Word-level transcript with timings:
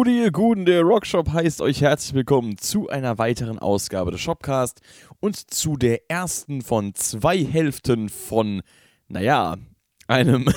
Gute, 0.00 0.12
ihr 0.12 0.32
Guten, 0.32 0.64
der 0.64 0.80
Rockshop 0.80 1.30
heißt 1.30 1.60
euch 1.60 1.82
herzlich 1.82 2.14
willkommen 2.14 2.56
zu 2.56 2.88
einer 2.88 3.18
weiteren 3.18 3.58
Ausgabe 3.58 4.10
des 4.10 4.22
Shopcast 4.22 4.80
und 5.20 5.36
zu 5.52 5.76
der 5.76 6.10
ersten 6.10 6.62
von 6.62 6.94
zwei 6.94 7.44
Hälften 7.44 8.08
von, 8.08 8.62
naja, 9.08 9.58
einem 10.06 10.48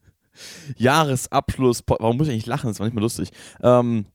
Jahresabschluss. 0.78 1.84
Warum 1.88 2.16
muss 2.16 2.28
ich 2.28 2.32
eigentlich 2.32 2.46
lachen? 2.46 2.68
Das 2.68 2.78
war 2.78 2.86
nicht 2.86 2.94
mal 2.94 3.02
lustig. 3.02 3.32
Ähm, 3.62 4.06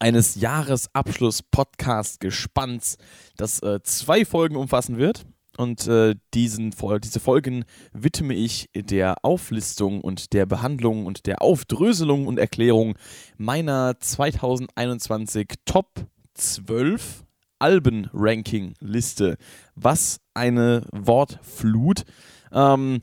eines 0.00 0.36
Jahresabschluss-Podcast-Gespanns, 0.36 2.96
das 3.36 3.62
äh, 3.62 3.82
zwei 3.82 4.24
Folgen 4.24 4.56
umfassen 4.56 4.96
wird. 4.96 5.26
Und 5.56 5.86
äh, 5.86 6.14
diesen, 6.34 6.74
diese 7.02 7.20
Folgen 7.20 7.64
widme 7.92 8.34
ich 8.34 8.68
der 8.74 9.24
Auflistung 9.24 10.00
und 10.00 10.32
der 10.32 10.46
Behandlung 10.46 11.06
und 11.06 11.26
der 11.26 11.42
Aufdröselung 11.42 12.26
und 12.26 12.38
Erklärung 12.38 12.96
meiner 13.36 13.98
2021 14.00 15.54
Top 15.64 16.06
12 16.34 17.24
Alben-Ranking-Liste. 17.58 19.36
Was 19.74 20.20
eine 20.34 20.86
Wortflut. 20.92 22.04
Ähm, 22.52 23.02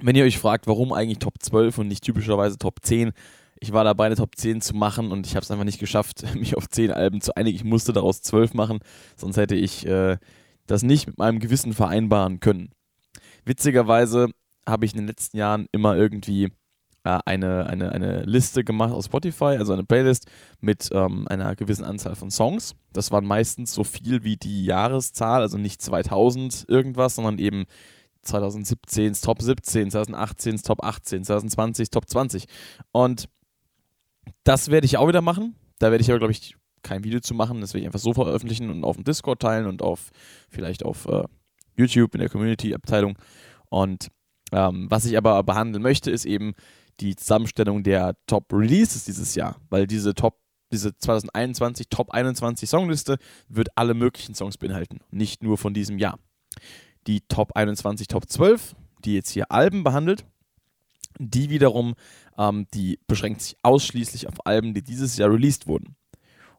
wenn 0.00 0.16
ihr 0.16 0.24
euch 0.24 0.38
fragt, 0.38 0.66
warum 0.66 0.92
eigentlich 0.92 1.18
Top 1.18 1.34
12 1.40 1.78
und 1.78 1.88
nicht 1.88 2.04
typischerweise 2.04 2.58
Top 2.58 2.80
10, 2.82 3.12
ich 3.60 3.72
war 3.72 3.84
dabei, 3.84 4.06
eine 4.06 4.16
Top 4.16 4.36
10 4.36 4.60
zu 4.60 4.74
machen 4.74 5.10
und 5.10 5.26
ich 5.26 5.34
habe 5.34 5.42
es 5.42 5.50
einfach 5.50 5.64
nicht 5.64 5.78
geschafft, 5.78 6.24
mich 6.34 6.56
auf 6.56 6.68
10 6.68 6.90
Alben 6.92 7.20
zu 7.20 7.34
einigen. 7.36 7.56
Ich 7.56 7.64
musste 7.64 7.92
daraus 7.92 8.20
12 8.22 8.54
machen, 8.54 8.80
sonst 9.16 9.36
hätte 9.36 9.54
ich 9.54 9.86
äh, 9.86 10.18
das 10.66 10.82
nicht 10.82 11.06
mit 11.06 11.18
meinem 11.18 11.38
Gewissen 11.38 11.72
vereinbaren 11.72 12.40
können. 12.40 12.70
Witzigerweise 13.44 14.28
habe 14.68 14.84
ich 14.84 14.92
in 14.92 14.98
den 14.98 15.06
letzten 15.06 15.36
Jahren 15.36 15.66
immer 15.72 15.96
irgendwie 15.96 16.50
äh, 17.04 17.20
eine, 17.24 17.66
eine, 17.66 17.92
eine 17.92 18.22
Liste 18.24 18.64
gemacht 18.64 18.92
aus 18.92 19.06
Spotify, 19.06 19.56
also 19.58 19.72
eine 19.72 19.84
Playlist 19.84 20.26
mit 20.60 20.88
ähm, 20.92 21.28
einer 21.28 21.54
gewissen 21.54 21.84
Anzahl 21.84 22.16
von 22.16 22.30
Songs. 22.30 22.74
Das 22.92 23.12
waren 23.12 23.24
meistens 23.24 23.72
so 23.72 23.84
viel 23.84 24.24
wie 24.24 24.36
die 24.36 24.64
Jahreszahl, 24.64 25.40
also 25.40 25.56
nicht 25.56 25.80
2000 25.80 26.64
irgendwas, 26.68 27.14
sondern 27.14 27.38
eben 27.38 27.66
2017 28.22 29.12
Top 29.14 29.40
17, 29.40 29.92
2018 29.92 30.62
Top 30.62 30.82
18, 30.82 31.24
2020 31.24 31.90
Top 31.90 32.08
20. 32.08 32.46
Und 32.90 33.28
das 34.42 34.70
werde 34.70 34.86
ich 34.86 34.96
auch 34.96 35.06
wieder 35.06 35.22
machen. 35.22 35.54
Da 35.78 35.92
werde 35.92 36.02
ich 36.02 36.10
aber, 36.10 36.18
glaube 36.18 36.32
ich, 36.32 36.56
kein 36.86 37.04
Video 37.04 37.20
zu 37.20 37.34
machen. 37.34 37.60
Das 37.60 37.74
werde 37.74 37.80
ich 37.80 37.86
einfach 37.86 38.00
so 38.00 38.14
veröffentlichen 38.14 38.70
und 38.70 38.84
auf 38.84 38.96
dem 38.96 39.04
Discord 39.04 39.40
teilen 39.40 39.66
und 39.66 39.82
auf 39.82 40.10
vielleicht 40.48 40.84
auf 40.84 41.06
äh, 41.06 41.24
YouTube 41.76 42.14
in 42.14 42.20
der 42.20 42.28
Community-Abteilung. 42.28 43.18
Und 43.68 44.08
ähm, 44.52 44.86
was 44.88 45.04
ich 45.04 45.16
aber 45.18 45.42
behandeln 45.42 45.82
möchte, 45.82 46.10
ist 46.10 46.24
eben 46.24 46.54
die 47.00 47.16
Zusammenstellung 47.16 47.82
der 47.82 48.16
Top 48.26 48.52
Releases 48.52 49.04
dieses 49.04 49.34
Jahr, 49.34 49.56
weil 49.68 49.86
diese 49.86 50.14
Top 50.14 50.38
diese 50.72 50.96
2021 50.96 51.88
Top 51.90 52.10
21 52.10 52.68
Songliste 52.68 53.18
wird 53.48 53.68
alle 53.76 53.94
möglichen 53.94 54.34
Songs 54.34 54.58
beinhalten, 54.58 54.98
nicht 55.10 55.42
nur 55.42 55.58
von 55.58 55.74
diesem 55.74 55.98
Jahr. 55.98 56.18
Die 57.06 57.20
Top 57.20 57.54
21, 57.54 58.08
Top 58.08 58.28
12, 58.28 58.74
die 59.04 59.14
jetzt 59.14 59.30
hier 59.30 59.52
Alben 59.52 59.84
behandelt, 59.84 60.24
die 61.18 61.50
wiederum, 61.50 61.94
ähm, 62.36 62.66
die 62.74 62.98
beschränkt 63.06 63.42
sich 63.42 63.56
ausschließlich 63.62 64.28
auf 64.28 64.44
Alben, 64.44 64.74
die 64.74 64.82
dieses 64.82 65.16
Jahr 65.16 65.30
released 65.30 65.66
wurden. 65.66 65.96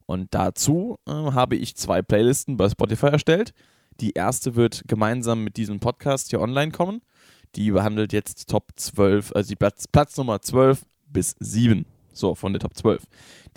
Und 0.07 0.33
dazu 0.33 0.97
äh, 1.05 1.11
habe 1.11 1.55
ich 1.55 1.75
zwei 1.75 2.01
Playlisten 2.01 2.57
bei 2.57 2.69
Spotify 2.69 3.07
erstellt. 3.07 3.53
Die 3.99 4.13
erste 4.13 4.55
wird 4.55 4.83
gemeinsam 4.87 5.43
mit 5.43 5.57
diesem 5.57 5.79
Podcast 5.79 6.29
hier 6.29 6.41
online 6.41 6.71
kommen. 6.71 7.01
Die 7.55 7.71
behandelt 7.71 8.13
jetzt 8.13 8.49
Top 8.49 8.71
12, 8.75 9.33
also 9.35 9.49
die 9.49 9.55
Platz, 9.55 9.87
Platz 9.87 10.17
Nummer 10.17 10.41
12 10.41 10.85
bis 11.07 11.35
7. 11.39 11.85
So, 12.13 12.35
von 12.35 12.53
der 12.53 12.59
Top 12.59 12.75
12. 12.75 13.03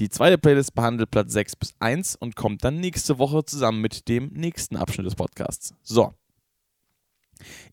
Die 0.00 0.08
zweite 0.08 0.38
Playlist 0.38 0.74
behandelt 0.74 1.10
Platz 1.10 1.32
6 1.32 1.56
bis 1.56 1.74
1 1.78 2.16
und 2.16 2.36
kommt 2.36 2.64
dann 2.64 2.80
nächste 2.80 3.18
Woche 3.18 3.44
zusammen 3.44 3.80
mit 3.80 4.08
dem 4.08 4.28
nächsten 4.32 4.76
Abschnitt 4.76 5.06
des 5.06 5.14
Podcasts. 5.14 5.74
So. 5.82 6.14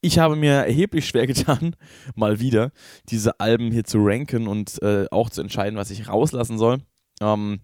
Ich 0.02 0.18
habe 0.20 0.36
mir 0.36 0.54
erheblich 0.54 1.08
schwer 1.08 1.28
getan, 1.28 1.76
mal 2.16 2.40
wieder 2.40 2.72
diese 3.10 3.40
Alben 3.40 3.72
hier 3.72 3.84
zu 3.84 3.98
ranken 4.00 4.48
und 4.48 4.82
äh, 4.82 5.08
auch 5.12 5.30
zu 5.30 5.42
entscheiden, 5.42 5.78
was 5.78 5.90
ich 5.90 6.08
rauslassen 6.08 6.58
soll. 6.58 6.78
Ähm, 7.22 7.62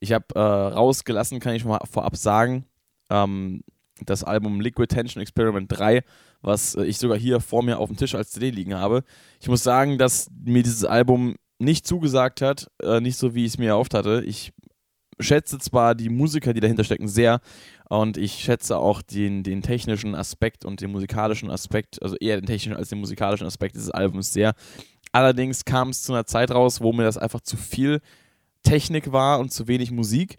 ich 0.00 0.12
habe 0.12 0.26
äh, 0.34 0.40
rausgelassen, 0.40 1.40
kann 1.40 1.54
ich 1.54 1.62
schon 1.62 1.70
mal 1.70 1.80
vorab 1.90 2.16
sagen, 2.16 2.64
ähm, 3.10 3.62
das 4.04 4.24
Album 4.24 4.60
Liquid 4.60 4.88
Tension 4.88 5.20
Experiment 5.20 5.66
3, 5.70 6.02
was 6.40 6.74
äh, 6.74 6.84
ich 6.84 6.98
sogar 6.98 7.18
hier 7.18 7.40
vor 7.40 7.62
mir 7.62 7.78
auf 7.78 7.88
dem 7.88 7.96
Tisch 7.96 8.14
als 8.14 8.30
CD 8.30 8.50
liegen 8.50 8.74
habe. 8.74 9.02
Ich 9.40 9.48
muss 9.48 9.62
sagen, 9.62 9.98
dass 9.98 10.30
mir 10.44 10.62
dieses 10.62 10.84
Album 10.84 11.36
nicht 11.58 11.86
zugesagt 11.86 12.40
hat, 12.40 12.70
äh, 12.82 13.00
nicht 13.00 13.16
so 13.16 13.34
wie 13.34 13.44
ich 13.44 13.52
es 13.52 13.58
mir 13.58 13.70
erhofft 13.70 13.94
hatte. 13.94 14.22
Ich 14.24 14.52
schätze 15.20 15.58
zwar 15.58 15.96
die 15.96 16.10
Musiker, 16.10 16.52
die 16.52 16.60
dahinter 16.60 16.84
stecken, 16.84 17.08
sehr 17.08 17.40
und 17.88 18.16
ich 18.16 18.34
schätze 18.34 18.78
auch 18.78 19.02
den, 19.02 19.42
den 19.42 19.62
technischen 19.62 20.14
Aspekt 20.14 20.64
und 20.64 20.80
den 20.80 20.92
musikalischen 20.92 21.50
Aspekt, 21.50 22.00
also 22.02 22.14
eher 22.16 22.40
den 22.40 22.46
technischen 22.46 22.76
als 22.76 22.90
den 22.90 23.00
musikalischen 23.00 23.46
Aspekt 23.46 23.74
dieses 23.74 23.90
Albums 23.90 24.32
sehr. 24.32 24.54
Allerdings 25.10 25.64
kam 25.64 25.88
es 25.88 26.02
zu 26.02 26.12
einer 26.12 26.26
Zeit 26.26 26.50
raus, 26.52 26.80
wo 26.80 26.92
mir 26.92 27.02
das 27.02 27.18
einfach 27.18 27.40
zu 27.40 27.56
viel 27.56 28.00
Technik 28.62 29.12
war 29.12 29.40
und 29.40 29.52
zu 29.52 29.68
wenig 29.68 29.90
Musik. 29.90 30.38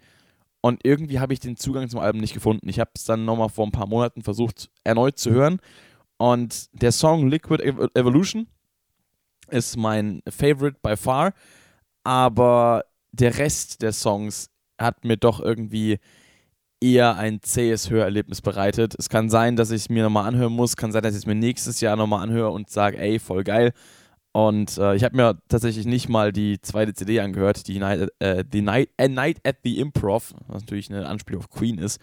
Und 0.62 0.82
irgendwie 0.84 1.20
habe 1.20 1.34
ich 1.34 1.40
den 1.40 1.56
Zugang 1.56 1.90
zum 1.90 2.00
Album 2.00 2.22
nicht 2.22 2.34
gefunden. 2.34 2.68
Ich 2.68 2.80
habe 2.80 2.92
es 2.96 3.06
dann 3.06 3.26
nochmal 3.26 3.50
vor 3.50 3.66
ein 3.66 3.72
paar 3.72 3.88
Monaten 3.88 4.22
versucht, 4.22 4.70
erneut 4.84 5.18
zu 5.18 5.32
hören. 5.32 5.60
Und 6.18 6.68
der 6.82 6.92
Song 6.92 7.30
Liquid 7.30 7.64
Evolution 7.64 8.48
ist 9.50 9.78
mein 9.78 10.22
Favorite 10.30 10.78
by 10.82 10.98
far. 10.98 11.34
Aber 12.04 12.84
der 13.12 13.38
Rest 13.38 13.82
der 13.82 13.94
Songs 13.94 14.50
hat 14.78 15.06
mir 15.06 15.18
doch 15.18 15.40
irgendwie 15.40 16.00
eher 16.82 17.18
ein 17.18 17.42
zähes 17.42 17.90
Hörerlebnis 17.90 18.42
bereitet. 18.42 18.96
Es 18.98 19.10
kann 19.10 19.30
sein, 19.30 19.56
dass 19.56 19.72
ich 19.72 19.84
es 19.84 19.90
mir 19.90 20.04
nochmal 20.04 20.28
anhören 20.28 20.54
muss. 20.54 20.78
Kann 20.78 20.92
sein, 20.92 21.04
dass 21.04 21.14
ich 21.14 21.20
es 21.20 21.26
mir 21.26 21.36
nächstes 21.36 21.82
Jahr 21.82 21.96
nochmal 21.96 22.24
anhöre 22.24 22.52
und 22.52 22.70
sage, 22.70 22.98
ey, 22.98 23.20
voll 23.20 23.44
geil. 23.44 23.74
Und 24.48 24.78
äh, 24.78 24.96
ich 24.96 25.04
habe 25.04 25.18
mir 25.18 25.38
tatsächlich 25.50 25.86
nicht 25.86 26.08
mal 26.08 26.32
die 26.32 26.62
zweite 26.62 26.94
CD 26.94 27.20
angehört, 27.20 27.68
die 27.68 27.78
Night, 27.78 28.10
äh, 28.20 28.46
die 28.46 28.62
Night, 28.62 28.90
A 28.98 29.10
Night 29.10 29.46
at 29.46 29.58
the 29.66 29.80
Improv, 29.80 30.34
was 30.48 30.62
natürlich 30.62 30.90
eine 30.90 31.08
Anspielung 31.08 31.42
auf 31.42 31.50
Queen 31.50 31.78
ist, 31.78 32.00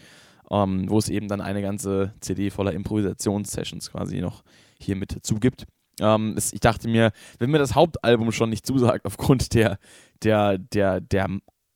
ähm, 0.50 0.84
wo 0.90 0.98
es 0.98 1.08
eben 1.08 1.28
dann 1.28 1.40
eine 1.40 1.62
ganze 1.62 2.12
CD 2.20 2.50
voller 2.50 2.74
Improvisationssessions 2.74 3.90
quasi 3.90 4.20
noch 4.20 4.42
hier 4.78 4.96
mit 4.96 5.16
zugibt. 5.22 5.64
Ähm, 5.98 6.34
es, 6.36 6.52
ich 6.52 6.60
dachte 6.60 6.88
mir, 6.88 7.12
wenn 7.38 7.50
mir 7.50 7.58
das 7.58 7.74
Hauptalbum 7.74 8.30
schon 8.32 8.50
nicht 8.50 8.66
zusagt, 8.66 9.04
aufgrund 9.06 9.54
der, 9.54 9.78
der, 10.22 10.58
der, 10.58 11.00
der 11.00 11.28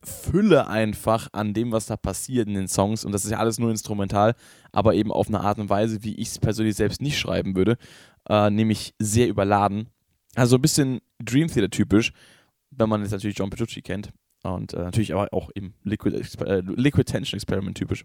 Fülle 0.05 0.67
einfach 0.67 1.29
an 1.33 1.55
dem, 1.55 1.73
was 1.73 1.87
da 1.87 1.97
passiert 1.97 2.49
in 2.49 2.55
den 2.55 2.69
Songs, 2.69 3.07
und 3.07 3.13
das 3.13 3.25
ist 3.25 3.31
ja 3.31 3.39
alles 3.39 3.59
nur 3.59 3.71
instrumental, 3.71 4.35
aber 4.73 4.93
eben 4.93 5.11
auf 5.11 5.29
eine 5.29 5.41
Art 5.41 5.59
und 5.59 5.71
Weise, 5.71 6.05
wie 6.05 6.17
ich 6.17 6.29
es 6.29 6.39
persönlich 6.39 6.75
selbst 6.75 7.01
nicht 7.01 7.19
schreiben 7.19 7.57
würde, 7.57 7.79
äh, 8.29 8.51
nämlich 8.51 8.93
sehr 8.99 9.27
überladen 9.27 9.89
also 10.35 10.57
ein 10.57 10.63
bisschen 10.63 11.01
Dream 11.19 11.49
Theater 11.49 11.71
typisch, 11.71 12.13
wenn 12.71 12.89
man 12.89 13.03
jetzt 13.03 13.13
natürlich 13.13 13.39
John 13.39 13.51
Petrucci 13.51 13.83
kennt. 13.83 14.11
Und 14.43 14.73
äh, 14.73 14.79
natürlich 14.79 15.13
aber 15.13 15.29
auch 15.33 15.51
eben 15.55 15.75
Liquid, 15.85 16.17
äh, 16.45 16.63
Liquid 16.65 17.05
Tension 17.05 17.37
Experiment 17.37 17.77
typisch. 17.77 18.05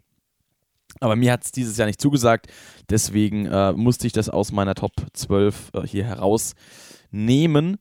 Aber 1.00 1.16
mir 1.16 1.32
hat 1.32 1.44
es 1.44 1.52
dieses 1.52 1.78
Jahr 1.78 1.88
nicht 1.88 2.02
zugesagt, 2.02 2.48
deswegen 2.90 3.46
äh, 3.48 3.74
musste 3.74 4.08
ich 4.08 4.14
das 4.14 4.30
aus 4.30 4.52
meiner 4.52 4.76
Top 4.76 4.92
12 5.14 5.72
äh, 5.74 5.82
hier 5.82 6.06
herausnehmen. 6.06 7.78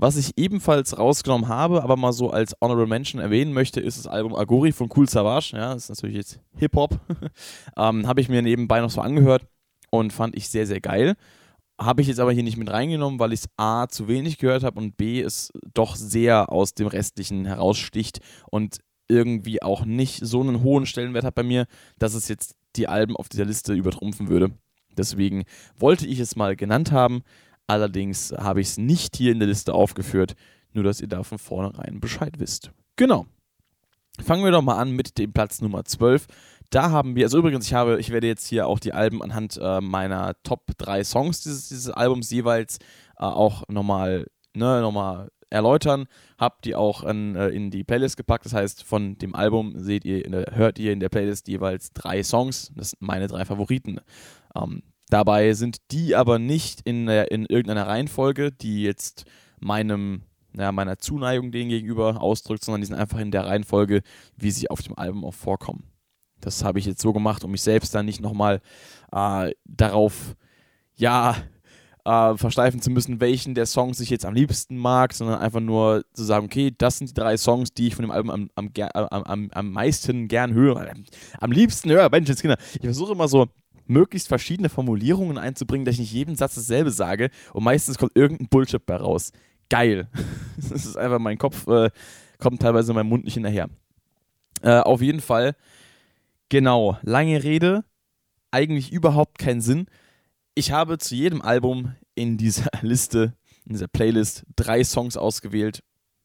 Was 0.00 0.16
ich 0.16 0.38
ebenfalls 0.38 0.96
rausgenommen 0.96 1.48
habe, 1.48 1.82
aber 1.82 1.96
mal 1.96 2.12
so 2.12 2.30
als 2.30 2.54
Honorable 2.60 2.86
Mention 2.86 3.20
erwähnen 3.20 3.52
möchte, 3.52 3.80
ist 3.80 3.98
das 3.98 4.06
Album 4.06 4.34
Agori 4.36 4.70
von 4.70 4.88
Cool 4.94 5.08
Savage. 5.08 5.56
Ja, 5.56 5.74
das 5.74 5.84
ist 5.84 5.88
natürlich 5.88 6.16
jetzt 6.16 6.40
Hip-Hop. 6.56 7.00
ähm, 7.76 8.06
habe 8.06 8.20
ich 8.20 8.28
mir 8.28 8.40
nebenbei 8.40 8.80
noch 8.80 8.90
so 8.90 9.00
angehört 9.00 9.46
und 9.90 10.12
fand 10.12 10.36
ich 10.36 10.48
sehr, 10.48 10.68
sehr 10.68 10.80
geil. 10.80 11.16
Habe 11.80 12.02
ich 12.02 12.08
jetzt 12.08 12.18
aber 12.18 12.32
hier 12.32 12.42
nicht 12.42 12.56
mit 12.56 12.70
reingenommen, 12.70 13.20
weil 13.20 13.32
ich 13.32 13.40
es 13.40 13.48
A 13.56 13.86
zu 13.88 14.08
wenig 14.08 14.38
gehört 14.38 14.64
habe 14.64 14.80
und 14.80 14.96
B 14.96 15.20
es 15.20 15.52
doch 15.74 15.94
sehr 15.94 16.50
aus 16.50 16.74
dem 16.74 16.88
Restlichen 16.88 17.44
heraussticht 17.44 18.18
und 18.50 18.78
irgendwie 19.08 19.62
auch 19.62 19.84
nicht 19.84 20.20
so 20.24 20.40
einen 20.40 20.62
hohen 20.62 20.86
Stellenwert 20.86 21.24
hat 21.24 21.34
bei 21.34 21.42
mir, 21.42 21.66
dass 21.98 22.14
es 22.14 22.28
jetzt 22.28 22.56
die 22.76 22.88
Alben 22.88 23.16
auf 23.16 23.28
dieser 23.28 23.44
Liste 23.44 23.74
übertrumpfen 23.74 24.28
würde. 24.28 24.50
Deswegen 24.96 25.44
wollte 25.78 26.06
ich 26.06 26.18
es 26.18 26.36
mal 26.36 26.56
genannt 26.56 26.92
haben, 26.92 27.22
allerdings 27.66 28.32
habe 28.36 28.60
ich 28.60 28.68
es 28.68 28.78
nicht 28.78 29.16
hier 29.16 29.32
in 29.32 29.38
der 29.38 29.48
Liste 29.48 29.72
aufgeführt, 29.72 30.34
nur 30.72 30.84
dass 30.84 31.00
ihr 31.00 31.08
da 31.08 31.22
von 31.22 31.38
vornherein 31.38 32.00
Bescheid 32.00 32.34
wisst. 32.38 32.72
Genau. 32.96 33.26
Fangen 34.20 34.44
wir 34.44 34.50
doch 34.50 34.62
mal 34.62 34.78
an 34.78 34.90
mit 34.90 35.16
dem 35.18 35.32
Platz 35.32 35.60
Nummer 35.60 35.84
12. 35.84 36.26
Da 36.70 36.90
haben 36.90 37.16
wir, 37.16 37.24
also 37.24 37.38
übrigens, 37.38 37.66
ich 37.66 37.72
habe, 37.72 37.98
ich 37.98 38.10
werde 38.10 38.26
jetzt 38.26 38.46
hier 38.46 38.66
auch 38.66 38.78
die 38.78 38.92
Alben 38.92 39.22
anhand 39.22 39.58
äh, 39.60 39.80
meiner 39.80 40.34
Top 40.42 40.66
3 40.76 41.02
Songs 41.02 41.40
dieses, 41.40 41.68
dieses 41.68 41.90
Albums 41.90 42.30
jeweils 42.30 42.78
äh, 43.18 43.24
auch 43.24 43.62
nochmal, 43.68 44.26
ne, 44.54 44.82
nochmal 44.82 45.30
erläutern. 45.48 46.06
Habt 46.36 46.66
die 46.66 46.74
auch 46.74 47.04
in, 47.04 47.36
äh, 47.36 47.48
in 47.48 47.70
die 47.70 47.84
Playlist 47.84 48.18
gepackt. 48.18 48.44
Das 48.44 48.52
heißt, 48.52 48.84
von 48.84 49.16
dem 49.16 49.34
Album 49.34 49.78
seht 49.78 50.04
ihr, 50.04 50.22
hört 50.52 50.78
ihr 50.78 50.92
in 50.92 51.00
der 51.00 51.08
Playlist 51.08 51.48
jeweils 51.48 51.90
drei 51.92 52.22
Songs. 52.22 52.70
Das 52.76 52.90
sind 52.90 53.00
meine 53.00 53.28
drei 53.28 53.46
Favoriten. 53.46 54.00
Ähm, 54.54 54.82
dabei 55.08 55.54
sind 55.54 55.78
die 55.90 56.16
aber 56.16 56.38
nicht 56.38 56.82
in, 56.82 57.08
in 57.08 57.46
irgendeiner 57.46 57.86
Reihenfolge, 57.86 58.52
die 58.52 58.82
jetzt 58.82 59.24
meinem 59.58 60.22
ja, 60.54 60.72
meiner 60.72 60.98
Zuneigung 60.98 61.52
denen 61.52 61.70
gegenüber 61.70 62.20
ausdrückt, 62.20 62.64
sondern 62.64 62.80
die 62.80 62.86
sind 62.86 62.96
einfach 62.96 63.18
in 63.18 63.30
der 63.30 63.46
Reihenfolge, 63.46 64.02
wie 64.36 64.50
sie 64.50 64.70
auf 64.70 64.82
dem 64.82 64.98
Album 64.98 65.24
auch 65.24 65.34
vorkommen. 65.34 65.84
Das 66.40 66.64
habe 66.64 66.78
ich 66.78 66.86
jetzt 66.86 67.02
so 67.02 67.12
gemacht, 67.12 67.44
um 67.44 67.50
mich 67.50 67.62
selbst 67.62 67.94
dann 67.94 68.06
nicht 68.06 68.20
nochmal 68.20 68.60
äh, 69.12 69.52
darauf, 69.64 70.36
ja, 70.96 71.36
äh, 72.04 72.36
versteifen 72.36 72.80
zu 72.80 72.90
müssen, 72.90 73.20
welchen 73.20 73.54
der 73.54 73.66
Songs 73.66 74.00
ich 74.00 74.08
jetzt 74.08 74.24
am 74.24 74.34
liebsten 74.34 74.76
mag, 74.76 75.12
sondern 75.12 75.40
einfach 75.40 75.60
nur 75.60 76.04
zu 76.14 76.24
sagen, 76.24 76.46
okay, 76.46 76.72
das 76.76 76.98
sind 76.98 77.10
die 77.10 77.14
drei 77.14 77.36
Songs, 77.36 77.74
die 77.74 77.88
ich 77.88 77.94
von 77.94 78.04
dem 78.04 78.10
Album 78.10 78.30
am, 78.30 78.50
am, 78.54 78.70
am, 78.72 79.50
am, 79.52 79.72
meisten 79.72 80.26
gern 80.28 80.54
höre. 80.54 80.94
Am 81.38 81.52
liebsten 81.52 81.90
höre, 81.90 82.08
Menschenskinder. 82.10 82.56
Ich 82.74 82.80
versuche 82.80 83.12
immer 83.12 83.28
so 83.28 83.48
möglichst 83.86 84.28
verschiedene 84.28 84.68
Formulierungen 84.68 85.38
einzubringen, 85.38 85.84
dass 85.84 85.94
ich 85.94 86.00
nicht 86.00 86.12
jeden 86.12 86.36
Satz 86.36 86.54
dasselbe 86.54 86.90
sage 86.90 87.30
und 87.52 87.64
meistens 87.64 87.98
kommt 87.98 88.12
irgendein 88.14 88.48
Bullshit 88.48 88.84
bei 88.84 88.96
raus. 88.96 89.32
Geil. 89.68 90.08
das 90.56 90.86
ist 90.86 90.96
einfach, 90.96 91.18
mein 91.18 91.38
Kopf 91.38 91.66
äh, 91.66 91.90
kommt 92.38 92.62
teilweise 92.62 92.92
in 92.92 92.96
meinem 92.96 93.08
Mund 93.08 93.24
nicht 93.24 93.34
hinterher. 93.34 93.68
Äh, 94.62 94.80
auf 94.80 95.02
jeden 95.02 95.20
Fall, 95.20 95.56
genau, 96.48 96.98
lange 97.02 97.42
Rede, 97.42 97.84
eigentlich 98.50 98.92
überhaupt 98.92 99.38
keinen 99.38 99.60
Sinn. 99.60 99.86
Ich 100.54 100.72
habe 100.72 100.98
zu 100.98 101.14
jedem 101.14 101.42
Album 101.42 101.94
in 102.14 102.36
dieser 102.36 102.70
Liste, 102.82 103.34
in 103.64 103.72
dieser 103.72 103.88
Playlist, 103.88 104.44
drei 104.56 104.82
Songs 104.84 105.16
ausgewählt. 105.16 105.82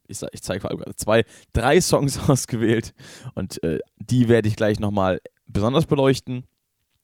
Ich, 0.07 0.21
ich 0.31 0.41
zeige 0.41 0.67
gerade 0.67 0.95
zwei, 0.95 1.25
drei 1.53 1.79
Songs 1.81 2.17
ausgewählt 2.29 2.93
und 3.35 3.63
äh, 3.63 3.79
die 3.97 4.27
werde 4.27 4.47
ich 4.47 4.55
gleich 4.55 4.79
nochmal 4.79 5.21
besonders 5.47 5.85
beleuchten. 5.85 6.45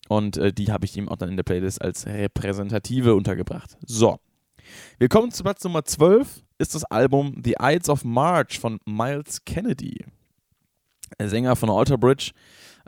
Und 0.07 0.37
äh, 0.37 0.51
die 0.51 0.71
habe 0.71 0.85
ich 0.85 0.97
ihm 0.97 1.07
auch 1.07 1.17
dann 1.17 1.29
in 1.29 1.37
der 1.37 1.43
Playlist 1.43 1.81
als 1.81 2.07
repräsentative 2.07 3.13
untergebracht. 3.13 3.77
So. 3.85 4.19
Wir 4.97 5.07
kommen 5.07 5.31
zu 5.31 5.43
Platz 5.43 5.63
Nummer 5.63 5.85
12, 5.85 6.43
ist 6.57 6.73
das 6.73 6.83
Album 6.85 7.41
The 7.43 7.55
Ides 7.61 7.89
of 7.89 8.03
March 8.03 8.59
von 8.59 8.79
Miles 8.85 9.45
Kennedy. 9.45 10.03
Sänger 11.21 11.55
von 11.55 11.69
Alter 11.69 11.97
Bridge 11.97 12.31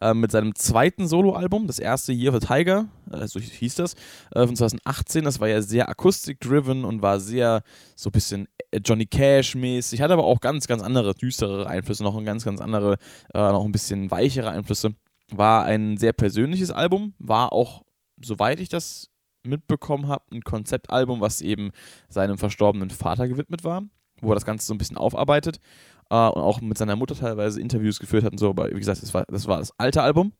äh, 0.02 0.14
mit 0.14 0.32
seinem 0.32 0.56
zweiten 0.56 1.08
Soloalbum, 1.08 1.68
das 1.68 1.80
erste 1.80 2.12
Year 2.12 2.34
of 2.34 2.42
the 2.42 2.48
Tiger, 2.48 2.88
äh, 3.12 3.28
so 3.28 3.40
hieß 3.40 3.76
das, 3.76 3.94
äh, 4.32 4.46
von 4.46 4.56
2018. 4.56 5.24
Das 5.24 5.40
war 5.40 5.48
ja 5.48 5.62
sehr 5.62 5.88
akustik-driven 5.90 6.84
und 6.84 7.02
war 7.02 7.20
sehr 7.20 7.62
so 7.96 8.10
ein 8.10 8.12
bisschen 8.12 8.48
äh, 8.72 8.80
Johnny 8.84 9.06
Cash-mäßig, 9.06 10.02
hat 10.02 10.12
aber 10.12 10.26
auch 10.26 10.42
ganz, 10.42 10.68
ganz 10.68 10.82
andere, 10.82 11.14
düstere 11.14 11.68
Einflüsse, 11.68 12.04
noch 12.04 12.18
ein 12.18 12.26
ganz, 12.26 12.44
ganz 12.44 12.60
andere, 12.60 12.98
äh, 13.34 13.40
noch 13.40 13.64
ein 13.64 13.72
bisschen 13.72 14.12
weichere 14.12 14.50
Einflüsse. 14.50 14.96
War 15.30 15.66
ein 15.66 15.98
sehr 15.98 16.14
persönliches 16.14 16.72
Album, 16.72 17.14
war 17.20 17.54
auch, 17.54 17.84
soweit 18.22 18.60
ich 18.60 18.70
das 18.70 19.10
mitbekommen 19.44 20.08
habe, 20.08 20.26
ein 20.32 20.42
Konzeptalbum, 20.42 21.22
was 21.22 21.42
eben 21.42 21.72
seinem 22.10 22.38
verstorbenen 22.38 22.90
Vater 22.90 23.28
gewidmet 23.28 23.64
war, 23.64 23.84
wo 24.20 24.32
er 24.32 24.36
das 24.36 24.46
Ganze 24.46 24.66
so 24.66 24.74
ein 24.74 24.78
bisschen 24.78 24.98
aufarbeitet 24.98 25.60
äh, 26.12 26.30
und 26.30 26.42
auch 26.42 26.62
mit 26.62 26.78
seiner 26.78 26.96
Mutter 26.96 27.16
teilweise 27.16 27.60
Interviews 27.60 28.00
geführt 28.00 28.24
hat 28.24 28.34
und 28.34 28.38
so, 28.38 28.50
aber 28.50 28.70
wie 28.70 28.80
gesagt, 28.80 29.02
das 29.02 29.14
war 29.14 29.26
das, 29.28 29.48
war 29.48 29.58
das 29.60 29.72
alte 29.80 30.04
Album. 30.04 30.34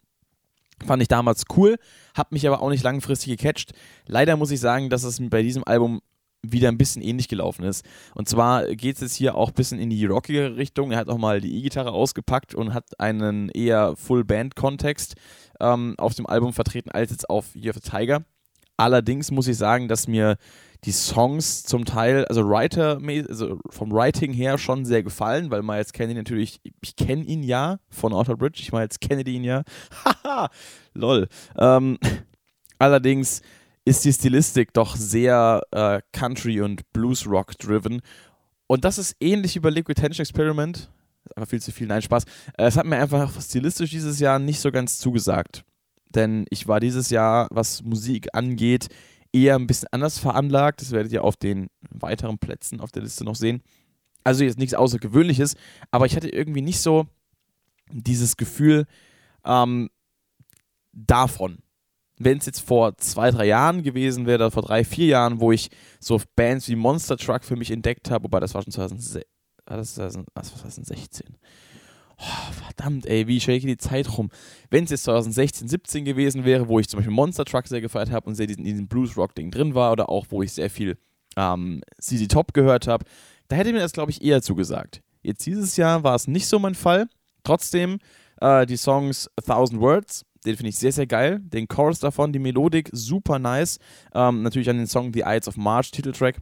Fand 0.86 1.02
ich 1.02 1.08
damals 1.08 1.44
cool, 1.56 1.78
hat 2.16 2.32
mich 2.32 2.48
aber 2.48 2.62
auch 2.62 2.70
nicht 2.70 2.84
langfristig 2.84 3.38
gecatcht. 3.38 3.72
Leider 4.08 4.36
muss 4.36 4.52
ich 4.52 4.60
sagen, 4.60 4.90
dass 4.90 5.04
es 5.04 5.20
bei 5.30 5.44
diesem 5.44 5.64
Album 5.64 6.02
wieder 6.44 6.70
ein 6.70 6.78
bisschen 6.78 7.04
ähnlich 7.04 7.28
gelaufen 7.28 7.64
ist. 7.64 7.86
Und 8.16 8.28
zwar 8.28 8.66
geht 8.66 8.96
es 8.96 9.02
jetzt 9.02 9.16
hier 9.16 9.36
auch 9.36 9.50
ein 9.50 9.54
bisschen 9.54 9.80
in 9.80 9.92
die 9.92 10.06
rockige 10.08 10.58
Richtung. 10.58 10.92
Er 10.92 10.98
hat 10.98 11.08
auch 11.08 11.20
mal 11.20 11.40
die 11.40 11.56
E-Gitarre 11.56 11.92
ausgepackt 11.92 12.56
und 12.56 12.74
hat 12.74 13.00
einen 13.00 13.50
eher 13.50 13.96
Full-Band-Kontext 13.96 15.14
ähm, 15.60 15.94
auf 16.00 16.16
dem 16.16 16.26
Album 16.26 16.52
vertreten, 16.52 16.90
als 16.90 17.12
jetzt 17.12 17.30
auf 17.30 17.56
Year 17.56 17.76
of 17.76 17.82
the 17.84 17.90
Tiger. 17.90 18.24
Allerdings 18.76 19.30
muss 19.30 19.48
ich 19.48 19.58
sagen, 19.58 19.88
dass 19.88 20.08
mir 20.08 20.38
die 20.84 20.92
Songs 20.92 21.64
zum 21.64 21.86
Teil, 21.86 22.26
also 22.26 22.48
Writer, 22.48 23.00
also 23.30 23.60
vom 23.70 23.92
Writing 23.92 24.34
her 24.34 24.58
schon 24.58 24.86
sehr 24.86 25.04
gefallen, 25.04 25.52
weil 25.52 25.62
Miles 25.62 25.94
Kennedy 25.94 26.18
natürlich, 26.18 26.60
ich 26.82 26.96
kenne 26.96 27.24
ihn 27.24 27.44
ja 27.44 27.80
von 27.90 28.14
Outer 28.14 28.36
Bridge, 28.36 28.60
ich 28.62 28.72
Miles 28.72 29.00
Kennedy 29.00 29.36
ihn 29.36 29.44
ja. 29.44 29.64
Haha, 30.06 30.50
lol. 30.94 31.28
Ähm, 31.58 32.00
allerdings 32.80 33.42
ist 33.86 34.06
die 34.06 34.14
Stilistik 34.14 34.74
doch 34.74 34.96
sehr 34.96 35.62
äh, 35.72 36.02
Country 36.12 36.62
und 36.62 36.92
Blues 36.94 37.28
Rock 37.28 37.58
driven. 37.58 38.02
Und 38.68 38.86
das 38.86 38.98
ist 38.98 39.16
ähnlich 39.20 39.56
wie 39.56 39.60
bei 39.60 39.70
Liquid 39.70 40.00
Tension 40.00 40.24
Experiment. 40.24 40.90
Einfach 41.36 41.50
viel 41.50 41.62
zu 41.62 41.72
viel, 41.72 41.88
nein, 41.88 42.02
Spaß. 42.02 42.24
Äh, 42.58 42.66
es 42.66 42.78
hat 42.78 42.86
mir 42.88 42.98
einfach 42.98 43.40
stilistisch 43.40 43.92
dieses 43.92 44.20
Jahr 44.20 44.40
nicht 44.40 44.60
so 44.60 44.72
ganz 44.72 44.98
zugesagt. 44.98 45.64
Denn 46.10 46.46
ich 46.50 46.68
war 46.68 46.80
dieses 46.80 47.10
Jahr, 47.10 47.48
was 47.52 47.84
Musik 47.84 48.30
angeht, 48.34 48.88
eher 49.34 49.56
ein 49.56 49.68
bisschen 49.68 49.88
anders 49.92 50.20
veranlagt. 50.20 50.82
Das 50.82 50.92
werdet 50.92 51.12
ihr 51.12 51.24
auf 51.24 51.36
den 51.36 51.70
weiteren 51.90 52.38
Plätzen 52.38 52.80
auf 52.80 52.92
der 52.92 53.04
Liste 53.04 53.24
noch 53.24 53.36
sehen. 53.36 53.62
Also 54.24 54.44
jetzt 54.44 54.60
nichts 54.60 54.76
Außergewöhnliches, 54.76 55.56
aber 55.90 56.06
ich 56.06 56.16
hatte 56.16 56.30
irgendwie 56.30 56.62
nicht 56.62 56.80
so 56.80 57.08
dieses 57.92 58.38
Gefühl 58.38 58.86
ähm, 59.44 59.90
davon 60.94 61.64
wenn 62.24 62.38
es 62.38 62.46
jetzt 62.46 62.62
vor 62.62 62.98
zwei, 62.98 63.32
drei 63.32 63.46
Jahren 63.46 63.84
gewesen 63.84 64.26
wäre, 64.26 64.44
oder 64.44 64.52
vor 64.52 64.64
drei, 64.64 64.84
vier 64.84 65.08
Jahren, 65.08 65.40
wo 65.40 65.52
ich 65.52 65.70
so 66.00 66.22
Bands 66.36 66.68
wie 66.68 66.76
Monster 66.76 67.18
Truck 67.18 67.44
für 67.44 67.56
mich 67.56 67.72
entdeckt 67.72 68.12
habe, 68.12 68.26
wobei 68.26 68.40
das 68.40 68.54
war 68.54 68.62
schon 68.62 68.72
2016. 68.72 69.24
Das 69.66 69.96
2016. 69.96 71.38
Oh, 72.24 72.52
verdammt, 72.52 73.08
ey, 73.08 73.28
wie 73.28 73.40
shake 73.40 73.62
die 73.66 73.78
Zeit 73.78 74.16
rum. 74.18 74.30
Wenn 74.70 74.84
es 74.84 74.92
jetzt 74.92 75.04
2016, 75.06 75.68
17 75.68 76.06
gewesen 76.06 76.46
wäre, 76.46 76.68
wo 76.68 76.78
ich 76.78 76.88
zum 76.88 77.00
Beispiel 77.00 77.14
Monster 77.14 77.46
Truck 77.46 77.68
sehr 77.68 77.82
gefeiert 77.82 78.12
habe 78.12 78.28
und 78.28 78.36
sehr 78.36 78.46
diesen, 78.46 78.64
diesen 78.64 78.88
Blues-Rock-Ding 78.88 79.50
drin 79.50 79.74
war, 79.74 79.92
oder 79.92 80.10
auch 80.10 80.28
wo 80.30 80.44
ich 80.44 80.54
sehr 80.54 80.70
viel 80.70 80.98
ähm, 81.36 81.82
CZ 82.00 82.28
Top 82.28 82.54
gehört 82.54 82.88
habe, 82.88 83.06
da 83.48 83.56
hätte 83.56 83.74
mir 83.74 83.80
das, 83.80 83.94
glaube 83.94 84.12
ich, 84.12 84.22
eher 84.22 84.44
zugesagt. 84.44 85.02
Jetzt 85.24 85.46
dieses 85.48 85.78
Jahr 85.78 86.04
war 86.04 86.16
es 86.16 86.28
nicht 86.28 86.48
so 86.48 86.60
mein 86.60 86.76
Fall. 86.76 87.08
Trotzdem, 87.44 87.98
äh, 88.40 88.68
die 88.68 88.78
Songs 88.78 89.30
A 89.36 89.42
Thousand 89.42 89.82
Words, 89.82 90.24
den 90.46 90.58
finde 90.58 90.70
ich 90.70 90.78
sehr, 90.78 90.92
sehr 90.92 91.08
geil. 91.08 91.40
Den 91.42 91.68
Chorus 91.68 92.00
davon, 92.00 92.34
die 92.34 92.40
Melodik, 92.40 92.90
super 92.92 93.40
nice. 93.40 93.80
Ähm, 94.14 94.44
natürlich 94.44 94.70
an 94.70 94.78
den 94.78 94.88
Song 94.88 95.12
The 95.14 95.24
Ides 95.26 95.48
of 95.48 95.58
March, 95.58 95.92
Titeltrack. 95.92 96.38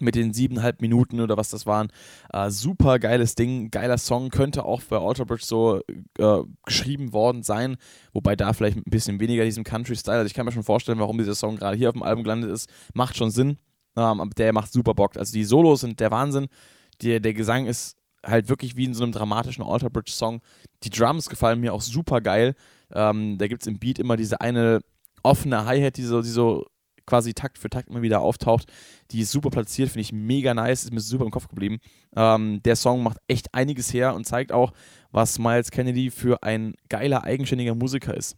Mit 0.00 0.14
den 0.14 0.32
siebeneinhalb 0.32 0.80
Minuten 0.80 1.20
oder 1.20 1.36
was 1.36 1.50
das 1.50 1.66
waren. 1.66 1.88
Äh, 2.32 2.50
super 2.50 2.98
geiles 2.98 3.34
Ding, 3.34 3.70
geiler 3.70 3.98
Song. 3.98 4.30
Könnte 4.30 4.64
auch 4.64 4.82
bei 4.82 4.98
Alter 4.98 5.26
Bridge 5.26 5.44
so 5.44 5.80
äh, 6.18 6.42
geschrieben 6.64 7.12
worden 7.12 7.42
sein. 7.42 7.76
Wobei 8.12 8.36
da 8.36 8.52
vielleicht 8.52 8.76
ein 8.76 8.84
bisschen 8.84 9.20
weniger 9.20 9.44
diesem 9.44 9.64
Country-Style. 9.64 10.18
Also 10.18 10.26
ich 10.26 10.34
kann 10.34 10.46
mir 10.46 10.52
schon 10.52 10.62
vorstellen, 10.62 10.98
warum 10.98 11.18
dieser 11.18 11.34
Song 11.34 11.56
gerade 11.56 11.76
hier 11.76 11.88
auf 11.88 11.94
dem 11.94 12.02
Album 12.02 12.24
gelandet 12.24 12.50
ist. 12.50 12.70
Macht 12.94 13.16
schon 13.16 13.30
Sinn. 13.30 13.58
Ähm, 13.96 14.30
der 14.36 14.52
macht 14.52 14.72
super 14.72 14.94
Bock. 14.94 15.16
Also 15.16 15.32
die 15.32 15.44
Solos 15.44 15.80
sind 15.80 16.00
der 16.00 16.10
Wahnsinn. 16.10 16.48
Der, 17.02 17.20
der 17.20 17.34
Gesang 17.34 17.66
ist 17.66 17.96
halt 18.24 18.48
wirklich 18.48 18.76
wie 18.76 18.84
in 18.84 18.94
so 18.94 19.02
einem 19.02 19.12
dramatischen 19.12 19.64
Alter 19.64 19.90
Bridge 19.90 20.12
Song. 20.12 20.40
Die 20.82 20.90
Drums 20.90 21.28
gefallen 21.28 21.60
mir 21.60 21.72
auch 21.72 21.80
super 21.82 22.20
geil. 22.20 22.54
Ähm, 22.92 23.38
da 23.38 23.46
gibt 23.46 23.62
es 23.62 23.66
im 23.66 23.78
Beat 23.78 23.98
immer 23.98 24.16
diese 24.16 24.40
eine 24.40 24.80
offene 25.22 25.64
Hi-Hat, 25.64 25.96
die 25.96 26.02
so, 26.02 26.22
die 26.22 26.28
so 26.28 26.66
quasi 27.10 27.34
Takt 27.34 27.58
für 27.58 27.68
Takt 27.68 27.90
immer 27.90 28.02
wieder 28.02 28.20
auftaucht. 28.20 28.72
Die 29.10 29.20
ist 29.20 29.32
super 29.32 29.50
platziert, 29.50 29.90
finde 29.90 30.02
ich 30.02 30.12
mega 30.12 30.54
nice, 30.54 30.84
ist 30.84 30.92
mir 30.92 31.00
super 31.00 31.24
im 31.24 31.32
Kopf 31.32 31.48
geblieben. 31.48 31.78
Ähm, 32.14 32.62
der 32.62 32.76
Song 32.76 33.02
macht 33.02 33.18
echt 33.26 33.52
einiges 33.52 33.92
her 33.92 34.14
und 34.14 34.24
zeigt 34.24 34.52
auch, 34.52 34.72
was 35.10 35.40
Miles 35.40 35.72
Kennedy 35.72 36.10
für 36.10 36.44
ein 36.44 36.74
geiler, 36.88 37.24
eigenständiger 37.24 37.74
Musiker 37.74 38.16
ist. 38.16 38.36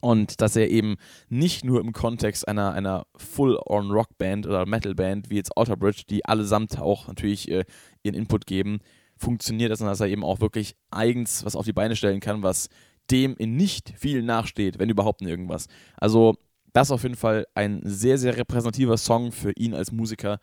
Und 0.00 0.40
dass 0.40 0.56
er 0.56 0.68
eben 0.68 0.96
nicht 1.28 1.64
nur 1.64 1.80
im 1.80 1.92
Kontext 1.92 2.48
einer, 2.48 2.72
einer 2.72 3.06
Full-on-Rock-Band 3.16 4.46
oder 4.46 4.66
Metal-Band 4.66 5.30
wie 5.30 5.36
jetzt 5.36 5.56
Outer 5.56 5.76
Bridge, 5.76 6.02
die 6.08 6.24
allesamt 6.24 6.78
auch 6.78 7.06
natürlich 7.06 7.50
äh, 7.50 7.64
ihren 8.02 8.14
Input 8.16 8.46
geben, 8.46 8.80
funktioniert, 9.16 9.76
sondern 9.76 9.92
dass 9.92 10.00
er 10.00 10.08
eben 10.08 10.24
auch 10.24 10.40
wirklich 10.40 10.74
eigens 10.90 11.44
was 11.44 11.54
auf 11.54 11.66
die 11.66 11.74
Beine 11.74 11.94
stellen 11.94 12.20
kann, 12.20 12.42
was 12.42 12.68
dem 13.10 13.36
in 13.36 13.56
nicht 13.56 13.92
viel 13.96 14.22
nachsteht, 14.22 14.78
wenn 14.78 14.88
überhaupt 14.88 15.22
irgendwas. 15.22 15.66
Also 15.96 16.36
das 16.72 16.88
ist 16.88 16.92
auf 16.92 17.02
jeden 17.02 17.16
Fall 17.16 17.46
ein 17.54 17.80
sehr, 17.84 18.18
sehr 18.18 18.36
repräsentativer 18.36 18.96
Song 18.96 19.32
für 19.32 19.52
ihn 19.52 19.74
als 19.74 19.92
Musiker 19.92 20.38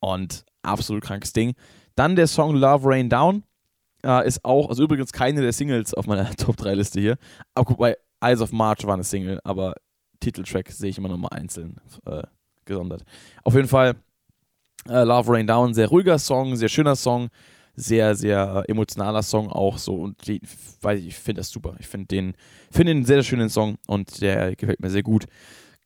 und 0.00 0.44
absolut 0.62 1.02
krankes 1.02 1.32
Ding. 1.32 1.54
Dann 1.94 2.16
der 2.16 2.26
Song 2.26 2.54
Love 2.54 2.88
Rain 2.88 3.08
Down 3.08 3.44
äh, 4.04 4.26
ist 4.26 4.44
auch, 4.44 4.68
also 4.68 4.82
übrigens 4.82 5.12
keine 5.12 5.42
der 5.42 5.52
Singles 5.52 5.94
auf 5.94 6.06
meiner 6.06 6.30
Top 6.36 6.56
3 6.56 6.74
Liste 6.74 7.00
hier. 7.00 7.16
Aber 7.54 7.66
guck 7.66 7.80
mal, 7.80 7.96
Eyes 8.20 8.40
of 8.40 8.52
March 8.52 8.86
war 8.86 8.94
eine 8.94 9.04
Single, 9.04 9.40
aber 9.44 9.74
Titeltrack 10.20 10.70
sehe 10.70 10.90
ich 10.90 10.98
immer 10.98 11.08
nochmal 11.08 11.38
einzeln 11.38 11.76
äh, 12.06 12.22
gesondert. 12.64 13.02
Auf 13.44 13.54
jeden 13.54 13.68
Fall 13.68 13.96
äh, 14.88 15.02
Love 15.04 15.32
Rain 15.32 15.46
Down, 15.46 15.74
sehr 15.74 15.88
ruhiger 15.88 16.18
Song, 16.18 16.56
sehr 16.56 16.68
schöner 16.68 16.96
Song 16.96 17.28
sehr, 17.76 18.14
sehr 18.14 18.64
emotionaler 18.68 19.22
Song 19.22 19.48
auch 19.48 19.78
so 19.78 19.94
und 19.94 20.26
die, 20.26 20.40
weil 20.80 20.98
ich 20.98 21.14
finde 21.16 21.40
das 21.40 21.50
super. 21.50 21.76
Ich 21.78 21.86
finde 21.86 22.06
den, 22.06 22.34
find 22.70 22.88
den 22.88 23.04
sehr, 23.04 23.16
sehr 23.16 23.24
schönen 23.24 23.48
Song 23.48 23.76
und 23.86 24.20
der 24.20 24.54
gefällt 24.56 24.80
mir 24.80 24.90
sehr 24.90 25.02
gut. 25.02 25.26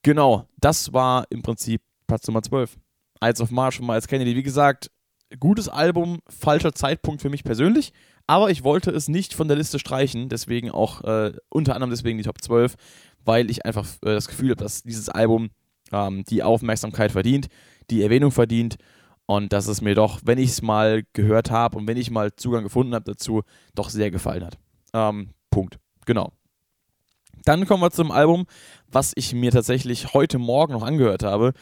Genau, 0.03 0.47
das 0.59 0.93
war 0.93 1.27
im 1.31 1.43
Prinzip 1.43 1.83
Platz 2.07 2.27
Nummer 2.27 2.43
12. 2.43 2.77
Eyes 3.21 3.41
of 3.41 3.51
March 3.51 3.77
von 3.77 3.87
Miles 3.87 4.07
Kennedy. 4.07 4.37
Wie 4.37 4.43
gesagt, 4.43 4.91
gutes 5.41 5.69
Album, 5.69 6.21
falscher 6.29 6.73
Zeitpunkt 6.73 7.23
für 7.23 7.31
mich 7.31 7.45
persönlich, 7.45 7.93
aber 8.27 8.51
ich 8.51 8.65
wollte 8.65 8.91
es 8.91 9.09
nicht 9.09 9.35
von 9.35 9.49
der 9.49 9.57
Liste 9.57 9.79
streichen, 9.79 10.29
deswegen 10.29 10.71
auch 10.71 11.03
äh, 11.03 11.33
unter 11.49 11.75
anderem 11.75 11.91
deswegen 11.91 12.19
die 12.19 12.25
Top 12.25 12.41
12, 12.41 12.75
weil 13.25 13.51
ich 13.51 13.65
einfach 13.65 13.87
äh, 14.03 14.15
das 14.15 14.29
Gefühl 14.29 14.51
habe, 14.51 14.63
dass 14.63 14.83
dieses 14.83 15.09
Album 15.09 15.51
ähm, 15.93 16.25
die 16.29 16.43
Aufmerksamkeit 16.43 17.13
verdient, 17.13 17.49
die 17.91 18.03
Erwähnung 18.03 18.31
verdient 18.31 18.77
Und 19.27 19.53
dass 19.53 19.69
es 19.69 19.81
mir 19.81 19.95
doch, 19.95 20.21
wenn 20.25 20.39
ich 20.39 20.51
es 20.51 20.63
mal 20.63 21.05
gehört 21.13 21.51
habe 21.51 21.79
und 21.79 21.87
wenn 21.87 21.97
ich 21.97 22.11
mal 22.11 22.35
Zugang 22.37 22.65
gefunden 22.65 22.95
habe 22.95 23.05
dazu, 23.05 23.43
doch 23.75 23.89
sehr 23.89 24.11
gefallen 24.11 24.45
hat. 24.45 24.59
Ähm, 24.93 25.31
Punkt. 25.51 25.79
Genau. 26.05 26.33
Dann 27.45 27.67
kommen 27.67 27.83
wir 27.83 27.91
zum 27.91 28.11
Album, 28.11 28.47
was 28.89 29.13
ich 29.17 29.35
mir 29.35 29.51
tatsächlich 29.51 30.15
heute 30.15 30.39
Morgen 30.39 30.73
noch 30.73 30.83
angehört 30.83 31.23
habe 31.23 31.53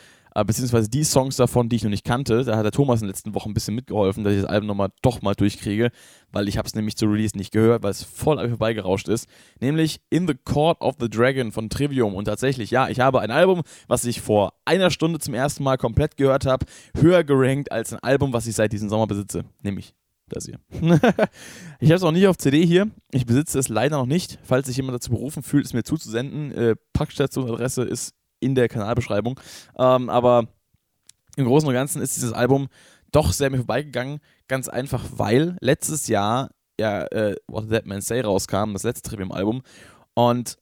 beziehungsweise 0.44 0.88
die 0.88 1.04
Songs 1.04 1.36
davon, 1.36 1.68
die 1.68 1.76
ich 1.76 1.82
noch 1.82 1.90
nicht 1.90 2.04
kannte. 2.04 2.44
Da 2.44 2.56
hat 2.56 2.64
der 2.64 2.72
Thomas 2.72 3.00
in 3.00 3.06
den 3.06 3.10
letzten 3.10 3.34
Wochen 3.34 3.50
ein 3.50 3.54
bisschen 3.54 3.74
mitgeholfen, 3.74 4.24
dass 4.24 4.32
ich 4.32 4.40
das 4.40 4.50
Album 4.50 4.66
nochmal 4.66 4.90
doch 5.02 5.22
mal 5.22 5.34
durchkriege, 5.34 5.90
weil 6.30 6.48
ich 6.48 6.58
habe 6.58 6.66
es 6.66 6.74
nämlich 6.74 6.96
zu 6.96 7.06
Release 7.06 7.36
nicht 7.36 7.52
gehört, 7.52 7.82
weil 7.82 7.90
es 7.90 8.02
voll 8.02 8.38
an 8.38 8.46
mir 8.46 8.50
vorbeigerauscht 8.50 9.08
ist. 9.08 9.28
Nämlich 9.60 10.00
In 10.10 10.26
the 10.26 10.34
Court 10.34 10.80
of 10.80 10.96
the 11.00 11.08
Dragon 11.08 11.52
von 11.52 11.68
Trivium. 11.68 12.14
Und 12.14 12.24
tatsächlich, 12.24 12.70
ja, 12.70 12.88
ich 12.88 13.00
habe 13.00 13.20
ein 13.20 13.30
Album, 13.30 13.62
was 13.88 14.04
ich 14.04 14.20
vor 14.20 14.54
einer 14.64 14.90
Stunde 14.90 15.18
zum 15.18 15.34
ersten 15.34 15.64
Mal 15.64 15.76
komplett 15.76 16.16
gehört 16.16 16.46
habe, 16.46 16.66
höher 16.96 17.24
gerankt 17.24 17.70
als 17.70 17.92
ein 17.92 17.98
Album, 18.00 18.32
was 18.32 18.46
ich 18.46 18.54
seit 18.54 18.72
diesem 18.72 18.88
Sommer 18.88 19.06
besitze. 19.06 19.44
Nämlich 19.62 19.94
das 20.28 20.46
hier. 20.46 20.58
ich 21.80 21.90
habe 21.90 21.96
es 21.96 22.02
auch 22.02 22.12
nicht 22.12 22.26
auf 22.26 22.38
CD 22.38 22.64
hier. 22.64 22.90
Ich 23.10 23.26
besitze 23.26 23.58
es 23.58 23.68
leider 23.68 23.98
noch 23.98 24.06
nicht. 24.06 24.38
Falls 24.42 24.66
sich 24.66 24.76
jemand 24.76 24.94
dazu 24.94 25.10
berufen 25.10 25.42
fühlt, 25.42 25.66
es 25.66 25.74
mir 25.74 25.82
zuzusenden, 25.82 26.52
äh, 26.52 26.76
Packstationadresse 26.92 27.82
ist 27.82 28.14
in 28.42 28.54
der 28.54 28.68
Kanalbeschreibung. 28.68 29.38
Ähm, 29.78 30.08
aber 30.08 30.48
im 31.36 31.46
Großen 31.46 31.68
und 31.68 31.74
Ganzen 31.74 32.02
ist 32.02 32.16
dieses 32.16 32.32
Album 32.32 32.68
doch 33.10 33.32
sehr 33.32 33.50
mir 33.50 33.58
vorbeigegangen. 33.58 34.20
Ganz 34.48 34.68
einfach, 34.68 35.04
weil 35.16 35.56
letztes 35.60 36.08
Jahr 36.08 36.50
ja 36.78 37.04
äh, 37.06 37.36
What 37.46 37.70
Dead 37.70 37.86
Man 37.86 38.00
Say 38.00 38.20
rauskam, 38.20 38.72
das 38.72 38.82
letzte 38.82 39.10
Trivium-Album. 39.10 39.62
Und 40.14 40.58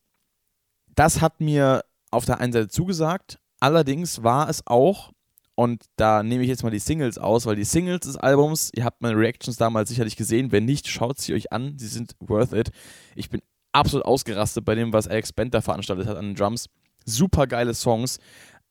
das 0.95 1.21
hat 1.21 1.41
mir 1.41 1.85
auf 2.11 2.25
der 2.25 2.41
einen 2.41 2.53
Seite 2.53 2.69
zugesagt. 2.69 3.39
Allerdings 3.61 4.23
war 4.23 4.49
es 4.49 4.67
auch, 4.67 5.13
und 5.55 5.85
da 5.97 6.23
nehme 6.23 6.43
ich 6.43 6.49
jetzt 6.49 6.63
mal 6.63 6.71
die 6.71 6.79
Singles 6.79 7.19
aus, 7.19 7.47
weil 7.47 7.57
die 7.57 7.65
Singles 7.65 8.01
des 8.01 8.17
Albums, 8.17 8.71
ihr 8.75 8.85
habt 8.85 9.03
meine 9.03 9.17
Reactions 9.17 9.57
damals 9.57 9.89
sicherlich 9.91 10.17
gesehen. 10.17 10.53
Wenn 10.53 10.65
nicht, 10.65 10.89
schaut 10.89 11.19
sie 11.19 11.35
euch 11.35 11.53
an. 11.53 11.75
Sie 11.79 11.89
sind 11.89 12.15
worth 12.21 12.53
it. 12.53 12.71
Ich 13.15 13.29
bin 13.29 13.43
absolut 13.73 14.05
ausgerastet 14.05 14.65
bei 14.65 14.75
dem, 14.75 14.93
was 14.93 15.09
Alex 15.09 15.33
Bender 15.33 15.63
veranstaltet 15.63 16.07
hat 16.07 16.17
an 16.17 16.27
den 16.27 16.35
Drums 16.35 16.67
super 17.11 17.47
geile 17.47 17.75
Songs. 17.75 18.19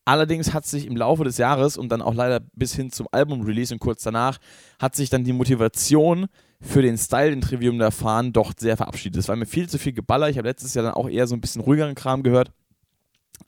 Allerdings 0.05 0.53
hat 0.53 0.65
sich 0.65 0.87
im 0.87 0.97
Laufe 0.97 1.23
des 1.23 1.37
Jahres 1.37 1.77
und 1.77 1.89
dann 1.89 2.01
auch 2.01 2.15
leider 2.15 2.39
bis 2.53 2.73
hin 2.73 2.91
zum 2.91 3.07
Album-Release 3.11 3.73
und 3.73 3.79
kurz 3.79 4.01
danach, 4.01 4.39
hat 4.79 4.95
sich 4.95 5.11
dann 5.11 5.23
die 5.23 5.33
Motivation 5.33 6.27
für 6.61 6.81
den 6.81 6.97
Style, 6.97 7.29
den 7.29 7.41
Trivium 7.41 7.77
da 7.77 7.91
fahren, 7.91 8.33
doch 8.33 8.53
sehr 8.57 8.75
verabschiedet. 8.75 9.19
Es 9.19 9.27
war 9.27 9.35
mir 9.35 9.45
viel 9.45 9.69
zu 9.69 9.77
viel 9.77 9.93
Geballer. 9.93 10.29
Ich 10.29 10.37
habe 10.37 10.47
letztes 10.47 10.73
Jahr 10.73 10.83
dann 10.83 10.95
auch 10.95 11.07
eher 11.07 11.27
so 11.27 11.35
ein 11.35 11.41
bisschen 11.41 11.61
ruhigeren 11.61 11.95
Kram 11.95 12.23
gehört. 12.23 12.51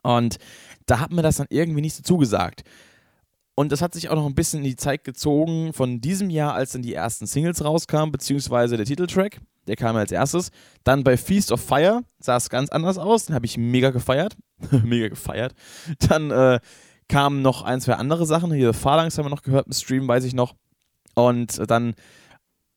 Und 0.03 0.37
da 0.85 0.99
hat 0.99 1.11
mir 1.11 1.21
das 1.21 1.37
dann 1.37 1.47
irgendwie 1.49 1.81
nicht 1.81 1.95
so 1.95 2.03
zugesagt. 2.03 2.63
Und 3.55 3.71
das 3.71 3.81
hat 3.81 3.93
sich 3.93 4.09
auch 4.09 4.15
noch 4.15 4.25
ein 4.25 4.35
bisschen 4.35 4.59
in 4.59 4.65
die 4.65 4.75
Zeit 4.75 5.03
gezogen 5.03 5.73
von 5.73 5.99
diesem 5.99 6.29
Jahr, 6.29 6.53
als 6.53 6.71
dann 6.71 6.81
die 6.81 6.93
ersten 6.93 7.27
Singles 7.27 7.63
rauskamen, 7.63 8.11
beziehungsweise 8.11 8.77
der 8.77 8.85
Titeltrack. 8.85 9.41
Der 9.67 9.75
kam 9.75 9.95
als 9.95 10.11
erstes. 10.11 10.51
Dann 10.83 11.03
bei 11.03 11.17
Feast 11.17 11.51
of 11.51 11.61
Fire 11.61 12.03
sah 12.19 12.37
es 12.37 12.49
ganz 12.49 12.69
anders 12.69 12.97
aus. 12.97 13.25
Den 13.25 13.35
habe 13.35 13.45
ich 13.45 13.57
mega 13.57 13.91
gefeiert. 13.91 14.35
mega 14.83 15.07
gefeiert. 15.07 15.53
Dann 15.99 16.31
äh, 16.31 16.59
kamen 17.07 17.41
noch 17.41 17.61
ein, 17.61 17.81
zwei 17.81 17.93
andere 17.93 18.25
Sachen. 18.25 18.51
Hier 18.51 18.73
Phalanx 18.73 19.17
haben 19.17 19.25
wir 19.25 19.29
noch 19.29 19.43
gehört 19.43 19.67
im 19.67 19.73
Stream, 19.73 20.07
weiß 20.07 20.23
ich 20.23 20.33
noch. 20.33 20.55
Und 21.13 21.69
dann 21.69 21.93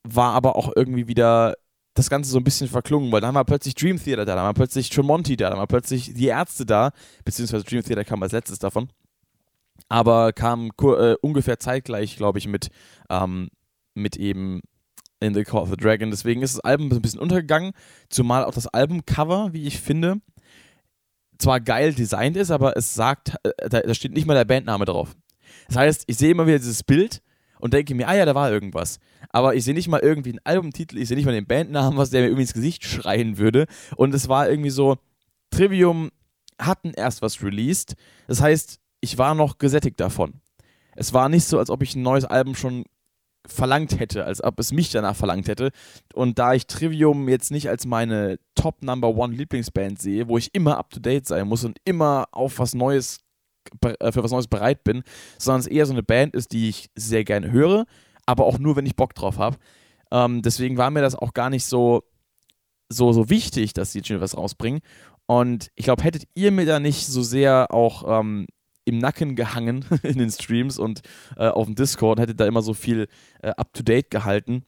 war 0.03 0.33
aber 0.33 0.55
auch 0.55 0.71
irgendwie 0.75 1.07
wieder 1.07 1.55
das 1.95 2.09
Ganze 2.09 2.29
so 2.29 2.37
ein 2.37 2.43
bisschen 2.43 2.67
verklungen, 2.67 3.11
weil 3.11 3.21
dann 3.21 3.33
war 3.33 3.45
plötzlich 3.45 3.73
Dream 3.73 3.97
Theater 3.97 4.25
da, 4.25 4.35
dann 4.35 4.43
war 4.43 4.53
plötzlich 4.53 4.89
Tremonti 4.89 5.37
da, 5.37 5.49
dann 5.49 5.57
war 5.57 5.67
plötzlich 5.67 6.13
die 6.13 6.27
Ärzte 6.27 6.65
da, 6.65 6.91
beziehungsweise 7.23 7.63
Dream 7.63 7.83
Theater 7.83 8.03
kam 8.03 8.21
als 8.21 8.33
letztes 8.33 8.59
davon. 8.59 8.89
Aber 9.87 10.33
kam 10.33 10.71
äh, 10.81 11.15
ungefähr 11.21 11.57
zeitgleich, 11.57 12.17
glaube 12.17 12.37
ich, 12.37 12.47
mit, 12.47 12.67
ähm, 13.09 13.49
mit 13.93 14.17
eben 14.17 14.61
in 15.19 15.33
the 15.33 15.43
Call 15.43 15.61
of 15.61 15.69
the 15.69 15.77
Dragon. 15.77 16.11
Deswegen 16.11 16.41
ist 16.41 16.55
das 16.55 16.61
Album 16.61 16.91
ein 16.91 17.01
bisschen 17.01 17.19
untergegangen, 17.19 17.71
zumal 18.09 18.45
auch 18.45 18.53
das 18.53 18.67
Albumcover, 18.67 19.53
wie 19.53 19.65
ich 19.65 19.79
finde, 19.79 20.21
zwar 21.37 21.59
geil 21.59 21.93
designt 21.93 22.37
ist, 22.37 22.51
aber 22.51 22.77
es 22.77 22.93
sagt, 22.93 23.35
äh, 23.43 23.69
da, 23.69 23.93
steht 23.93 24.13
nicht 24.13 24.25
mal 24.25 24.35
der 24.35 24.45
Bandname 24.45 24.85
drauf. 24.85 25.15
Das 25.67 25.77
heißt, 25.77 26.03
ich 26.07 26.17
sehe 26.17 26.31
immer 26.31 26.47
wieder 26.47 26.57
dieses 26.57 26.83
Bild 26.83 27.21
und 27.59 27.73
denke 27.73 27.95
mir, 27.95 28.07
ah 28.07 28.15
ja, 28.15 28.25
da 28.25 28.35
war 28.35 28.51
irgendwas. 28.51 28.99
Aber 29.29 29.55
ich 29.55 29.63
sehe 29.63 29.73
nicht 29.73 29.87
mal 29.87 29.99
irgendwie 29.99 30.31
einen 30.31 30.41
Albumtitel, 30.43 30.97
ich 30.97 31.07
sehe 31.07 31.17
nicht 31.17 31.25
mal 31.25 31.31
den 31.33 31.47
Bandnamen, 31.47 31.97
was 31.97 32.09
der 32.09 32.21
mir 32.21 32.27
irgendwie 32.27 32.43
ins 32.43 32.53
Gesicht 32.53 32.85
schreien 32.85 33.37
würde. 33.37 33.65
Und 33.95 34.13
es 34.13 34.29
war 34.29 34.49
irgendwie 34.49 34.69
so, 34.69 34.97
Trivium 35.49 36.11
hatten 36.59 36.91
erst 36.95 37.21
was 37.21 37.43
released. 37.43 37.95
Das 38.27 38.41
heißt, 38.41 38.79
ich 39.01 39.17
war 39.17 39.35
noch 39.35 39.57
gesättigt 39.57 39.99
davon. 39.99 40.41
Es 40.95 41.13
war 41.13 41.27
nicht 41.27 41.45
so, 41.45 41.59
als 41.59 41.69
ob 41.69 41.83
ich 41.83 41.95
ein 41.95 42.01
neues 42.01 42.25
Album 42.25 42.55
schon 42.55 42.85
verlangt 43.47 43.99
hätte, 43.99 44.25
als 44.25 44.43
ob 44.43 44.59
es 44.59 44.71
mich 44.71 44.91
danach 44.91 45.15
verlangt 45.15 45.47
hätte. 45.47 45.71
Und 46.13 46.39
da 46.39 46.53
ich 46.53 46.67
Trivium 46.67 47.29
jetzt 47.29 47.51
nicht 47.51 47.69
als 47.69 47.85
meine 47.85 48.37
Top 48.55 48.83
Number 48.83 49.09
One 49.09 49.35
Lieblingsband 49.35 50.01
sehe, 50.01 50.27
wo 50.27 50.37
ich 50.37 50.53
immer 50.53 50.77
up 50.77 50.89
to 50.89 50.99
date 50.99 51.27
sein 51.27 51.47
muss 51.47 51.63
und 51.63 51.77
immer 51.85 52.27
auf 52.31 52.59
was 52.59 52.73
Neues 52.73 53.19
äh, 53.81 54.11
für 54.11 54.23
was 54.23 54.31
Neues 54.31 54.47
bereit 54.47 54.83
bin, 54.83 55.03
sondern 55.37 55.61
es 55.61 55.67
eher 55.67 55.85
so 55.85 55.93
eine 55.93 56.03
Band 56.03 56.35
ist, 56.35 56.51
die 56.51 56.69
ich 56.69 56.89
sehr 56.95 57.23
gerne 57.23 57.51
höre, 57.51 57.85
aber 58.25 58.45
auch 58.45 58.59
nur, 58.59 58.75
wenn 58.75 58.85
ich 58.85 58.95
Bock 58.95 59.15
drauf 59.15 59.37
habe. 59.37 59.57
Ähm, 60.11 60.41
deswegen 60.41 60.77
war 60.77 60.91
mir 60.91 61.01
das 61.01 61.15
auch 61.15 61.33
gar 61.33 61.49
nicht 61.49 61.65
so, 61.65 62.03
so, 62.89 63.11
so 63.11 63.29
wichtig, 63.29 63.73
dass 63.73 63.91
sie 63.91 63.99
jetzt 63.99 64.07
schon 64.07 64.21
was 64.21 64.37
rausbringen. 64.37 64.81
Und 65.27 65.71
ich 65.75 65.85
glaube, 65.85 66.03
hättet 66.03 66.25
ihr 66.35 66.51
mir 66.51 66.65
da 66.65 66.79
nicht 66.79 67.07
so 67.07 67.23
sehr 67.23 67.73
auch 67.73 68.19
ähm, 68.19 68.45
im 68.85 68.99
Nacken 68.99 69.35
gehangen 69.35 69.85
in 70.03 70.17
den 70.17 70.31
Streams 70.31 70.79
und 70.79 71.01
äh, 71.35 71.47
auf 71.47 71.65
dem 71.65 71.75
Discord, 71.75 72.19
hätte 72.19 72.35
da 72.35 72.45
immer 72.45 72.61
so 72.61 72.73
viel 72.73 73.07
äh, 73.41 73.49
up-to-date 73.49 74.09
gehalten, 74.09 74.63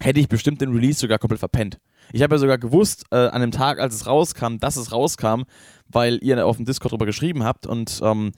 hätte 0.00 0.20
ich 0.20 0.28
bestimmt 0.28 0.60
den 0.60 0.72
Release 0.72 1.00
sogar 1.00 1.18
komplett 1.18 1.40
verpennt. 1.40 1.78
Ich 2.12 2.22
habe 2.22 2.34
ja 2.34 2.38
sogar 2.38 2.58
gewusst, 2.58 3.04
äh, 3.10 3.16
an 3.16 3.40
dem 3.40 3.50
Tag, 3.50 3.78
als 3.78 3.94
es 3.94 4.06
rauskam, 4.06 4.58
dass 4.58 4.76
es 4.76 4.92
rauskam, 4.92 5.42
weil 5.88 6.18
ihr 6.22 6.46
auf 6.46 6.56
dem 6.56 6.64
Discord 6.64 6.92
darüber 6.92 7.06
geschrieben 7.06 7.44
habt 7.44 7.66
und 7.66 8.00
ähm, 8.02 8.32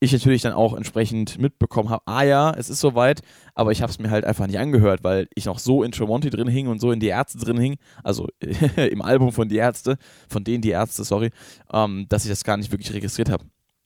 ich 0.00 0.12
natürlich 0.12 0.42
dann 0.42 0.52
auch 0.52 0.74
entsprechend 0.74 1.38
mitbekommen 1.38 1.88
habe, 1.88 2.02
ah 2.06 2.22
ja, 2.22 2.52
es 2.52 2.68
ist 2.68 2.80
soweit, 2.80 3.20
aber 3.54 3.72
ich 3.72 3.80
habe 3.80 3.90
es 3.90 3.98
mir 3.98 4.10
halt 4.10 4.24
einfach 4.24 4.46
nicht 4.46 4.58
angehört, 4.58 5.02
weil 5.02 5.28
ich 5.34 5.46
noch 5.46 5.58
so 5.58 5.82
in 5.82 5.92
Tremonti 5.92 6.30
drin 6.30 6.48
hing 6.48 6.66
und 6.66 6.80
so 6.80 6.92
in 6.92 7.00
die 7.00 7.06
Ärzte 7.08 7.38
drin 7.38 7.58
hing, 7.58 7.76
also 8.02 8.28
im 8.76 9.02
Album 9.02 9.32
von 9.32 9.48
die 9.48 9.56
Ärzte, 9.56 9.96
von 10.28 10.44
denen 10.44 10.62
die 10.62 10.70
Ärzte, 10.70 11.04
sorry, 11.04 11.30
ähm, 11.72 12.06
dass 12.08 12.24
ich 12.24 12.30
das 12.30 12.44
gar 12.44 12.56
nicht 12.56 12.70
wirklich 12.70 12.92
registriert 12.92 13.30
habe 13.30 13.44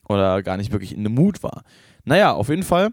oder 0.08 0.42
gar 0.42 0.56
nicht 0.56 0.72
wirklich 0.72 0.94
in 0.94 1.04
the 1.04 1.10
Mood 1.10 1.42
war. 1.42 1.62
Naja, 2.04 2.32
auf 2.32 2.48
jeden 2.48 2.62
Fall 2.62 2.92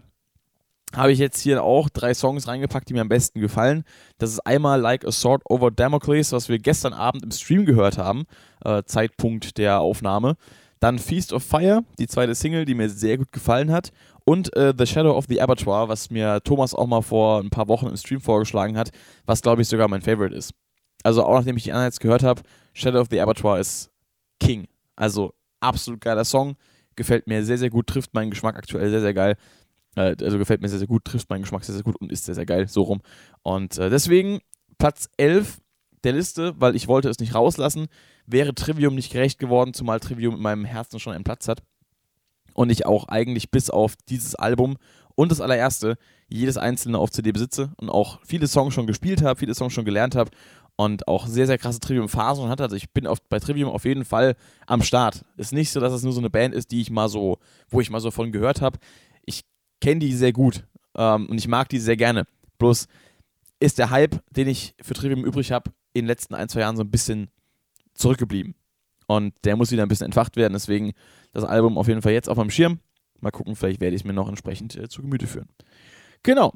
habe 0.94 1.12
ich 1.12 1.18
jetzt 1.18 1.40
hier 1.40 1.62
auch 1.62 1.88
drei 1.88 2.14
Songs 2.14 2.46
reingepackt, 2.46 2.88
die 2.88 2.94
mir 2.94 3.00
am 3.00 3.08
besten 3.08 3.40
gefallen. 3.40 3.84
Das 4.18 4.30
ist 4.30 4.40
einmal 4.40 4.80
Like 4.80 5.04
a 5.04 5.10
Sword 5.10 5.42
Over 5.48 5.70
Damocles, 5.70 6.32
was 6.32 6.48
wir 6.48 6.58
gestern 6.58 6.92
Abend 6.92 7.22
im 7.24 7.30
Stream 7.30 7.64
gehört 7.66 7.98
haben, 7.98 8.24
äh, 8.64 8.82
Zeitpunkt 8.84 9.58
der 9.58 9.80
Aufnahme. 9.80 10.36
Dann 10.78 10.98
Feast 10.98 11.32
of 11.32 11.42
Fire, 11.42 11.82
die 11.98 12.06
zweite 12.06 12.34
Single, 12.34 12.64
die 12.64 12.74
mir 12.74 12.88
sehr 12.88 13.18
gut 13.18 13.32
gefallen 13.32 13.72
hat. 13.72 13.90
Und 14.24 14.54
äh, 14.56 14.74
The 14.76 14.86
Shadow 14.86 15.16
of 15.16 15.26
the 15.28 15.40
Abattoir, 15.40 15.88
was 15.88 16.10
mir 16.10 16.40
Thomas 16.44 16.74
auch 16.74 16.86
mal 16.86 17.02
vor 17.02 17.40
ein 17.40 17.50
paar 17.50 17.68
Wochen 17.68 17.86
im 17.86 17.96
Stream 17.96 18.20
vorgeschlagen 18.20 18.76
hat, 18.76 18.90
was 19.24 19.42
glaube 19.42 19.62
ich 19.62 19.68
sogar 19.68 19.88
mein 19.88 20.02
Favorite 20.02 20.34
ist. 20.34 20.52
Also 21.02 21.24
auch 21.24 21.34
nachdem 21.34 21.56
ich 21.56 21.64
die 21.64 21.72
anderen 21.72 21.88
jetzt 21.88 22.00
gehört 22.00 22.22
habe, 22.22 22.42
Shadow 22.74 23.00
of 23.00 23.08
the 23.10 23.20
Abattoir 23.20 23.58
ist 23.58 23.90
King. 24.40 24.66
Also 24.96 25.34
absolut 25.60 26.00
geiler 26.00 26.24
Song 26.24 26.56
gefällt 26.96 27.26
mir 27.26 27.44
sehr, 27.44 27.58
sehr 27.58 27.70
gut, 27.70 27.86
trifft 27.86 28.14
meinen 28.14 28.30
Geschmack 28.30 28.56
aktuell 28.56 28.90
sehr, 28.90 29.00
sehr 29.00 29.14
geil. 29.14 29.36
Äh, 29.96 30.16
also 30.20 30.38
gefällt 30.38 30.62
mir 30.62 30.68
sehr, 30.68 30.78
sehr 30.78 30.88
gut, 30.88 31.04
trifft 31.04 31.30
meinen 31.30 31.42
Geschmack 31.42 31.64
sehr, 31.64 31.74
sehr 31.74 31.84
gut 31.84 31.96
und 31.96 32.10
ist 32.10 32.24
sehr, 32.24 32.34
sehr 32.34 32.46
geil, 32.46 32.68
so 32.68 32.82
rum. 32.82 33.00
Und 33.42 33.78
äh, 33.78 33.90
deswegen 33.90 34.40
Platz 34.78 35.08
11 35.16 35.60
der 36.04 36.12
Liste, 36.12 36.54
weil 36.58 36.76
ich 36.76 36.88
wollte 36.88 37.08
es 37.08 37.18
nicht 37.18 37.34
rauslassen, 37.34 37.88
wäre 38.26 38.54
Trivium 38.54 38.94
nicht 38.94 39.12
gerecht 39.12 39.38
geworden, 39.38 39.74
zumal 39.74 40.00
Trivium 40.00 40.36
in 40.36 40.42
meinem 40.42 40.64
Herzen 40.64 41.00
schon 41.00 41.12
einen 41.12 41.24
Platz 41.24 41.48
hat. 41.48 41.62
Und 42.54 42.70
ich 42.70 42.86
auch 42.86 43.08
eigentlich 43.08 43.50
bis 43.50 43.70
auf 43.70 43.96
dieses 44.08 44.34
Album 44.34 44.76
und 45.14 45.30
das 45.30 45.40
allererste 45.40 45.96
jedes 46.28 46.56
einzelne 46.56 46.98
auf 46.98 47.10
CD 47.10 47.32
besitze 47.32 47.72
und 47.76 47.90
auch 47.90 48.20
viele 48.24 48.46
Songs 48.46 48.74
schon 48.74 48.86
gespielt 48.86 49.22
habe, 49.22 49.38
viele 49.38 49.54
Songs 49.54 49.72
schon 49.72 49.84
gelernt 49.84 50.14
habe 50.14 50.30
und 50.76 51.08
auch 51.08 51.26
sehr, 51.26 51.46
sehr 51.46 51.58
krasse 51.58 51.80
Trivium-Phasen 51.80 52.48
hat. 52.48 52.60
Also 52.60 52.76
ich 52.76 52.90
bin 52.90 53.06
auf, 53.06 53.20
bei 53.22 53.40
Trivium 53.40 53.70
auf 53.70 53.84
jeden 53.84 54.04
Fall 54.04 54.36
am 54.66 54.82
Start. 54.82 55.24
Ist 55.36 55.52
nicht 55.52 55.70
so, 55.72 55.80
dass 55.80 55.92
es 55.92 56.02
nur 56.02 56.12
so 56.12 56.20
eine 56.20 56.30
Band 56.30 56.54
ist, 56.54 56.70
die 56.70 56.80
ich 56.80 56.90
mal 56.90 57.08
so, 57.08 57.38
wo 57.68 57.80
ich 57.80 57.90
mal 57.90 58.00
so 58.00 58.10
von 58.10 58.30
gehört 58.30 58.60
habe. 58.60 58.78
Ich 59.24 59.44
kenne 59.80 60.00
die 60.00 60.12
sehr 60.12 60.32
gut 60.32 60.64
ähm, 60.94 61.26
und 61.26 61.38
ich 61.38 61.48
mag 61.48 61.68
die 61.70 61.78
sehr 61.78 61.96
gerne. 61.96 62.26
Bloß 62.58 62.86
ist 63.58 63.78
der 63.78 63.90
Hype, 63.90 64.22
den 64.30 64.48
ich 64.48 64.74
für 64.82 64.94
Trivium 64.94 65.24
übrig 65.24 65.50
habe, 65.50 65.70
in 65.94 66.02
den 66.02 66.08
letzten 66.08 66.34
ein, 66.34 66.48
zwei 66.48 66.60
Jahren 66.60 66.76
so 66.76 66.82
ein 66.82 66.90
bisschen 66.90 67.30
zurückgeblieben. 67.94 68.54
Und 69.06 69.34
der 69.44 69.56
muss 69.56 69.70
wieder 69.70 69.82
ein 69.82 69.88
bisschen 69.88 70.06
entfacht 70.06 70.36
werden. 70.36 70.52
Deswegen 70.52 70.92
das 71.32 71.44
Album 71.44 71.78
auf 71.78 71.88
jeden 71.88 72.02
Fall 72.02 72.12
jetzt 72.12 72.28
auf 72.28 72.36
meinem 72.36 72.50
Schirm. 72.50 72.80
Mal 73.20 73.30
gucken, 73.30 73.56
vielleicht 73.56 73.80
werde 73.80 73.96
ich 73.96 74.02
es 74.02 74.06
mir 74.06 74.12
noch 74.12 74.28
entsprechend 74.28 74.76
äh, 74.76 74.88
zu 74.88 75.00
Gemüte 75.00 75.26
führen. 75.26 75.48
Genau. 76.22 76.52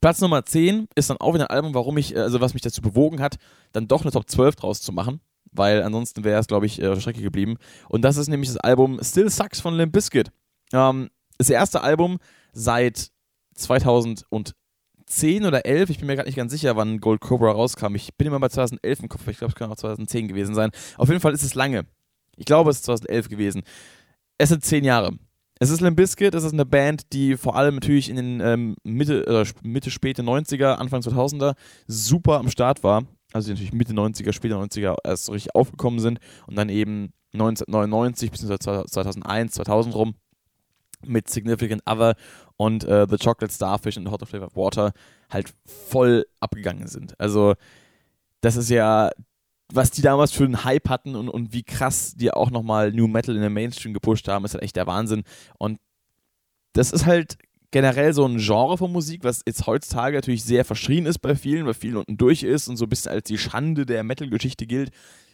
Platz 0.00 0.20
Nummer 0.20 0.44
10 0.44 0.88
ist 0.94 1.10
dann 1.10 1.18
auch 1.18 1.34
wieder 1.34 1.50
ein 1.50 1.56
Album, 1.56 1.74
warum 1.74 1.96
ich, 1.98 2.16
also 2.16 2.40
was 2.40 2.54
mich 2.54 2.62
dazu 2.62 2.82
bewogen 2.82 3.20
hat, 3.20 3.36
dann 3.72 3.88
doch 3.88 4.02
eine 4.02 4.10
Top 4.10 4.28
12 4.28 4.56
draus 4.56 4.80
zu 4.80 4.92
machen, 4.92 5.20
weil 5.52 5.82
ansonsten 5.82 6.24
wäre 6.24 6.40
es, 6.40 6.46
glaube 6.46 6.66
ich, 6.66 6.80
äh, 6.80 6.88
auf 6.88 7.00
Strecke 7.00 7.22
geblieben. 7.22 7.56
Und 7.88 8.02
das 8.02 8.16
ist 8.16 8.28
nämlich 8.28 8.50
das 8.50 8.58
Album 8.58 9.00
Still 9.02 9.30
Sucks 9.30 9.60
von 9.60 9.74
Limp 9.74 9.92
Bizkit. 9.92 10.30
Ähm, 10.72 11.10
das 11.38 11.50
erste 11.50 11.82
Album 11.82 12.18
seit 12.52 13.08
2010 13.54 14.24
oder 15.44 15.66
11, 15.66 15.90
ich 15.90 15.98
bin 15.98 16.06
mir 16.06 16.16
gerade 16.16 16.28
nicht 16.28 16.36
ganz 16.36 16.52
sicher, 16.52 16.76
wann 16.76 17.00
Gold 17.00 17.20
Cobra 17.20 17.50
rauskam. 17.52 17.94
Ich 17.94 18.14
bin 18.16 18.26
immer 18.26 18.40
bei 18.40 18.48
2011 18.48 19.00
im 19.00 19.08
Kopf, 19.08 19.26
ich 19.28 19.38
glaube, 19.38 19.52
es 19.52 19.56
kann 19.56 19.70
auch 19.70 19.76
2010 19.76 20.28
gewesen 20.28 20.54
sein. 20.54 20.70
Auf 20.96 21.08
jeden 21.08 21.20
Fall 21.20 21.32
ist 21.32 21.42
es 21.42 21.54
lange. 21.54 21.86
Ich 22.36 22.46
glaube, 22.46 22.70
es 22.70 22.78
ist 22.78 22.84
2011 22.84 23.28
gewesen. 23.28 23.62
Es 24.38 24.48
sind 24.48 24.64
zehn 24.64 24.84
Jahre. 24.84 25.16
Es 25.60 25.70
ist 25.70 25.80
Limp 25.80 25.96
Bizkit, 25.96 26.34
es 26.34 26.44
ist 26.44 26.52
eine 26.52 26.66
Band, 26.66 27.12
die 27.12 27.36
vor 27.36 27.56
allem 27.56 27.76
natürlich 27.76 28.10
in 28.10 28.16
den 28.16 28.40
ähm, 28.40 28.76
Mitte, 28.82 29.24
äh, 29.26 29.44
Mitte, 29.62 29.90
späte 29.90 30.22
90er, 30.22 30.74
Anfang 30.74 31.00
2000er 31.00 31.54
super 31.86 32.38
am 32.38 32.50
Start 32.50 32.82
war. 32.82 33.04
Also 33.32 33.46
die 33.46 33.52
natürlich 33.52 33.72
Mitte 33.72 33.92
90er, 33.92 34.32
späte 34.32 34.54
90er 34.54 34.96
erst 35.04 35.26
so 35.26 35.32
richtig 35.32 35.54
aufgekommen 35.54 36.00
sind 36.00 36.18
und 36.46 36.56
dann 36.56 36.68
eben 36.68 37.12
1999 37.34 38.30
bis 38.30 38.40
2001, 38.40 39.54
2000 39.54 39.94
rum 39.94 40.14
mit 41.06 41.28
Significant 41.28 41.82
Other 41.86 42.14
und 42.56 42.84
äh, 42.84 43.06
The 43.08 43.18
Chocolate 43.18 43.52
Starfish 43.52 43.96
und 43.96 44.10
Hot 44.10 44.22
of 44.22 44.28
Flavored 44.28 44.56
Water 44.56 44.92
halt 45.30 45.52
voll 45.66 46.26
abgegangen 46.40 46.86
sind. 46.86 47.18
Also 47.20 47.54
das 48.40 48.56
ist 48.56 48.70
ja 48.70 49.10
was 49.74 49.90
die 49.90 50.02
damals 50.02 50.32
für 50.32 50.44
einen 50.44 50.64
Hype 50.64 50.88
hatten 50.88 51.16
und, 51.16 51.28
und 51.28 51.52
wie 51.52 51.62
krass 51.62 52.14
die 52.14 52.32
auch 52.32 52.50
nochmal 52.50 52.92
New 52.92 53.08
Metal 53.08 53.34
in 53.34 53.42
den 53.42 53.52
Mainstream 53.52 53.92
gepusht 53.92 54.28
haben, 54.28 54.44
ist 54.44 54.54
halt 54.54 54.62
echt 54.62 54.76
der 54.76 54.86
Wahnsinn. 54.86 55.24
Und 55.58 55.78
das 56.72 56.92
ist 56.92 57.06
halt 57.06 57.36
generell 57.70 58.12
so 58.12 58.24
ein 58.24 58.38
Genre 58.38 58.78
von 58.78 58.92
Musik, 58.92 59.24
was 59.24 59.42
jetzt 59.46 59.66
heutzutage 59.66 60.16
natürlich 60.16 60.44
sehr 60.44 60.64
verschrien 60.64 61.06
ist 61.06 61.18
bei 61.18 61.34
vielen, 61.34 61.66
weil 61.66 61.74
vielen 61.74 61.96
unten 61.96 62.16
durch 62.16 62.44
ist 62.44 62.68
und 62.68 62.76
so 62.76 62.86
ein 62.86 62.88
bisschen 62.88 63.10
als 63.10 63.24
die 63.24 63.38
Schande 63.38 63.84
der 63.84 64.04
Metal-Geschichte 64.04 64.66
gilt. 64.66 64.90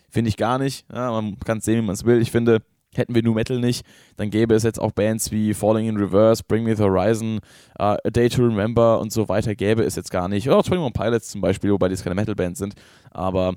Finde 0.09 0.31
ich 0.31 0.37
gar 0.37 0.59
nicht. 0.59 0.87
Ja, 0.93 1.11
man 1.11 1.39
kann 1.41 1.59
es 1.59 1.65
sehen, 1.65 1.83
wie 1.83 1.87
man 1.87 1.95
es 1.95 2.05
will. 2.05 2.21
Ich 2.21 2.31
finde, 2.31 2.63
hätten 2.95 3.15
wir 3.15 3.23
New 3.23 3.35
Metal 3.35 3.59
nicht, 3.59 3.85
dann 4.17 4.31
gäbe 4.31 4.55
es 4.55 4.63
jetzt 4.63 4.81
auch 4.81 4.93
Bands 4.93 5.31
wie 5.31 5.55
Falling 5.55 5.89
in 5.89 5.97
Reverse, 5.97 6.43
Bring 6.47 6.65
Me 6.65 6.75
the 6.75 6.83
Horizon, 6.83 7.41
uh, 7.79 7.97
A 8.05 8.11
Day 8.11 8.29
to 8.29 8.43
Remember 8.43 9.01
und 9.01 9.13
so 9.13 9.29
weiter, 9.29 9.55
gäbe 9.55 9.85
es 9.85 9.97
jetzt 9.97 10.11
gar 10.11 10.29
nicht. 10.29 10.49
Oder 10.49 10.59
21 10.59 10.93
Pilots 10.93 11.29
zum 11.29 11.41
Beispiel, 11.41 11.71
wobei 11.73 11.89
die 11.89 11.97
keine 11.97 12.15
Metal-Bands 12.15 12.59
sind. 12.59 12.75
Aber 13.11 13.55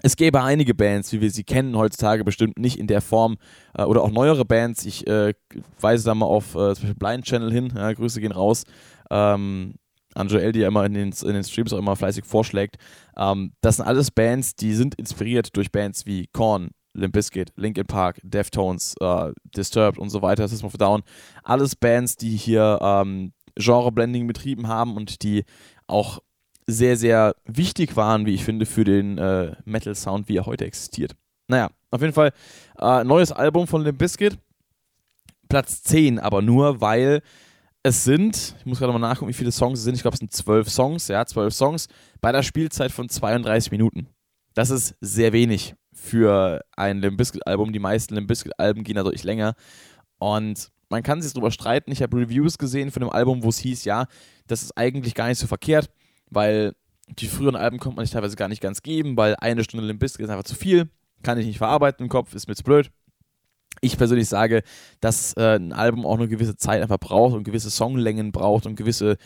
es 0.00 0.16
gäbe 0.16 0.42
einige 0.42 0.74
Bands, 0.74 1.12
wie 1.12 1.20
wir 1.20 1.30
sie 1.30 1.44
kennen 1.44 1.76
heutzutage, 1.76 2.24
bestimmt 2.24 2.58
nicht 2.58 2.78
in 2.78 2.86
der 2.86 3.02
Form 3.02 3.36
äh, 3.74 3.82
oder 3.82 4.02
auch 4.02 4.10
neuere 4.10 4.44
Bands. 4.44 4.86
Ich 4.86 5.06
äh, 5.06 5.34
weise 5.80 6.04
da 6.04 6.14
mal 6.14 6.26
auf 6.26 6.54
äh, 6.54 6.74
zum 6.74 6.84
Beispiel 6.86 6.94
Blind 6.94 7.24
Channel 7.24 7.52
hin. 7.52 7.72
Ja, 7.76 7.92
Grüße 7.92 8.20
gehen 8.20 8.32
raus. 8.32 8.64
Ähm, 9.10 9.74
an 10.14 10.28
Joel, 10.28 10.52
die 10.52 10.60
ja 10.60 10.68
immer 10.68 10.84
in 10.84 10.94
den, 10.94 11.12
in 11.12 11.34
den 11.34 11.44
Streams 11.44 11.72
auch 11.72 11.78
immer 11.78 11.96
fleißig 11.96 12.24
vorschlägt. 12.24 12.76
Ähm, 13.16 13.52
das 13.60 13.76
sind 13.76 13.86
alles 13.86 14.10
Bands, 14.10 14.54
die 14.54 14.74
sind 14.74 14.94
inspiriert 14.94 15.56
durch 15.56 15.70
Bands 15.70 16.06
wie 16.06 16.26
Korn, 16.28 16.70
Limp 16.94 17.14
Bizkit, 17.14 17.52
Linkin 17.56 17.86
Park, 17.86 18.18
Deftones, 18.22 18.94
äh, 19.00 19.32
Disturbed 19.56 19.98
und 19.98 20.10
so 20.10 20.22
weiter, 20.22 20.46
System 20.48 20.66
of 20.66 20.76
Down. 20.76 21.02
Alles 21.42 21.76
Bands, 21.76 22.16
die 22.16 22.36
hier 22.36 22.78
ähm, 22.82 23.32
Genre-Blending 23.56 24.26
betrieben 24.26 24.68
haben 24.68 24.96
und 24.96 25.22
die 25.22 25.44
auch 25.86 26.20
sehr, 26.72 26.96
sehr 26.96 27.34
wichtig 27.44 27.96
waren, 27.96 28.26
wie 28.26 28.34
ich 28.34 28.44
finde, 28.44 28.66
für 28.66 28.84
den 28.84 29.18
äh, 29.18 29.52
Metal-Sound, 29.64 30.28
wie 30.28 30.36
er 30.36 30.46
heute 30.46 30.64
existiert. 30.64 31.14
Naja, 31.48 31.70
auf 31.90 32.00
jeden 32.00 32.14
Fall 32.14 32.32
äh, 32.78 33.04
neues 33.04 33.32
Album 33.32 33.66
von 33.66 33.82
Limp 33.82 33.98
Bizkit. 33.98 34.38
Platz 35.48 35.82
10, 35.82 36.18
aber 36.18 36.40
nur, 36.40 36.80
weil 36.80 37.20
es 37.82 38.04
sind, 38.04 38.54
ich 38.58 38.64
muss 38.64 38.78
gerade 38.78 38.92
mal 38.92 38.98
nachgucken, 38.98 39.28
wie 39.28 39.34
viele 39.34 39.52
Songs 39.52 39.80
es 39.80 39.84
sind. 39.84 39.96
Ich 39.96 40.02
glaube, 40.02 40.14
es 40.14 40.20
sind 40.20 40.32
zwölf 40.32 40.70
Songs, 40.70 41.08
ja, 41.08 41.26
zwölf 41.26 41.52
Songs 41.52 41.88
bei 42.20 42.32
der 42.32 42.42
Spielzeit 42.42 42.90
von 42.90 43.08
32 43.08 43.70
Minuten. 43.70 44.06
Das 44.54 44.70
ist 44.70 44.94
sehr 45.00 45.32
wenig 45.32 45.74
für 45.92 46.64
ein 46.76 47.00
Limp 47.00 47.18
Bizkit-Album. 47.18 47.72
Die 47.72 47.80
meisten 47.80 48.14
Limp 48.14 48.28
Bizkit-Alben 48.28 48.84
gehen 48.84 48.96
dadurch 48.96 49.24
länger. 49.24 49.54
Und 50.18 50.70
man 50.88 51.02
kann 51.02 51.20
sich 51.20 51.32
darüber 51.32 51.50
streiten. 51.50 51.92
Ich 51.92 52.02
habe 52.02 52.16
Reviews 52.16 52.56
gesehen 52.56 52.90
von 52.90 53.00
dem 53.00 53.10
Album, 53.10 53.42
wo 53.42 53.48
es 53.48 53.58
hieß, 53.58 53.84
ja, 53.84 54.06
das 54.46 54.62
ist 54.62 54.76
eigentlich 54.76 55.14
gar 55.14 55.28
nicht 55.28 55.38
so 55.38 55.46
verkehrt 55.46 55.90
weil 56.32 56.74
die 57.08 57.26
früheren 57.26 57.56
Alben 57.56 57.78
konnte 57.78 57.96
man 57.96 58.04
sich 58.04 58.12
teilweise 58.12 58.36
gar 58.36 58.48
nicht 58.48 58.62
ganz 58.62 58.82
geben, 58.82 59.16
weil 59.16 59.36
eine 59.36 59.64
Stunde 59.64 59.86
Limp 59.86 60.00
Bizkit 60.00 60.24
ist 60.24 60.30
einfach 60.30 60.44
zu 60.44 60.54
viel, 60.54 60.88
kann 61.22 61.38
ich 61.38 61.46
nicht 61.46 61.58
verarbeiten 61.58 62.04
im 62.04 62.08
Kopf, 62.08 62.34
ist 62.34 62.48
mir 62.48 62.54
zu 62.54 62.64
blöd. 62.64 62.90
Ich 63.80 63.96
persönlich 63.96 64.28
sage, 64.28 64.62
dass 65.00 65.34
äh, 65.36 65.56
ein 65.56 65.72
Album 65.72 66.06
auch 66.06 66.16
eine 66.16 66.28
gewisse 66.28 66.56
Zeit 66.56 66.82
einfach 66.82 66.98
braucht 66.98 67.34
und 67.34 67.44
gewisse 67.44 67.70
Songlängen 67.70 68.32
braucht 68.32 68.66
und 68.66 68.76
gewisse 68.76 69.16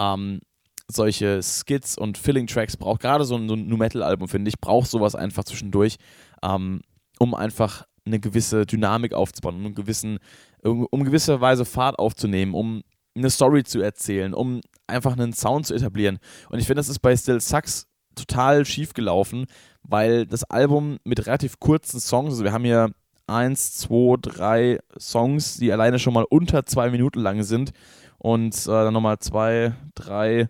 ähm, 0.00 0.40
solche 0.88 1.42
Skits 1.42 1.96
und 1.96 2.18
Filling-Tracks 2.18 2.76
braucht. 2.76 3.00
Gerade 3.00 3.24
so 3.24 3.36
ein, 3.36 3.48
so 3.48 3.54
ein 3.54 3.66
New 3.66 3.76
Metal-Album, 3.76 4.28
finde 4.28 4.50
ich, 4.50 4.60
braucht 4.60 4.90
sowas 4.90 5.14
einfach 5.14 5.44
zwischendurch, 5.44 5.96
ähm, 6.42 6.82
um 7.18 7.34
einfach 7.34 7.86
eine 8.04 8.20
gewisse 8.20 8.66
Dynamik 8.66 9.14
aufzubauen, 9.14 9.64
um, 9.64 9.74
gewissen, 9.74 10.18
um, 10.62 10.86
um 10.90 11.04
gewisse 11.04 11.40
Weise 11.40 11.64
Fahrt 11.64 11.98
aufzunehmen, 11.98 12.54
um 12.54 12.82
eine 13.14 13.30
Story 13.30 13.64
zu 13.64 13.80
erzählen, 13.80 14.34
um 14.34 14.60
einfach 14.86 15.12
einen 15.12 15.32
Sound 15.32 15.66
zu 15.66 15.74
etablieren. 15.74 16.18
Und 16.50 16.58
ich 16.58 16.66
finde, 16.66 16.80
das 16.80 16.88
ist 16.88 17.00
bei 17.00 17.16
Still 17.16 17.40
Sucks 17.40 17.86
total 18.14 18.64
schief 18.64 18.94
gelaufen, 18.94 19.46
weil 19.82 20.26
das 20.26 20.44
Album 20.44 20.98
mit 21.04 21.26
relativ 21.26 21.58
kurzen 21.58 22.00
Songs, 22.00 22.32
also 22.32 22.44
wir 22.44 22.52
haben 22.52 22.64
hier 22.64 22.90
eins, 23.26 23.76
zwei, 23.76 24.16
drei 24.20 24.78
Songs, 24.98 25.56
die 25.56 25.72
alleine 25.72 25.98
schon 25.98 26.14
mal 26.14 26.26
unter 26.28 26.66
zwei 26.66 26.90
Minuten 26.90 27.20
lang 27.20 27.42
sind 27.42 27.72
und 28.18 28.54
äh, 28.54 28.70
dann 28.70 28.92
nochmal 28.92 29.18
zwei, 29.18 29.74
drei, 29.94 30.48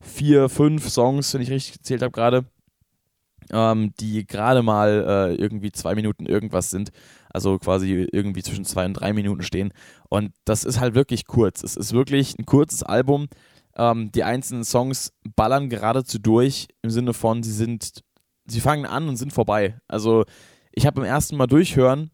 vier, 0.00 0.48
fünf 0.48 0.88
Songs, 0.88 1.32
wenn 1.34 1.42
ich 1.42 1.50
richtig 1.50 1.74
gezählt 1.74 2.02
habe 2.02 2.12
gerade, 2.12 2.44
ähm, 3.52 3.92
die 4.00 4.26
gerade 4.26 4.62
mal 4.62 5.04
äh, 5.06 5.34
irgendwie 5.34 5.72
zwei 5.72 5.94
Minuten 5.94 6.26
irgendwas 6.26 6.70
sind 6.70 6.90
also 7.36 7.58
quasi 7.58 8.08
irgendwie 8.12 8.42
zwischen 8.42 8.64
zwei 8.64 8.86
und 8.86 8.94
drei 8.94 9.12
Minuten 9.12 9.42
stehen. 9.42 9.74
Und 10.08 10.32
das 10.46 10.64
ist 10.64 10.80
halt 10.80 10.94
wirklich 10.94 11.26
kurz. 11.26 11.62
Es 11.62 11.76
ist 11.76 11.92
wirklich 11.92 12.38
ein 12.38 12.46
kurzes 12.46 12.82
Album. 12.82 13.28
Ähm, 13.76 14.10
die 14.10 14.24
einzelnen 14.24 14.64
Songs 14.64 15.12
ballern 15.36 15.68
geradezu 15.68 16.18
durch 16.18 16.66
im 16.80 16.88
Sinne 16.88 17.12
von, 17.12 17.42
sie 17.42 17.52
sind, 17.52 18.00
sie 18.46 18.60
fangen 18.60 18.86
an 18.86 19.06
und 19.06 19.18
sind 19.18 19.34
vorbei. 19.34 19.78
Also 19.86 20.24
ich 20.72 20.86
habe 20.86 21.02
beim 21.02 21.04
ersten 21.04 21.36
Mal 21.36 21.46
durchhören, 21.46 22.10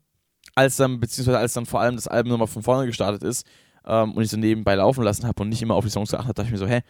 als 0.56 0.74
dann, 0.74 0.98
beziehungsweise 0.98 1.38
als 1.38 1.52
dann 1.52 1.66
vor 1.66 1.80
allem 1.80 1.94
das 1.94 2.08
Album 2.08 2.32
nochmal 2.32 2.48
von 2.48 2.64
vorne 2.64 2.87
gestartet 2.87 3.22
ist 3.22 3.46
ähm, 3.87 4.14
und 4.14 4.24
ich 4.24 4.30
so 4.30 4.37
nebenbei 4.37 4.74
laufen 4.74 5.04
lassen 5.04 5.24
habe 5.28 5.40
und 5.40 5.50
nicht 5.50 5.62
immer 5.62 5.76
auf 5.76 5.85
die 5.85 5.90
Songs 5.90 6.11
geachtet 6.11 6.30
habe, 6.30 6.35
dachte 6.35 6.48
ich 6.48 6.52
mir 6.52 6.58
so, 6.58 6.66
hä, 6.66 6.80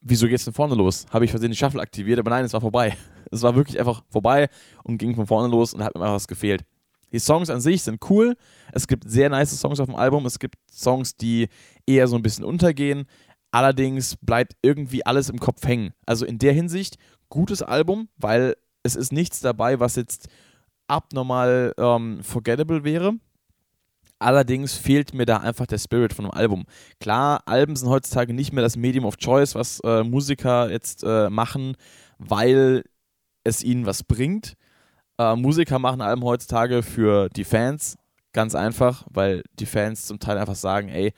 wieso 0.00 0.26
geht's 0.26 0.46
denn 0.46 0.52
vorne 0.52 0.74
los? 0.74 1.06
Habe 1.10 1.24
ich 1.24 1.30
versehen 1.30 1.52
die 1.52 1.56
Shuffle 1.56 1.80
aktiviert, 1.80 2.18
aber 2.18 2.30
nein, 2.30 2.44
es 2.44 2.52
war 2.52 2.60
vorbei. 2.60 2.96
Es 3.34 3.40
war 3.40 3.56
wirklich 3.56 3.78
einfach 3.78 4.02
vorbei 4.10 4.50
und 4.84 4.98
ging 4.98 5.14
von 5.14 5.26
vorne 5.26 5.48
los 5.48 5.72
und 5.72 5.82
hat 5.82 5.94
mir 5.94 6.02
einfach 6.02 6.16
was 6.16 6.28
gefehlt. 6.28 6.66
Die 7.12 7.18
Songs 7.18 7.50
an 7.50 7.60
sich 7.60 7.82
sind 7.82 8.00
cool. 8.10 8.36
Es 8.72 8.86
gibt 8.86 9.08
sehr 9.08 9.28
nice 9.28 9.58
Songs 9.58 9.80
auf 9.80 9.86
dem 9.86 9.96
Album. 9.96 10.26
Es 10.26 10.38
gibt 10.38 10.56
Songs, 10.70 11.16
die 11.16 11.48
eher 11.86 12.08
so 12.08 12.16
ein 12.16 12.22
bisschen 12.22 12.44
untergehen. 12.44 13.04
Allerdings 13.50 14.16
bleibt 14.16 14.54
irgendwie 14.62 15.04
alles 15.04 15.28
im 15.28 15.38
Kopf 15.38 15.66
hängen. 15.66 15.92
Also 16.06 16.24
in 16.24 16.38
der 16.38 16.54
Hinsicht 16.54 16.96
gutes 17.28 17.62
Album, 17.62 18.08
weil 18.16 18.56
es 18.82 18.96
ist 18.96 19.12
nichts 19.12 19.40
dabei, 19.40 19.78
was 19.78 19.96
jetzt 19.96 20.28
abnormal 20.88 21.74
ähm, 21.76 22.22
forgettable 22.22 22.84
wäre. 22.84 23.14
Allerdings 24.18 24.74
fehlt 24.74 25.14
mir 25.14 25.26
da 25.26 25.38
einfach 25.38 25.66
der 25.66 25.78
Spirit 25.78 26.12
von 26.12 26.26
einem 26.26 26.34
Album. 26.34 26.64
Klar, 27.00 27.42
Alben 27.46 27.74
sind 27.74 27.88
heutzutage 27.88 28.32
nicht 28.32 28.52
mehr 28.52 28.62
das 28.62 28.76
Medium 28.76 29.04
of 29.04 29.16
Choice, 29.16 29.54
was 29.54 29.80
äh, 29.80 30.04
Musiker 30.04 30.70
jetzt 30.70 31.02
äh, 31.02 31.28
machen, 31.28 31.76
weil 32.18 32.84
es 33.42 33.64
ihnen 33.64 33.84
was 33.84 34.04
bringt. 34.04 34.54
Äh, 35.22 35.36
Musiker 35.36 35.78
machen 35.78 36.00
Alben 36.00 36.24
heutzutage 36.24 36.82
für 36.82 37.28
die 37.28 37.44
Fans, 37.44 37.96
ganz 38.32 38.54
einfach, 38.54 39.06
weil 39.10 39.42
die 39.60 39.66
Fans 39.66 40.06
zum 40.06 40.18
Teil 40.18 40.36
einfach 40.36 40.56
sagen, 40.56 40.88
ey, 40.88 41.12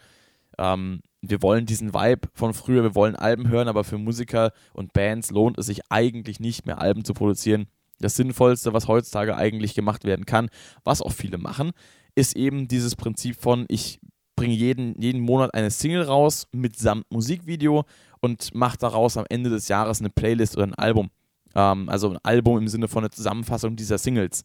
ähm, 0.58 1.00
wir 1.22 1.40
wollen 1.40 1.64
diesen 1.64 1.94
Vibe 1.94 2.28
von 2.34 2.52
früher, 2.52 2.82
wir 2.82 2.94
wollen 2.94 3.16
Alben 3.16 3.48
hören, 3.48 3.66
aber 3.66 3.82
für 3.82 3.96
Musiker 3.96 4.52
und 4.74 4.92
Bands 4.92 5.30
lohnt 5.30 5.58
es 5.58 5.66
sich 5.66 5.80
eigentlich 5.90 6.38
nicht 6.38 6.66
mehr, 6.66 6.82
Alben 6.82 7.04
zu 7.04 7.14
produzieren. 7.14 7.66
Das 7.98 8.16
Sinnvollste, 8.16 8.74
was 8.74 8.88
heutzutage 8.88 9.36
eigentlich 9.36 9.74
gemacht 9.74 10.04
werden 10.04 10.26
kann, 10.26 10.50
was 10.82 11.00
auch 11.00 11.12
viele 11.12 11.38
machen, 11.38 11.70
ist 12.14 12.36
eben 12.36 12.68
dieses 12.68 12.96
Prinzip 12.96 13.36
von, 13.40 13.64
ich 13.68 14.00
bringe 14.36 14.54
jeden, 14.54 15.00
jeden 15.00 15.22
Monat 15.22 15.54
eine 15.54 15.70
Single 15.70 16.02
raus 16.02 16.46
mitsamt 16.52 17.06
Musikvideo 17.10 17.84
und 18.20 18.54
mache 18.54 18.76
daraus 18.76 19.16
am 19.16 19.24
Ende 19.30 19.48
des 19.48 19.68
Jahres 19.68 20.00
eine 20.00 20.10
Playlist 20.10 20.56
oder 20.56 20.66
ein 20.66 20.74
Album. 20.74 21.08
Ähm, 21.54 21.88
also 21.88 22.10
ein 22.10 22.18
Album 22.22 22.58
im 22.58 22.68
Sinne 22.68 22.88
von 22.88 23.04
einer 23.04 23.10
Zusammenfassung 23.10 23.76
dieser 23.76 23.98
Singles. 23.98 24.44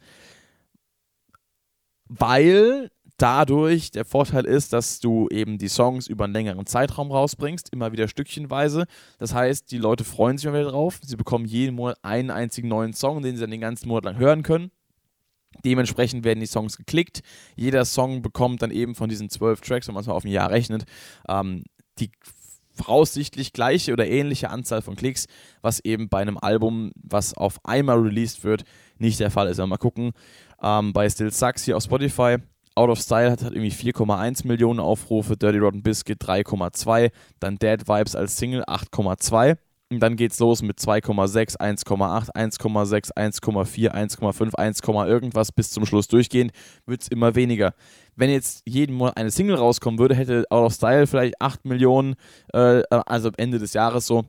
Weil 2.08 2.90
dadurch 3.18 3.92
der 3.92 4.06
Vorteil 4.06 4.46
ist, 4.46 4.74
dass 4.74 5.00
du 5.00 5.28
eben 5.30 5.58
die 5.58 5.68
Songs 5.68 6.08
über 6.08 6.24
einen 6.24 6.34
längeren 6.34 6.66
Zeitraum 6.66 7.12
rausbringst, 7.12 7.70
immer 7.72 7.92
wieder 7.92 8.08
stückchenweise. 8.08 8.86
Das 9.20 9.34
heißt, 9.34 9.72
die 9.72 9.78
Leute 9.78 10.04
freuen 10.04 10.38
sich 10.38 10.46
immer 10.46 10.60
wieder 10.60 10.72
drauf. 10.72 11.00
Sie 11.04 11.18
bekommen 11.18 11.46
jeden 11.46 11.76
Monat 11.76 11.98
einen 12.02 12.32
einzigen 12.32 12.68
neuen 12.68 12.94
Song, 12.94 13.22
den 13.22 13.36
sie 13.36 13.42
dann 13.42 13.52
den 13.52 13.62
ganzen 13.62 13.88
Monat 13.88 14.06
lang 14.06 14.18
hören 14.18 14.44
können. 14.44 14.72
Dementsprechend 15.66 16.24
werden 16.24 16.40
die 16.40 16.46
Songs 16.46 16.78
geklickt. 16.78 17.22
Jeder 17.56 17.84
Song 17.84 18.22
bekommt 18.22 18.62
dann 18.62 18.72
eben 18.72 18.96
von 18.96 19.10
diesen 19.10 19.30
zwölf 19.30 19.62
Tracks, 19.62 19.88
wenn 19.88 19.96
man 19.96 20.02
es 20.02 20.08
mal 20.08 20.14
auf 20.14 20.24
ein 20.24 20.32
Jahr 20.32 20.52
rechnet, 20.52 20.86
ähm, 21.28 21.64
die 22.00 22.12
voraussichtlich 22.80 23.54
gleiche 23.54 23.94
oder 23.94 24.08
ähnliche 24.08 24.50
Anzahl 24.50 24.82
von 24.82 24.96
Klicks, 24.96 25.28
was 25.62 25.80
eben 25.82 26.10
bei 26.10 26.20
einem 26.22 26.38
Album, 26.38 26.92
was 26.96 27.34
auf 27.34 27.60
einmal 27.66 28.00
released 28.00 28.44
wird, 28.44 28.64
nicht 28.98 29.20
der 29.20 29.32
Fall 29.32 29.48
ist. 29.48 29.58
Mal 29.60 29.78
gucken, 29.78 30.14
ähm, 30.62 30.94
bei 30.94 31.10
Still 31.10 31.32
Sucks 31.32 31.64
hier 31.64 31.78
auf 31.78 31.84
Spotify 31.84 32.38
Out 32.76 32.90
of 32.90 33.00
Style 33.00 33.30
hat, 33.32 33.44
hat 33.44 33.52
irgendwie 33.52 33.72
4,1 33.72 34.48
Millionen 34.48 34.80
Aufrufe, 34.80 35.36
Dirty 35.36 35.58
Rotten 35.58 35.84
Biscuit 35.84 36.18
3,2, 36.22 37.12
dann 37.42 37.58
Dead 37.58 37.88
Vibes 37.90 38.16
als 38.16 38.38
Single 38.38 38.64
8,2. 38.64 39.58
Und 39.92 40.02
dann 40.02 40.16
geht's 40.16 40.38
los 40.38 40.62
mit 40.62 40.78
2,6, 40.78 41.58
1,8, 41.58 42.32
1,6, 42.36 43.14
1,4, 43.16 43.92
1,5, 43.92 44.56
1, 44.56 45.10
irgendwas 45.10 45.52
bis 45.52 45.72
zum 45.72 45.88
Schluss 45.88 46.08
durchgehend, 46.08 46.52
wird 46.86 47.02
es 47.02 47.08
immer 47.08 47.34
weniger. 47.34 47.74
Wenn 48.16 48.30
jetzt 48.30 48.62
jeden 48.68 48.96
Monat 48.96 49.18
eine 49.18 49.32
Single 49.32 49.56
rauskommen 49.56 50.00
würde, 50.00 50.14
hätte 50.14 50.46
Out 50.52 50.66
of 50.66 50.74
Style 50.74 51.08
vielleicht 51.08 51.42
8 51.42 51.66
Millionen, 51.66 52.16
äh, 52.54 52.84
also 52.92 53.32
Ende 53.38 53.58
des 53.58 53.74
Jahres 53.74 54.06
so, 54.06 54.26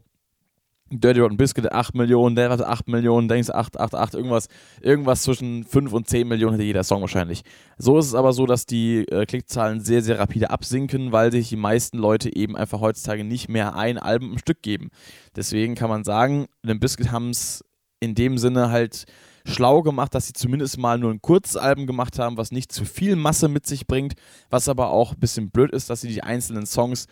Dirty 0.90 1.20
Rotten 1.20 1.36
Biscuit 1.36 1.70
8 1.70 1.94
Millionen, 1.94 2.34
der 2.34 2.50
hatte 2.50 2.66
8 2.66 2.88
Millionen, 2.88 3.28
denkst 3.28 3.50
8, 3.50 3.78
8, 3.78 3.94
8, 3.94 4.14
irgendwas, 4.14 4.48
irgendwas 4.80 5.22
zwischen 5.22 5.64
5 5.64 5.92
und 5.92 6.08
10 6.08 6.26
Millionen 6.26 6.54
hätte 6.54 6.64
jeder 6.64 6.82
Song 6.82 7.00
wahrscheinlich. 7.00 7.42
So 7.78 7.98
ist 7.98 8.06
es 8.06 8.14
aber 8.14 8.32
so, 8.32 8.44
dass 8.44 8.66
die 8.66 9.06
äh, 9.08 9.24
Klickzahlen 9.24 9.80
sehr, 9.80 10.02
sehr 10.02 10.18
rapide 10.18 10.50
absinken, 10.50 11.12
weil 11.12 11.30
sich 11.30 11.48
die 11.48 11.56
meisten 11.56 11.98
Leute 11.98 12.34
eben 12.34 12.56
einfach 12.56 12.80
heutzutage 12.80 13.22
nicht 13.22 13.48
mehr 13.48 13.76
ein 13.76 13.98
Album 13.98 14.32
im 14.32 14.38
Stück 14.38 14.62
geben. 14.62 14.90
Deswegen 15.36 15.76
kann 15.76 15.90
man 15.90 16.02
sagen, 16.02 16.46
Limp 16.62 16.80
Biscuit 16.80 17.12
haben 17.12 17.30
es 17.30 17.64
in 18.00 18.14
dem 18.14 18.36
Sinne 18.36 18.70
halt 18.70 19.04
schlau 19.44 19.82
gemacht, 19.82 20.14
dass 20.14 20.26
sie 20.26 20.32
zumindest 20.32 20.78
mal 20.78 20.98
nur 20.98 21.12
ein 21.12 21.22
kurzes 21.22 21.56
Album 21.56 21.86
gemacht 21.86 22.18
haben, 22.18 22.36
was 22.36 22.50
nicht 22.50 22.72
zu 22.72 22.84
viel 22.84 23.16
Masse 23.16 23.48
mit 23.48 23.66
sich 23.66 23.86
bringt, 23.86 24.14
was 24.48 24.68
aber 24.68 24.90
auch 24.90 25.12
ein 25.12 25.20
bisschen 25.20 25.50
blöd 25.50 25.70
ist, 25.72 25.88
dass 25.88 26.00
sie 26.00 26.08
die 26.08 26.22
einzelnen 26.22 26.66
Songs 26.66 27.06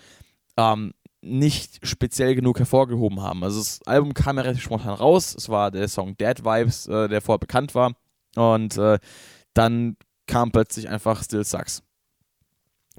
ähm, 0.57 0.93
nicht 1.21 1.87
speziell 1.87 2.35
genug 2.35 2.59
hervorgehoben 2.59 3.21
haben. 3.21 3.43
Also 3.43 3.59
das 3.59 3.81
Album 3.87 4.15
kam 4.15 4.37
ja 4.37 4.43
relativ 4.43 4.63
spontan 4.63 4.95
raus. 4.95 5.35
Es 5.37 5.49
war 5.49 5.71
der 5.71 5.89
Song 5.89 6.17
Dead 6.17 6.45
Vibes, 6.45 6.87
äh, 6.87 7.09
der 7.09 7.21
vorher 7.21 7.39
bekannt 7.39 7.75
war. 7.75 7.95
Und 8.37 8.77
äh, 8.77 8.99
dann 9.55 9.97
kam 10.27 10.53
plötzlich 10.53 10.89
einfach 10.89 11.23
Still 11.23 11.45
Sucks. 11.45 11.83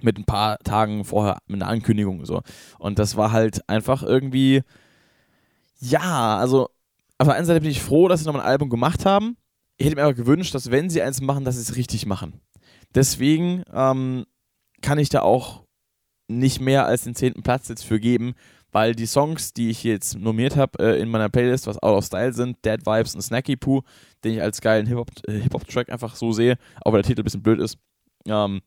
Mit 0.02 0.18
ein 0.18 0.26
paar 0.26 0.58
Tagen 0.60 1.04
vorher 1.06 1.40
mit 1.48 1.62
einer 1.62 1.72
Ankündigung 1.72 2.26
so. 2.26 2.42
Und 2.78 3.00
das 3.00 3.16
war 3.16 3.32
halt 3.32 3.68
einfach 3.70 4.04
irgendwie, 4.04 4.64
ja, 5.80 6.38
also 6.38 6.70
auf 7.18 7.28
der 7.28 7.36
einen 7.36 7.46
Seite 7.46 7.62
bin 7.62 7.70
ich 7.70 7.82
froh, 7.82 8.08
dass 8.08 8.22
sie 8.22 8.26
nochmal 8.26 8.44
ein 8.44 8.50
Album 8.50 8.70
gemacht 8.70 9.06
haben. 9.06 9.38
Ich 9.78 9.86
hätte 9.86 9.96
mir 9.96 10.04
aber 10.04 10.14
gewünscht, 10.14 10.56
dass 10.56 10.72
wenn 10.72 10.90
sie 10.90 11.02
eins 11.02 11.22
machen, 11.22 11.46
dass 11.46 11.56
sie 11.56 11.62
es 11.62 11.76
richtig 11.76 12.06
machen. 12.06 12.42
Deswegen 12.96 13.64
ähm, 13.74 14.26
kann 14.82 15.00
ich 15.00 15.10
da 15.10 15.22
auch 15.22 15.64
nicht 16.30 16.62
mehr 16.62 16.86
als 16.86 17.04
den 17.04 17.16
zehnten 17.16 17.44
Platz 17.44 17.68
jetzt 17.68 17.84
für 17.84 18.00
geben, 18.00 18.36
weil 18.72 18.94
die 18.94 19.08
Songs, 19.08 19.54
die 19.54 19.70
ich 19.70 19.84
jetzt 19.84 20.18
nominiert 20.18 20.56
habe 20.56 20.80
äh, 20.80 21.02
in 21.02 21.10
meiner 21.10 21.30
Playlist, 21.30 21.68
was 21.68 21.82
Out 21.82 21.98
of 21.98 22.06
Style 22.06 22.34
sind, 22.34 22.64
Dead 22.64 22.86
Vibes 22.86 23.16
und 23.16 23.22
Snacky 23.22 23.56
Poo, 23.56 23.82
den 24.24 24.34
ich 24.34 24.42
als 24.42 24.62
geilen 24.62 24.88
äh, 24.88 25.40
Hip-Hop-Track 25.40 25.90
einfach 25.90 26.16
so 26.16 26.32
sehe, 26.32 26.58
auch 26.82 26.94
weil 26.94 27.02
der 27.02 27.08
Titel 27.08 27.22
ein 27.22 27.26
bisschen 27.26 27.44
blöd 27.44 27.60
ist. 27.60 27.78
Ähm, 28.26 28.62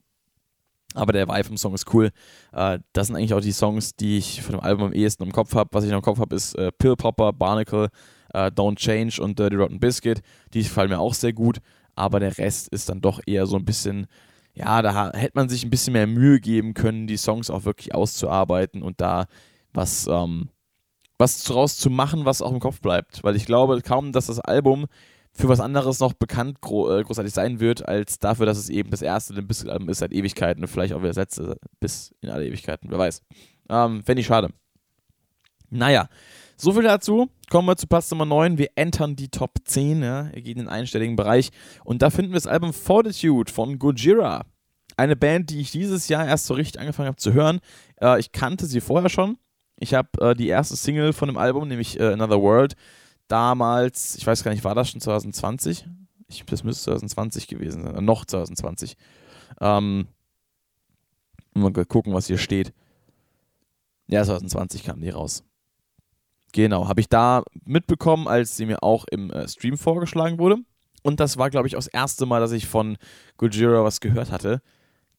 aber 0.95 1.13
der 1.13 1.29
Vibe 1.29 1.51
im 1.51 1.57
Song 1.57 1.75
ist 1.75 1.93
cool. 1.95 2.11
Äh, 2.53 2.81
das 2.93 3.07
sind 3.07 3.17
eigentlich 3.17 3.35
auch 3.35 3.41
die 3.41 3.53
Songs, 3.53 3.97
die 3.97 4.19
ich 4.19 4.43
von 4.43 4.57
dem 4.57 4.61
Album 4.61 4.87
am 4.87 4.93
ehesten 4.93 5.23
im 5.23 5.33
Kopf 5.33 5.55
habe. 5.55 5.71
Was 5.73 5.85
ich 5.85 5.91
noch 5.91 5.99
im 5.99 6.05
Kopf 6.05 6.19
habe, 6.19 6.35
ist 6.35 6.55
äh, 6.57 6.71
Pill 6.73 6.97
Popper, 6.97 7.33
Barnacle, 7.33 7.89
äh, 8.35 8.47
Don't 8.47 8.77
Change 8.77 9.23
und 9.23 9.39
Dirty 9.39 9.57
Rotten 9.57 9.81
Biscuit. 9.81 10.21
Die 10.53 10.65
fallen 10.65 10.91
mir 10.91 10.99
auch 10.99 11.15
sehr 11.15 11.33
gut, 11.33 11.59
aber 11.95 12.21
der 12.21 12.37
Rest 12.39 12.69
ist 12.69 12.89
dann 12.89 13.01
doch 13.01 13.21
eher 13.25 13.47
so 13.47 13.57
ein 13.57 13.65
bisschen 13.65 14.07
ja, 14.55 14.83
da 14.83 15.13
hätte 15.13 15.33
man 15.35 15.49
sich 15.49 15.65
ein 15.65 15.71
bisschen 15.71 15.95
mehr 15.95 16.07
Mühe 16.07 16.41
geben 16.41 16.75
können, 16.75 17.07
die 17.07 17.17
Songs 17.17 17.51
auch 17.51 17.65
wirklich 17.65 17.95
auszuarbeiten 17.95 18.83
und 18.83 19.01
da 19.01 19.27
was, 19.73 20.07
ähm, 20.07 20.51
was 21.19 21.45
daraus 21.45 21.79
zu 21.79 21.89
machen, 21.89 22.25
was 22.25 22.43
auch 22.43 22.53
im 22.53 22.61
Kopf 22.61 22.81
bleibt. 22.81 23.25
Weil 23.25 23.37
ich 23.37 23.47
glaube 23.47 23.81
kaum, 23.81 24.13
dass 24.13 24.27
das 24.27 24.41
Album 24.41 24.87
für 25.33 25.49
was 25.49 25.61
anderes 25.61 26.01
noch 26.01 26.13
bekannt 26.13 26.61
gro 26.61 26.95
äh, 26.95 27.03
großartig 27.03 27.33
sein 27.33 27.61
wird, 27.61 27.89
als 27.89 28.19
dafür, 28.19 28.45
dass 28.45 28.59
es 28.59 28.69
eben 28.69 28.91
das 28.91 29.01
erste 29.01 29.33
Limp-Album 29.33 29.89
ist 29.89 29.99
seit 29.99 30.13
Ewigkeiten 30.13 30.63
und 30.63 30.69
vielleicht 30.69 30.93
auch 30.93 30.99
wieder 30.99 31.09
das 31.09 31.17
letzte 31.17 31.57
bis 31.81 32.15
in 32.21 32.29
alle 32.29 32.47
Ewigkeiten, 32.47 32.91
wer 32.91 32.99
weiß. 32.99 33.23
Ähm, 33.71 34.03
Fände 34.03 34.21
ich 34.21 34.27
schade. 34.27 34.51
Naja, 35.71 36.09
so 36.57 36.73
viel 36.73 36.83
dazu. 36.83 37.29
Kommen 37.51 37.69
wir 37.69 37.77
zu 37.77 37.87
Platz 37.87 38.11
Nummer 38.11 38.25
9. 38.25 38.59
Wir 38.59 38.71
entern 38.77 39.17
die 39.17 39.29
Top 39.29 39.53
10. 39.65 40.03
Ja. 40.03 40.33
Wir 40.33 40.43
gehen 40.43 40.59
in 40.59 40.65
den 40.65 40.69
einstelligen 40.69 41.17
Bereich. 41.17 41.51
Und 41.85 42.03
da 42.03 42.11
finden 42.11 42.33
wir 42.33 42.37
das 42.37 42.47
Album 42.47 42.73
Fortitude 42.73 43.51
von 43.51 43.79
Gojira. 43.79 44.45
Eine 44.97 45.17
Band, 45.17 45.51
die 45.51 45.61
ich 45.61 45.71
dieses 45.71 46.09
Jahr 46.09 46.27
erst 46.27 46.47
so 46.47 46.55
richtig 46.55 46.81
angefangen 46.81 47.09
habe 47.09 47.17
zu 47.17 47.33
hören. 47.33 47.61
Äh, 48.01 48.21
ich 48.21 48.33
kannte 48.33 48.67
sie 48.67 48.81
vorher 48.81 49.09
schon. 49.09 49.39
Ich 49.79 49.95
habe 49.95 50.09
äh, 50.21 50.35
die 50.35 50.49
erste 50.49 50.77
Single 50.77 51.13
von 51.13 51.29
dem 51.29 51.39
Album, 51.39 51.67
nämlich 51.67 51.99
äh, 51.99 52.13
Another 52.13 52.41
World, 52.41 52.75
damals, 53.27 54.17
ich 54.17 54.27
weiß 54.27 54.45
gar 54.45 54.53
nicht, 54.53 54.65
war 54.65 54.75
das 54.75 54.91
schon 54.91 55.01
2020? 55.01 55.87
Ich, 56.29 56.45
das 56.45 56.65
müsste 56.65 56.85
2020 56.85 57.49
gewesen 57.49 57.83
sein. 57.83 58.05
Noch 58.05 58.25
2020. 58.25 58.97
Ähm, 59.61 60.07
mal 61.55 61.73
gucken, 61.73 62.15
was 62.15 62.27
hier 62.27 62.39
steht. 62.39 62.73
Ja, 64.07 64.25
2020 64.25 64.85
kam 64.85 65.01
die 65.01 65.11
raus. 65.11 65.45
Genau, 66.53 66.87
habe 66.87 67.01
ich 67.01 67.09
da 67.09 67.43
mitbekommen, 67.65 68.29
als 68.29 68.57
sie 68.57 68.67
mir 68.67 68.83
auch 68.83 69.07
im 69.11 69.31
äh, 69.31 69.49
Stream 69.49 69.79
vorgeschlagen 69.79 70.39
wurde. 70.39 70.59
Und 71.03 71.19
das 71.19 71.39
war, 71.39 71.51
glaube 71.51 71.67
ich, 71.67 71.75
auch 71.75 71.81
das 71.81 71.89
erste 71.89 72.27
Mal, 72.27 72.41
dass 72.41 72.53
ich 72.53 72.69
von 72.69 72.97
Gojira 73.39 73.83
was 73.83 74.01
gehört 74.01 74.31
hatte. 74.31 74.61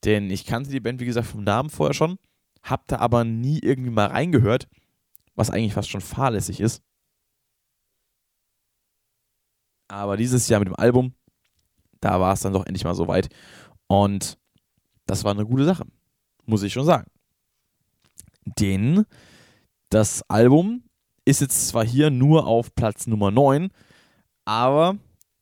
Denn 0.05 0.29
ich 0.29 0.45
kannte 0.45 0.69
die 0.69 0.79
Band, 0.79 1.01
wie 1.01 1.05
gesagt, 1.05 1.27
vom 1.27 1.43
Namen 1.43 1.69
vorher 1.69 1.93
schon, 1.93 2.17
hab 2.61 2.87
da 2.87 2.97
aber 2.99 3.23
nie 3.23 3.59
irgendwie 3.59 3.89
mal 3.89 4.07
reingehört, 4.07 4.67
was 5.35 5.49
eigentlich 5.49 5.73
fast 5.73 5.89
schon 5.89 6.01
fahrlässig 6.01 6.59
ist. 6.59 6.81
Aber 9.87 10.17
dieses 10.17 10.47
Jahr 10.47 10.59
mit 10.59 10.67
dem 10.67 10.75
Album, 10.75 11.13
da 11.99 12.19
war 12.19 12.33
es 12.33 12.41
dann 12.41 12.53
doch 12.53 12.65
endlich 12.65 12.83
mal 12.83 12.95
so 12.95 13.07
weit. 13.07 13.29
Und 13.87 14.37
das 15.05 15.23
war 15.23 15.31
eine 15.31 15.45
gute 15.45 15.65
Sache, 15.65 15.85
muss 16.45 16.63
ich 16.63 16.73
schon 16.73 16.85
sagen. 16.85 17.09
Denn 18.45 19.05
das 19.89 20.23
Album 20.29 20.83
ist 21.25 21.41
jetzt 21.41 21.67
zwar 21.67 21.85
hier 21.85 22.09
nur 22.09 22.47
auf 22.47 22.73
Platz 22.75 23.07
Nummer 23.07 23.31
9, 23.31 23.69
aber 24.45 24.97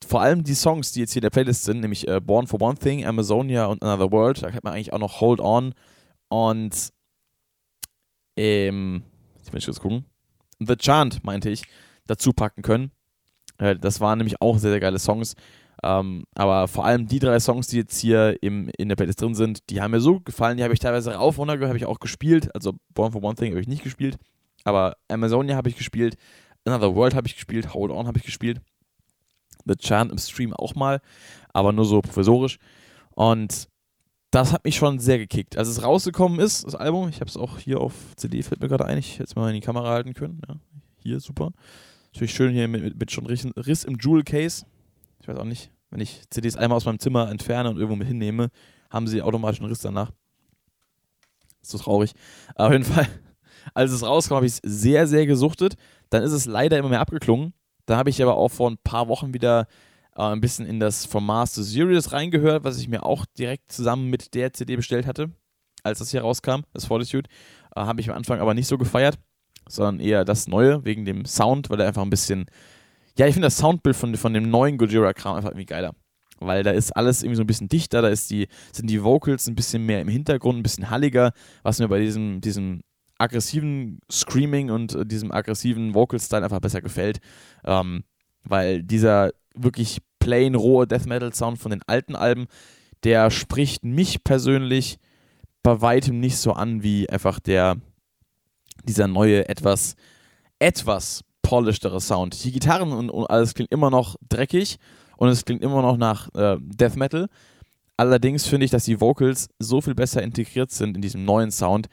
vor 0.05 0.21
allem 0.21 0.43
die 0.43 0.55
Songs, 0.55 0.91
die 0.91 1.01
jetzt 1.01 1.13
hier 1.13 1.21
in 1.21 1.23
der 1.23 1.29
Playlist 1.29 1.63
sind, 1.63 1.81
nämlich 1.81 2.07
äh, 2.07 2.19
Born 2.19 2.47
for 2.47 2.61
One 2.61 2.77
Thing, 2.77 3.05
Amazonia 3.05 3.65
und 3.65 3.83
Another 3.83 4.11
World, 4.11 4.43
da 4.43 4.49
kann 4.49 4.61
man 4.63 4.73
eigentlich 4.73 4.93
auch 4.93 4.99
noch 4.99 5.21
Hold 5.21 5.39
On 5.39 5.73
und 6.29 6.91
ähm, 8.37 9.03
ich 9.45 9.53
muss 9.53 9.65
kurz 9.65 9.79
gucken, 9.79 10.05
The 10.59 10.75
Chant, 10.75 11.23
meinte 11.23 11.49
ich, 11.49 11.63
dazu 12.07 12.33
packen 12.33 12.61
können. 12.61 12.91
Äh, 13.57 13.75
das 13.75 13.99
waren 13.99 14.17
nämlich 14.17 14.41
auch 14.41 14.57
sehr, 14.57 14.71
sehr 14.71 14.79
geile 14.79 14.99
Songs. 14.99 15.35
Ähm, 15.83 16.25
aber 16.35 16.67
vor 16.67 16.85
allem 16.85 17.07
die 17.07 17.19
drei 17.19 17.39
Songs, 17.39 17.67
die 17.67 17.77
jetzt 17.77 17.99
hier 17.99 18.37
im, 18.41 18.69
in 18.77 18.89
der 18.89 18.95
Playlist 18.95 19.21
drin 19.21 19.33
sind, 19.33 19.69
die 19.69 19.81
haben 19.81 19.91
mir 19.91 20.01
so 20.01 20.19
gefallen, 20.19 20.57
die 20.57 20.63
habe 20.63 20.73
ich 20.73 20.79
teilweise 20.79 21.13
rauf 21.13 21.39
runter 21.39 21.55
gehört, 21.55 21.69
habe 21.69 21.77
ich 21.77 21.85
auch 21.85 21.99
gespielt. 21.99 22.53
Also 22.53 22.73
Born 22.93 23.11
for 23.11 23.23
One 23.23 23.35
Thing 23.35 23.51
habe 23.51 23.61
ich 23.61 23.67
nicht 23.67 23.83
gespielt. 23.83 24.17
Aber 24.63 24.97
Amazonia 25.07 25.55
habe 25.55 25.69
ich 25.69 25.75
gespielt, 25.75 26.17
Another 26.65 26.93
World 26.95 27.15
habe 27.15 27.27
ich 27.27 27.35
gespielt, 27.35 27.73
Hold 27.73 27.91
On 27.91 28.07
habe 28.07 28.19
ich 28.19 28.25
gespielt. 28.25 28.61
The 29.65 29.75
Chant 29.75 30.11
im 30.11 30.17
Stream 30.17 30.53
auch 30.53 30.75
mal, 30.75 31.01
aber 31.53 31.71
nur 31.71 31.85
so 31.85 32.01
professorisch. 32.01 32.57
Und 33.11 33.67
das 34.31 34.53
hat 34.53 34.63
mich 34.63 34.75
schon 34.75 34.99
sehr 34.99 35.17
gekickt. 35.17 35.57
Als 35.57 35.67
es 35.67 35.83
rausgekommen 35.83 36.39
ist, 36.39 36.65
das 36.65 36.75
Album, 36.75 37.09
ich 37.09 37.19
habe 37.19 37.29
es 37.29 37.37
auch 37.37 37.59
hier 37.59 37.79
auf 37.79 37.93
CD, 38.15 38.41
fällt 38.41 38.61
mir 38.61 38.69
gerade 38.69 38.85
ein, 38.85 38.97
ich 38.97 39.15
hätte 39.15 39.25
es 39.25 39.35
mal 39.35 39.49
in 39.49 39.55
die 39.55 39.65
Kamera 39.65 39.89
halten 39.89 40.13
können. 40.13 40.41
Ja, 40.47 40.55
hier, 41.03 41.19
super. 41.19 41.51
Natürlich 42.13 42.33
schön 42.33 42.53
hier 42.53 42.67
mit, 42.67 42.83
mit, 42.83 42.99
mit 42.99 43.11
schon 43.11 43.25
Riss 43.25 43.83
im 43.83 43.97
Jewel 43.99 44.23
Case. 44.23 44.65
Ich 45.19 45.27
weiß 45.27 45.37
auch 45.37 45.45
nicht, 45.45 45.71
wenn 45.89 45.99
ich 45.99 46.21
CDs 46.29 46.55
einmal 46.55 46.77
aus 46.77 46.85
meinem 46.85 46.99
Zimmer 46.99 47.29
entferne 47.29 47.69
und 47.69 47.77
irgendwo 47.77 47.95
mit 47.95 48.07
hinnehme, 48.07 48.49
haben 48.89 49.07
sie 49.07 49.21
automatisch 49.21 49.59
einen 49.59 49.69
Riss 49.69 49.79
danach. 49.79 50.11
Ist 51.61 51.71
so 51.71 51.77
traurig. 51.77 52.13
Aber 52.55 52.67
auf 52.67 52.73
jeden 52.73 52.85
Fall 52.85 53.07
als 53.73 53.91
es 53.91 54.03
rauskam, 54.03 54.35
habe 54.35 54.45
ich 54.45 54.53
es 54.53 54.61
sehr, 54.63 55.07
sehr 55.07 55.25
gesuchtet. 55.25 55.75
Dann 56.09 56.23
ist 56.23 56.31
es 56.31 56.45
leider 56.45 56.77
immer 56.77 56.89
mehr 56.89 57.01
abgeklungen. 57.01 57.53
Da 57.85 57.97
habe 57.97 58.09
ich 58.09 58.21
aber 58.21 58.35
auch 58.37 58.49
vor 58.49 58.69
ein 58.69 58.77
paar 58.83 59.07
Wochen 59.07 59.33
wieder 59.33 59.67
äh, 60.15 60.23
ein 60.23 60.41
bisschen 60.41 60.65
in 60.65 60.79
das 60.79 61.05
From 61.05 61.25
Mars 61.25 61.53
to 61.53 61.63
Sirius 61.63 62.11
reingehört, 62.11 62.63
was 62.63 62.79
ich 62.79 62.87
mir 62.87 63.03
auch 63.03 63.25
direkt 63.37 63.71
zusammen 63.71 64.09
mit 64.09 64.33
der 64.33 64.53
CD 64.53 64.75
bestellt 64.75 65.05
hatte, 65.05 65.31
als 65.83 65.99
das 65.99 66.11
hier 66.11 66.21
rauskam, 66.21 66.61
das 66.73 66.85
Fortitude. 66.85 67.29
Äh, 67.75 67.81
habe 67.81 68.01
ich 68.01 68.09
am 68.09 68.15
Anfang 68.15 68.39
aber 68.39 68.53
nicht 68.53 68.67
so 68.67 68.77
gefeiert, 68.77 69.17
sondern 69.67 69.99
eher 69.99 70.25
das 70.25 70.47
Neue, 70.47 70.85
wegen 70.85 71.05
dem 71.05 71.25
Sound, 71.25 71.69
weil 71.69 71.79
er 71.79 71.87
einfach 71.87 72.03
ein 72.03 72.09
bisschen. 72.09 72.45
Ja, 73.17 73.27
ich 73.27 73.33
finde 73.33 73.47
das 73.47 73.57
Soundbild 73.57 73.95
von, 73.95 74.15
von 74.15 74.33
dem 74.33 74.49
neuen 74.49 74.77
Gojira-Kram 74.77 75.35
einfach 75.35 75.49
irgendwie 75.49 75.65
geiler 75.65 75.93
weil 76.41 76.63
da 76.63 76.71
ist 76.71 76.91
alles 76.95 77.23
irgendwie 77.23 77.37
so 77.37 77.43
ein 77.43 77.47
bisschen 77.47 77.69
dichter, 77.69 78.01
da 78.01 78.09
ist 78.09 78.29
die, 78.29 78.47
sind 78.71 78.89
die 78.89 79.03
Vocals 79.03 79.47
ein 79.47 79.55
bisschen 79.55 79.85
mehr 79.85 80.01
im 80.01 80.07
Hintergrund, 80.07 80.59
ein 80.59 80.63
bisschen 80.63 80.89
halliger, 80.89 81.33
was 81.63 81.79
mir 81.79 81.87
bei 81.87 81.99
diesem, 81.99 82.41
diesem 82.41 82.81
aggressiven 83.21 83.99
Screaming 84.11 84.69
und 84.69 84.95
äh, 84.95 85.05
diesem 85.05 85.31
aggressiven 85.31 85.93
Vocal-Style 85.93 86.43
einfach 86.43 86.59
besser 86.59 86.81
gefällt. 86.81 87.19
Ähm, 87.63 88.03
weil 88.43 88.83
dieser 88.83 89.31
wirklich 89.53 89.99
plain 90.19 90.55
rohe 90.55 90.87
Death 90.87 91.05
Metal-Sound 91.05 91.59
von 91.59 91.71
den 91.71 91.81
alten 91.87 92.15
Alben, 92.15 92.47
der 93.03 93.31
spricht 93.31 93.83
mich 93.83 94.23
persönlich 94.23 94.97
bei 95.63 95.81
weitem 95.81 96.19
nicht 96.19 96.37
so 96.37 96.53
an 96.53 96.83
wie 96.83 97.09
einfach 97.09 97.39
der 97.39 97.77
dieser 98.83 99.07
neue, 99.07 99.47
etwas, 99.47 99.95
etwas 100.57 101.23
polishedere 101.43 102.01
Sound. 102.01 102.43
Die 102.43 102.51
Gitarren 102.51 102.91
und, 102.91 103.09
und 103.11 103.29
alles 103.29 103.53
klingt 103.53 103.71
immer 103.71 103.91
noch 103.91 104.15
dreckig 104.27 104.77
und 105.17 105.29
es 105.29 105.45
klingt 105.45 105.61
immer 105.61 105.83
noch 105.83 105.97
nach 105.97 106.33
äh, 106.33 106.57
Death 106.59 106.95
Metal, 106.95 107.27
Allerdings 108.01 108.47
finde 108.47 108.65
ich, 108.65 108.71
dass 108.71 108.85
die 108.85 108.99
Vocals 108.99 109.47
so 109.59 109.79
viel 109.79 109.93
besser 109.93 110.23
integriert 110.23 110.71
sind 110.71 110.95
in 110.95 111.03
diesem 111.03 111.23
neuen 111.23 111.51
Sound. 111.51 111.87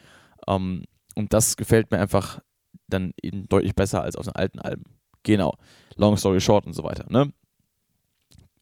Ähm, 0.47 0.85
und 1.19 1.33
das 1.33 1.57
gefällt 1.57 1.91
mir 1.91 1.99
einfach 1.99 2.41
dann 2.87 3.13
eben 3.21 3.49
deutlich 3.49 3.75
besser 3.75 4.03
als 4.03 4.15
auf 4.15 4.25
den 4.25 4.37
alten 4.37 4.61
Alben. 4.61 4.85
Genau. 5.25 5.57
Long 5.97 6.17
Story 6.17 6.41
Short 6.41 6.65
und 6.65 6.75
so 6.75 6.85
weiter. 6.85 7.07
Ne? 7.09 7.33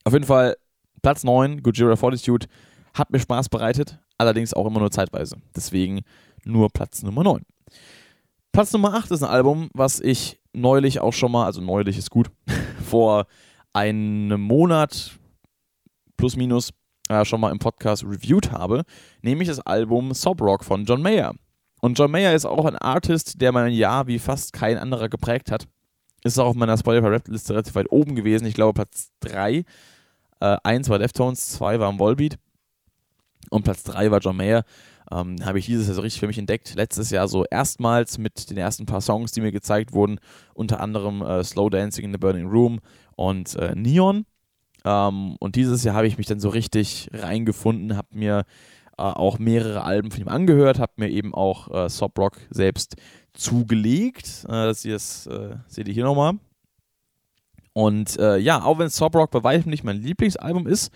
Auf 0.04 0.14
jeden 0.14 0.24
Fall 0.24 0.56
Platz 1.02 1.22
9, 1.22 1.62
Gojira 1.62 1.96
Fortitude, 1.96 2.46
hat 2.94 3.10
mir 3.10 3.20
Spaß 3.20 3.50
bereitet, 3.50 3.98
allerdings 4.16 4.54
auch 4.54 4.66
immer 4.66 4.80
nur 4.80 4.90
zeitweise. 4.90 5.36
Deswegen 5.54 6.00
nur 6.44 6.70
Platz 6.70 7.02
Nummer 7.02 7.24
9. 7.24 7.42
Platz 8.52 8.72
Nummer 8.72 8.94
8 8.94 9.10
ist 9.10 9.22
ein 9.22 9.28
Album, 9.28 9.68
was 9.74 10.00
ich 10.00 10.40
neulich 10.54 11.00
auch 11.00 11.12
schon 11.12 11.32
mal, 11.32 11.44
also 11.44 11.60
neulich 11.60 11.98
ist 11.98 12.10
gut, 12.10 12.30
vor 12.82 13.26
einem 13.74 14.40
Monat 14.40 15.18
plus 16.16 16.36
minus 16.36 16.70
äh, 17.10 17.22
schon 17.26 17.42
mal 17.42 17.52
im 17.52 17.58
Podcast 17.58 18.02
reviewed 18.02 18.50
habe, 18.50 18.84
nämlich 19.20 19.48
das 19.48 19.60
Album 19.60 20.14
Sob 20.14 20.40
Rock 20.40 20.64
von 20.64 20.86
John 20.86 21.02
Mayer. 21.02 21.34
Und 21.80 21.98
John 21.98 22.10
Mayer 22.10 22.34
ist 22.34 22.46
auch 22.46 22.64
ein 22.64 22.76
Artist, 22.76 23.40
der 23.40 23.52
mein 23.52 23.72
Jahr 23.72 24.06
wie 24.06 24.18
fast 24.18 24.52
kein 24.52 24.78
anderer 24.78 25.08
geprägt 25.08 25.50
hat. 25.50 25.66
Ist 26.24 26.38
auch 26.38 26.46
auf 26.46 26.56
meiner 26.56 26.76
Spotify-Rap-Liste 26.76 27.52
relativ 27.52 27.74
weit 27.74 27.90
oben 27.90 28.16
gewesen. 28.16 28.46
Ich 28.46 28.54
glaube 28.54 28.72
Platz 28.72 29.12
3. 29.20 29.64
Äh, 30.40 30.56
1 30.64 30.88
war 30.88 30.98
Deftones, 30.98 31.48
2 31.50 31.78
war 31.78 31.98
Volbeat 31.98 32.38
und 33.50 33.62
Platz 33.62 33.84
3 33.84 34.10
war 34.10 34.20
John 34.20 34.36
Mayer. 34.36 34.64
Ähm, 35.12 35.36
habe 35.44 35.58
ich 35.58 35.66
dieses 35.66 35.86
Jahr 35.86 35.94
so 35.94 36.00
richtig 36.00 36.20
für 36.20 36.26
mich 36.26 36.38
entdeckt. 36.38 36.74
Letztes 36.74 37.10
Jahr 37.10 37.28
so 37.28 37.44
erstmals 37.44 38.18
mit 38.18 38.50
den 38.50 38.56
ersten 38.56 38.86
paar 38.86 39.00
Songs, 39.00 39.32
die 39.32 39.40
mir 39.40 39.52
gezeigt 39.52 39.92
wurden. 39.92 40.18
Unter 40.54 40.80
anderem 40.80 41.22
äh, 41.22 41.44
Slow 41.44 41.70
Dancing 41.70 42.06
in 42.06 42.12
the 42.12 42.18
Burning 42.18 42.48
Room 42.48 42.80
und 43.14 43.54
äh, 43.54 43.74
Neon. 43.76 44.26
Ähm, 44.84 45.36
und 45.38 45.54
dieses 45.54 45.84
Jahr 45.84 45.94
habe 45.94 46.08
ich 46.08 46.18
mich 46.18 46.26
dann 46.26 46.40
so 46.40 46.48
richtig 46.48 47.08
reingefunden, 47.12 47.96
habe 47.96 48.08
mir 48.12 48.44
äh, 48.98 49.02
auch 49.02 49.38
mehrere 49.38 49.82
Alben 49.82 50.10
von 50.10 50.20
ihm 50.20 50.28
angehört, 50.28 50.78
habe 50.78 50.92
mir 50.96 51.10
eben 51.10 51.34
auch 51.34 51.70
äh, 51.72 51.88
Sob 51.88 52.18
Rock 52.18 52.36
selbst 52.50 52.96
zugelegt. 53.34 54.44
Äh, 54.44 54.66
das 54.66 54.82
hier 54.82 54.96
äh, 54.96 55.56
seht 55.66 55.88
ihr 55.88 55.94
hier 55.94 56.04
nochmal. 56.04 56.34
Und 57.72 58.18
äh, 58.18 58.38
ja, 58.38 58.62
auch 58.62 58.78
wenn 58.78 58.88
Sob 58.88 59.14
Rock 59.14 59.30
bei 59.30 59.44
weitem 59.44 59.70
nicht 59.70 59.84
mein 59.84 60.00
Lieblingsalbum 60.00 60.66
ist, 60.66 60.90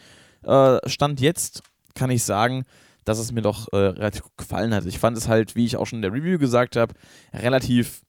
äh, 0.45 0.79
Stand 0.89 1.21
jetzt 1.21 1.63
kann 1.95 2.11
ich 2.11 2.25
sagen, 2.25 2.65
dass 3.05 3.19
es 3.19 3.33
mir 3.33 3.43
doch 3.43 3.69
äh, 3.73 3.77
relativ 3.77 4.23
gut 4.23 4.37
gefallen 4.39 4.75
hat. 4.75 4.87
Ich 4.87 4.99
fand 4.99 5.17
es 5.17 5.29
halt, 5.29 5.57
wie 5.57 5.65
ich 5.65 5.77
auch 5.77 5.87
schon 5.87 5.99
in 5.99 6.03
der 6.03 6.13
Review 6.13 6.39
gesagt 6.39 6.77
habe, 6.77 6.95
relativ 7.35 8.03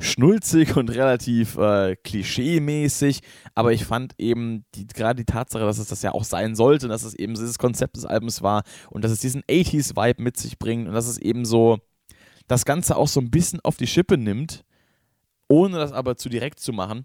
schnulzig 0.00 0.76
und 0.76 0.90
relativ 0.90 1.56
äh, 1.56 1.94
klischee-mäßig, 1.96 3.20
aber 3.54 3.72
ich 3.72 3.84
fand 3.84 4.14
eben 4.18 4.64
die, 4.74 4.86
gerade 4.86 5.22
die 5.22 5.30
Tatsache, 5.30 5.64
dass 5.64 5.78
es 5.78 5.88
das 5.88 6.02
ja 6.02 6.12
auch 6.12 6.24
sein 6.24 6.54
sollte, 6.54 6.88
dass 6.88 7.04
es 7.04 7.14
eben 7.14 7.34
dieses 7.34 7.58
Konzept 7.58 7.96
des 7.96 8.06
Albums 8.06 8.42
war 8.42 8.62
und 8.90 9.04
dass 9.04 9.12
es 9.12 9.20
diesen 9.20 9.42
80s-Vibe 9.42 10.22
mit 10.22 10.36
sich 10.36 10.58
bringt 10.58 10.88
und 10.88 10.94
dass 10.94 11.06
es 11.06 11.18
eben 11.18 11.44
so 11.44 11.78
das 12.48 12.64
Ganze 12.64 12.96
auch 12.96 13.08
so 13.08 13.20
ein 13.20 13.30
bisschen 13.30 13.60
auf 13.62 13.76
die 13.76 13.86
Schippe 13.86 14.16
nimmt, 14.16 14.64
ohne 15.48 15.78
das 15.78 15.92
aber 15.92 16.16
zu 16.16 16.28
direkt 16.28 16.60
zu 16.60 16.72
machen. 16.72 17.04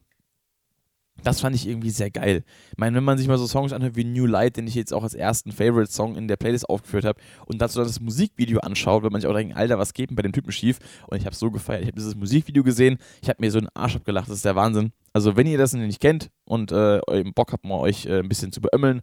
Das 1.25 1.41
fand 1.41 1.55
ich 1.55 1.67
irgendwie 1.67 1.89
sehr 1.89 2.11
geil. 2.11 2.43
Ich 2.71 2.77
meine, 2.77 2.95
wenn 2.95 3.03
man 3.03 3.17
sich 3.17 3.27
mal 3.27 3.39
so 3.39 3.47
Songs 3.47 3.73
anhört 3.73 3.95
wie 3.95 4.03
New 4.03 4.27
Light, 4.27 4.57
den 4.57 4.67
ich 4.67 4.75
jetzt 4.75 4.93
auch 4.93 5.01
als 5.01 5.15
ersten 5.15 5.51
Favorite-Song 5.51 6.15
in 6.15 6.27
der 6.27 6.35
Playlist 6.37 6.69
aufgeführt 6.69 7.03
habe, 7.03 7.19
und 7.47 7.59
dazu 7.59 7.79
dann 7.79 7.87
das 7.87 7.99
Musikvideo 7.99 8.59
anschaut, 8.59 9.01
wird 9.01 9.11
man 9.11 9.21
sich 9.21 9.27
auch 9.29 9.33
denken, 9.33 9.55
Alter, 9.55 9.79
was 9.79 9.93
geht 9.93 10.11
denn 10.11 10.15
bei 10.15 10.21
dem 10.21 10.33
Typen 10.33 10.51
schief? 10.51 10.77
Und 11.07 11.17
ich 11.17 11.25
habe 11.25 11.35
so 11.35 11.49
gefeiert. 11.49 11.81
Ich 11.81 11.87
habe 11.87 11.97
dieses 11.97 12.15
Musikvideo 12.15 12.63
gesehen, 12.63 12.99
ich 13.23 13.29
habe 13.29 13.37
mir 13.39 13.49
so 13.49 13.57
einen 13.57 13.69
Arsch 13.73 13.95
abgelacht, 13.95 14.29
das 14.29 14.35
ist 14.37 14.45
der 14.45 14.55
Wahnsinn. 14.55 14.91
Also, 15.13 15.35
wenn 15.35 15.47
ihr 15.47 15.57
das 15.57 15.73
nicht 15.73 15.99
kennt 15.99 16.29
und 16.43 16.71
äh, 16.71 17.01
Bock 17.33 17.53
habt, 17.53 17.65
mal 17.65 17.79
euch 17.79 18.05
äh, 18.05 18.19
ein 18.19 18.29
bisschen 18.29 18.51
zu 18.51 18.61
beömmeln, 18.61 19.01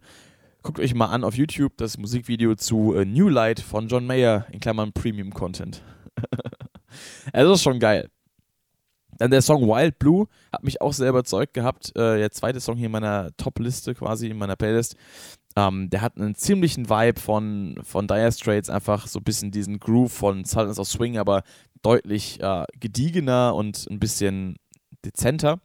guckt 0.61 0.79
euch 0.79 0.95
mal 0.95 1.07
an 1.07 1.25
auf 1.25 1.35
YouTube 1.35 1.73
das 1.75 1.97
Musikvideo 1.97 2.55
zu 2.55 2.95
äh, 2.95 3.03
New 3.03 3.27
Light 3.27 3.59
von 3.59 3.89
John 3.89 4.07
Mayer, 4.07 4.47
in 4.49 4.61
Klammern 4.61 4.93
Premium 4.93 5.33
Content. 5.33 5.83
Es 7.33 7.49
ist 7.49 7.63
schon 7.63 7.79
geil. 7.79 8.12
Dann 9.17 9.31
der 9.31 9.41
Song 9.41 9.67
Wild 9.67 9.99
Blue 9.99 10.27
hat 10.51 10.63
mich 10.63 10.81
auch 10.81 10.93
sehr 10.93 11.09
überzeugt 11.09 11.53
gehabt. 11.53 11.95
Äh, 11.95 12.17
der 12.17 12.31
zweite 12.31 12.59
Song 12.59 12.77
hier 12.77 12.87
in 12.87 12.91
meiner 12.91 13.35
Top-Liste 13.37 13.95
quasi, 13.95 14.27
in 14.27 14.37
meiner 14.37 14.55
Playlist. 14.55 14.95
Ähm, 15.55 15.89
der 15.89 16.01
hat 16.01 16.17
einen 16.17 16.35
ziemlichen 16.35 16.89
Vibe 16.89 17.19
von, 17.19 17.79
von 17.83 18.07
Dire 18.07 18.31
Straits, 18.31 18.69
einfach 18.69 19.07
so 19.07 19.19
ein 19.19 19.23
bisschen 19.23 19.51
diesen 19.51 19.79
Groove 19.79 20.11
von 20.11 20.45
Sultans 20.45 20.79
of 20.79 20.87
Swing, 20.87 21.17
aber 21.17 21.43
deutlich 21.83 22.41
äh, 22.41 22.65
gediegener 22.79 23.53
und 23.53 23.87
ein 23.89 23.99
bisschen 23.99 24.55
dezenter. 25.05 25.59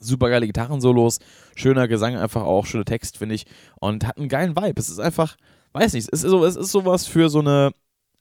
Super 0.00 0.30
geile 0.30 0.46
Gitarrensolos, 0.46 1.18
schöner 1.54 1.86
Gesang, 1.86 2.16
einfach 2.16 2.42
auch 2.42 2.66
schöner 2.66 2.86
Text, 2.86 3.18
finde 3.18 3.34
ich. 3.34 3.44
Und 3.78 4.06
hat 4.06 4.16
einen 4.16 4.30
geilen 4.30 4.56
Vibe. 4.56 4.80
Es 4.80 4.88
ist 4.88 4.98
einfach, 4.98 5.36
weiß 5.72 5.92
nicht, 5.92 6.08
es 6.10 6.24
ist, 6.24 6.30
so, 6.30 6.44
es 6.44 6.56
ist 6.56 6.72
sowas 6.72 7.06
für 7.06 7.28
so 7.28 7.40
eine 7.40 7.72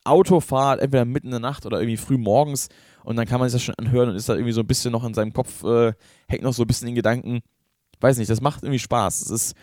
Autofahrt, 0.04 0.82
entweder 0.82 1.06
mitten 1.06 1.28
in 1.28 1.32
der 1.32 1.40
Nacht 1.40 1.66
oder 1.66 1.80
irgendwie 1.80 1.98
früh 1.98 2.18
morgens 2.18 2.68
und 3.10 3.16
dann 3.16 3.26
kann 3.26 3.40
man 3.40 3.50
sich 3.50 3.56
das 3.56 3.64
schon 3.64 3.74
anhören 3.84 4.10
und 4.10 4.16
ist 4.16 4.30
da 4.30 4.36
irgendwie 4.36 4.52
so 4.52 4.62
ein 4.62 4.68
bisschen 4.68 4.92
noch 4.92 5.04
in 5.04 5.16
seinem 5.16 5.34
Kopf, 5.34 5.64
äh, 5.64 5.94
hängt 6.28 6.44
noch 6.44 6.54
so 6.54 6.62
ein 6.62 6.68
bisschen 6.68 6.88
in 6.90 6.94
Gedanken. 6.94 7.40
Weiß 8.00 8.20
nicht, 8.20 8.30
das 8.30 8.40
macht 8.40 8.62
irgendwie 8.62 8.78
Spaß. 8.78 9.24
Es 9.24 9.32
ist 9.32 9.56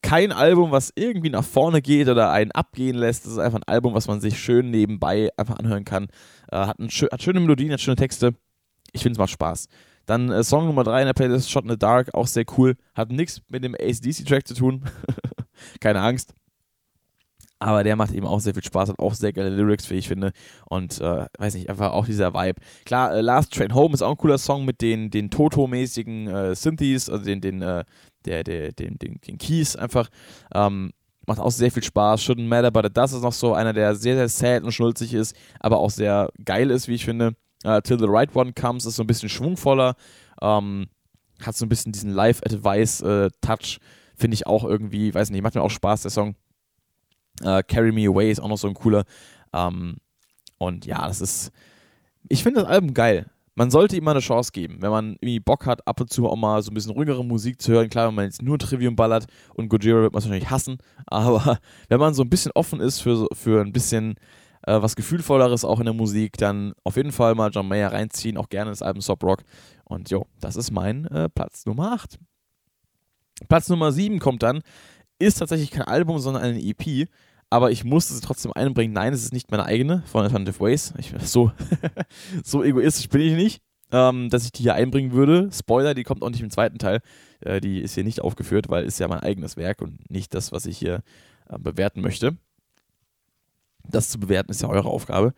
kein 0.00 0.32
Album, 0.32 0.70
was 0.70 0.90
irgendwie 0.94 1.28
nach 1.28 1.44
vorne 1.44 1.82
geht 1.82 2.08
oder 2.08 2.30
einen 2.30 2.50
abgehen 2.52 2.96
lässt. 2.96 3.26
Es 3.26 3.32
ist 3.32 3.38
einfach 3.38 3.58
ein 3.58 3.68
Album, 3.68 3.92
was 3.92 4.08
man 4.08 4.22
sich 4.22 4.38
schön 4.38 4.70
nebenbei 4.70 5.28
einfach 5.36 5.58
anhören 5.58 5.84
kann. 5.84 6.06
Äh, 6.50 6.56
hat, 6.56 6.78
ein, 6.78 6.88
hat 6.88 7.22
schöne 7.22 7.40
Melodien, 7.40 7.72
hat 7.72 7.82
schöne 7.82 7.96
Texte. 7.96 8.36
Ich 8.92 9.02
finde, 9.02 9.16
es 9.16 9.18
macht 9.18 9.32
Spaß. 9.32 9.66
Dann 10.06 10.30
äh, 10.30 10.42
Song 10.42 10.64
Nummer 10.64 10.84
3 10.84 11.02
in 11.02 11.06
der 11.06 11.12
Playlist, 11.12 11.50
Shot 11.50 11.64
in 11.64 11.70
the 11.70 11.78
Dark, 11.78 12.14
auch 12.14 12.26
sehr 12.26 12.46
cool. 12.56 12.74
Hat 12.94 13.10
nichts 13.10 13.42
mit 13.48 13.64
dem 13.64 13.74
ACDC-Track 13.74 14.48
zu 14.48 14.54
tun. 14.54 14.82
Keine 15.80 16.00
Angst. 16.00 16.32
Aber 17.64 17.82
der 17.82 17.96
macht 17.96 18.12
eben 18.12 18.26
auch 18.26 18.40
sehr 18.40 18.52
viel 18.52 18.62
Spaß, 18.62 18.90
hat 18.90 18.98
auch 18.98 19.14
sehr 19.14 19.32
geile 19.32 19.48
Lyrics, 19.48 19.88
wie 19.88 19.94
ich 19.94 20.06
finde. 20.06 20.32
Und 20.66 21.00
äh, 21.00 21.24
weiß 21.38 21.54
nicht, 21.54 21.70
einfach 21.70 21.92
auch 21.92 22.04
dieser 22.04 22.34
Vibe. 22.34 22.60
Klar, 22.84 23.14
äh, 23.14 23.22
Last 23.22 23.54
Train 23.54 23.74
Home 23.74 23.94
ist 23.94 24.02
auch 24.02 24.10
ein 24.10 24.16
cooler 24.18 24.36
Song 24.36 24.66
mit 24.66 24.82
den, 24.82 25.08
den 25.08 25.30
Toto-mäßigen 25.30 26.28
äh, 26.28 26.54
Synthes, 26.54 27.08
also 27.08 27.24
den, 27.24 27.40
den, 27.40 27.62
äh, 27.62 27.84
der, 28.26 28.44
der, 28.44 28.72
den, 28.72 28.98
den, 28.98 29.18
den 29.26 29.38
Keys 29.38 29.76
einfach. 29.76 30.10
Ähm, 30.54 30.90
macht 31.26 31.40
auch 31.40 31.50
sehr 31.50 31.72
viel 31.72 31.82
Spaß. 31.82 32.20
Shouldn't 32.22 32.46
Matter, 32.46 32.70
but 32.70 32.94
das 32.94 33.14
ist 33.14 33.22
noch 33.22 33.32
so 33.32 33.54
einer, 33.54 33.72
der 33.72 33.94
sehr, 33.94 34.16
sehr 34.16 34.28
sad 34.28 34.62
und 34.62 34.72
schnulzig 34.72 35.14
ist, 35.14 35.34
aber 35.58 35.78
auch 35.78 35.90
sehr 35.90 36.28
geil 36.44 36.70
ist, 36.70 36.86
wie 36.86 36.96
ich 36.96 37.06
finde. 37.06 37.34
Uh, 37.64 37.80
Till 37.80 37.98
the 37.98 38.04
Right 38.06 38.36
One 38.36 38.52
Comes 38.52 38.84
ist 38.84 38.96
so 38.96 39.02
ein 39.02 39.06
bisschen 39.06 39.30
schwungvoller. 39.30 39.94
Ähm, 40.42 40.88
hat 41.40 41.56
so 41.56 41.64
ein 41.64 41.70
bisschen 41.70 41.92
diesen 41.92 42.10
Live-Advice-Touch. 42.10 43.78
Äh, 43.80 43.84
finde 44.16 44.34
ich 44.34 44.46
auch 44.46 44.64
irgendwie, 44.64 45.14
weiß 45.14 45.30
nicht, 45.30 45.42
macht 45.42 45.54
mir 45.54 45.62
auch 45.62 45.70
Spaß, 45.70 46.02
der 46.02 46.10
Song. 46.10 46.34
Äh, 47.42 47.62
Carry 47.62 47.92
Me 47.92 48.06
Away 48.08 48.30
ist 48.30 48.40
auch 48.40 48.48
noch 48.48 48.58
so 48.58 48.68
ein 48.68 48.74
cooler. 48.74 49.04
Ähm, 49.52 49.96
und 50.58 50.86
ja, 50.86 51.06
das 51.06 51.20
ist. 51.20 51.52
Ich 52.28 52.42
finde 52.42 52.60
das 52.60 52.70
Album 52.70 52.94
geil. 52.94 53.30
Man 53.56 53.70
sollte 53.70 53.96
ihm 53.96 54.02
mal 54.02 54.12
eine 54.12 54.20
Chance 54.20 54.50
geben, 54.52 54.78
wenn 54.80 54.90
man 54.90 55.12
irgendwie 55.12 55.38
Bock 55.38 55.66
hat, 55.66 55.86
ab 55.86 56.00
und 56.00 56.10
zu 56.10 56.28
auch 56.28 56.36
mal 56.36 56.60
so 56.62 56.72
ein 56.72 56.74
bisschen 56.74 56.90
ruhigere 56.90 57.24
Musik 57.24 57.62
zu 57.62 57.72
hören. 57.72 57.88
Klar, 57.88 58.08
wenn 58.08 58.14
man 58.14 58.24
jetzt 58.24 58.42
nur 58.42 58.58
Trivium 58.58 58.96
ballert 58.96 59.26
und 59.54 59.68
Gojira 59.68 60.00
wird 60.02 60.12
man 60.12 60.18
es 60.18 60.24
wahrscheinlich 60.24 60.50
hassen, 60.50 60.78
aber 61.06 61.58
wenn 61.88 62.00
man 62.00 62.14
so 62.14 62.22
ein 62.22 62.30
bisschen 62.30 62.50
offen 62.54 62.80
ist 62.80 63.00
für, 63.00 63.28
für 63.32 63.60
ein 63.60 63.72
bisschen 63.72 64.16
äh, 64.66 64.82
was 64.82 64.96
Gefühlvolleres 64.96 65.64
auch 65.64 65.78
in 65.78 65.84
der 65.84 65.94
Musik, 65.94 66.36
dann 66.36 66.72
auf 66.82 66.96
jeden 66.96 67.12
Fall 67.12 67.36
mal 67.36 67.50
John 67.52 67.68
Mayer 67.68 67.92
reinziehen, 67.92 68.38
auch 68.38 68.48
gerne 68.48 68.70
das 68.70 68.82
Album 68.82 69.02
Stop 69.02 69.22
Rock. 69.22 69.44
Und 69.84 70.10
jo, 70.10 70.26
das 70.40 70.56
ist 70.56 70.72
mein 70.72 71.04
äh, 71.06 71.28
Platz 71.28 71.64
Nummer 71.66 71.92
8. 71.92 72.18
Platz 73.48 73.68
Nummer 73.68 73.92
7 73.92 74.18
kommt 74.18 74.42
dann 74.42 74.62
ist 75.18 75.38
tatsächlich 75.38 75.70
kein 75.70 75.82
Album, 75.82 76.18
sondern 76.18 76.42
eine 76.42 76.60
EP. 76.62 77.08
Aber 77.50 77.70
ich 77.70 77.84
musste 77.84 78.14
sie 78.14 78.20
trotzdem 78.20 78.52
einbringen. 78.52 78.92
Nein, 78.92 79.12
es 79.12 79.22
ist 79.22 79.32
nicht 79.32 79.50
meine 79.50 79.64
eigene 79.64 80.02
von 80.06 80.22
Alternative 80.22 80.58
Ways. 80.60 80.94
Ich, 80.98 81.12
so, 81.20 81.52
so 82.44 82.64
egoistisch 82.64 83.08
bin 83.08 83.20
ich 83.20 83.34
nicht, 83.34 83.62
ähm, 83.92 84.28
dass 84.30 84.44
ich 84.44 84.52
die 84.52 84.62
hier 84.62 84.74
einbringen 84.74 85.12
würde. 85.12 85.50
Spoiler, 85.52 85.94
die 85.94 86.02
kommt 86.02 86.22
auch 86.22 86.30
nicht 86.30 86.42
im 86.42 86.50
zweiten 86.50 86.78
Teil. 86.78 87.00
Äh, 87.40 87.60
die 87.60 87.80
ist 87.80 87.94
hier 87.94 88.04
nicht 88.04 88.20
aufgeführt, 88.20 88.68
weil 88.68 88.84
es 88.84 88.98
ja 88.98 89.08
mein 89.08 89.20
eigenes 89.20 89.56
Werk 89.56 89.82
und 89.82 90.10
nicht 90.10 90.34
das, 90.34 90.52
was 90.52 90.66
ich 90.66 90.78
hier 90.78 91.02
äh, 91.48 91.58
bewerten 91.58 92.00
möchte. 92.00 92.36
Das 93.88 94.08
zu 94.08 94.18
bewerten 94.18 94.50
ist 94.50 94.62
ja 94.62 94.68
eure 94.68 94.88
Aufgabe. 94.88 95.34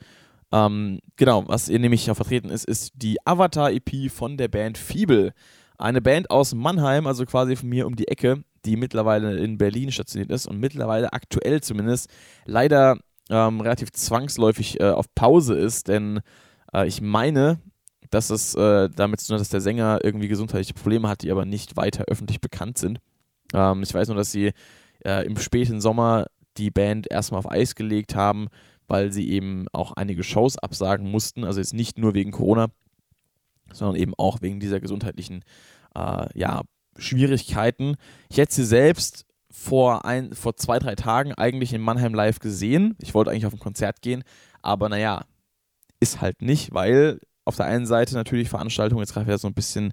Ähm, 0.52 1.00
genau, 1.16 1.46
was 1.48 1.68
ihr 1.68 1.78
nämlich 1.78 2.04
vertreten 2.04 2.50
ist, 2.50 2.64
ist 2.64 2.92
die 2.94 3.18
Avatar-EP 3.26 4.10
von 4.10 4.36
der 4.36 4.48
Band 4.48 4.78
Feeble. 4.78 5.34
Eine 5.78 6.00
Band 6.00 6.30
aus 6.30 6.54
Mannheim, 6.54 7.06
also 7.06 7.26
quasi 7.26 7.56
von 7.56 7.68
mir 7.68 7.86
um 7.86 7.96
die 7.96 8.08
Ecke, 8.08 8.44
die 8.66 8.76
mittlerweile 8.76 9.37
in 9.38 9.59
Berlin 9.59 9.92
stationiert 9.92 10.31
ist 10.31 10.46
und 10.46 10.59
mittlerweile 10.59 11.12
aktuell 11.12 11.62
zumindest 11.62 12.11
leider 12.44 12.98
ähm, 13.31 13.61
relativ 13.61 13.92
zwangsläufig 13.92 14.81
äh, 14.81 14.90
auf 14.90 15.07
Pause 15.14 15.55
ist, 15.55 15.88
denn 15.88 16.20
äh, 16.72 16.87
ich 16.87 17.00
meine, 17.00 17.61
dass 18.11 18.31
es 18.31 18.55
äh, 18.55 18.88
damit 18.94 19.20
zu 19.20 19.29
tun 19.29 19.35
hat, 19.35 19.40
dass 19.40 19.48
der 19.48 19.61
Sänger 19.61 20.00
irgendwie 20.02 20.29
gesundheitliche 20.29 20.74
Probleme 20.74 21.09
hat, 21.09 21.22
die 21.22 21.31
aber 21.31 21.44
nicht 21.44 21.76
weiter 21.76 22.05
öffentlich 22.09 22.40
bekannt 22.40 22.79
sind. 22.79 23.00
Ähm, 23.52 23.83
ich 23.83 23.92
weiß 23.92 24.09
nur, 24.09 24.16
dass 24.16 24.31
sie 24.31 24.52
äh, 25.05 25.26
im 25.26 25.37
späten 25.37 25.81
Sommer 25.81 26.26
die 26.57 26.70
Band 26.70 27.11
erstmal 27.11 27.38
auf 27.38 27.50
Eis 27.50 27.74
gelegt 27.74 28.14
haben, 28.14 28.48
weil 28.87 29.12
sie 29.12 29.29
eben 29.31 29.66
auch 29.72 29.92
einige 29.92 30.22
Shows 30.22 30.57
absagen 30.59 31.11
mussten, 31.11 31.44
also 31.44 31.61
jetzt 31.61 31.74
nicht 31.74 31.98
nur 31.98 32.14
wegen 32.14 32.31
Corona, 32.31 32.68
sondern 33.72 33.96
eben 34.00 34.14
auch 34.16 34.40
wegen 34.42 34.61
dieser 34.61 34.81
gesundheitlichen 34.81 35.42
äh, 35.96 36.26
ja, 36.38 36.62
Schwierigkeiten. 36.98 37.96
Ich 38.28 38.38
hätte 38.38 38.54
sie 38.54 38.64
selbst 38.64 39.26
vor, 39.50 40.04
ein, 40.04 40.35
vor 40.35 40.56
zwei, 40.56 40.78
drei 40.78 40.94
Tagen 40.94 41.32
eigentlich 41.32 41.72
in 41.72 41.80
Mannheim 41.80 42.14
live 42.14 42.38
gesehen. 42.38 42.94
Ich 43.00 43.14
wollte 43.14 43.30
eigentlich 43.30 43.46
auf 43.46 43.54
ein 43.54 43.59
Konzert 43.59 44.02
gehen, 44.02 44.22
aber 44.62 44.88
naja, 44.88 45.24
ist 46.00 46.20
halt 46.20 46.42
nicht, 46.42 46.74
weil 46.74 47.20
auf 47.44 47.56
der 47.56 47.66
einen 47.66 47.87
Seite 47.87 48.14
natürlich 48.14 48.48
Veranstaltungen 48.48 49.00
jetzt 49.00 49.14
gerade 49.14 49.26
wieder 49.26 49.38
so 49.38 49.48
ein 49.48 49.54
bisschen 49.54 49.92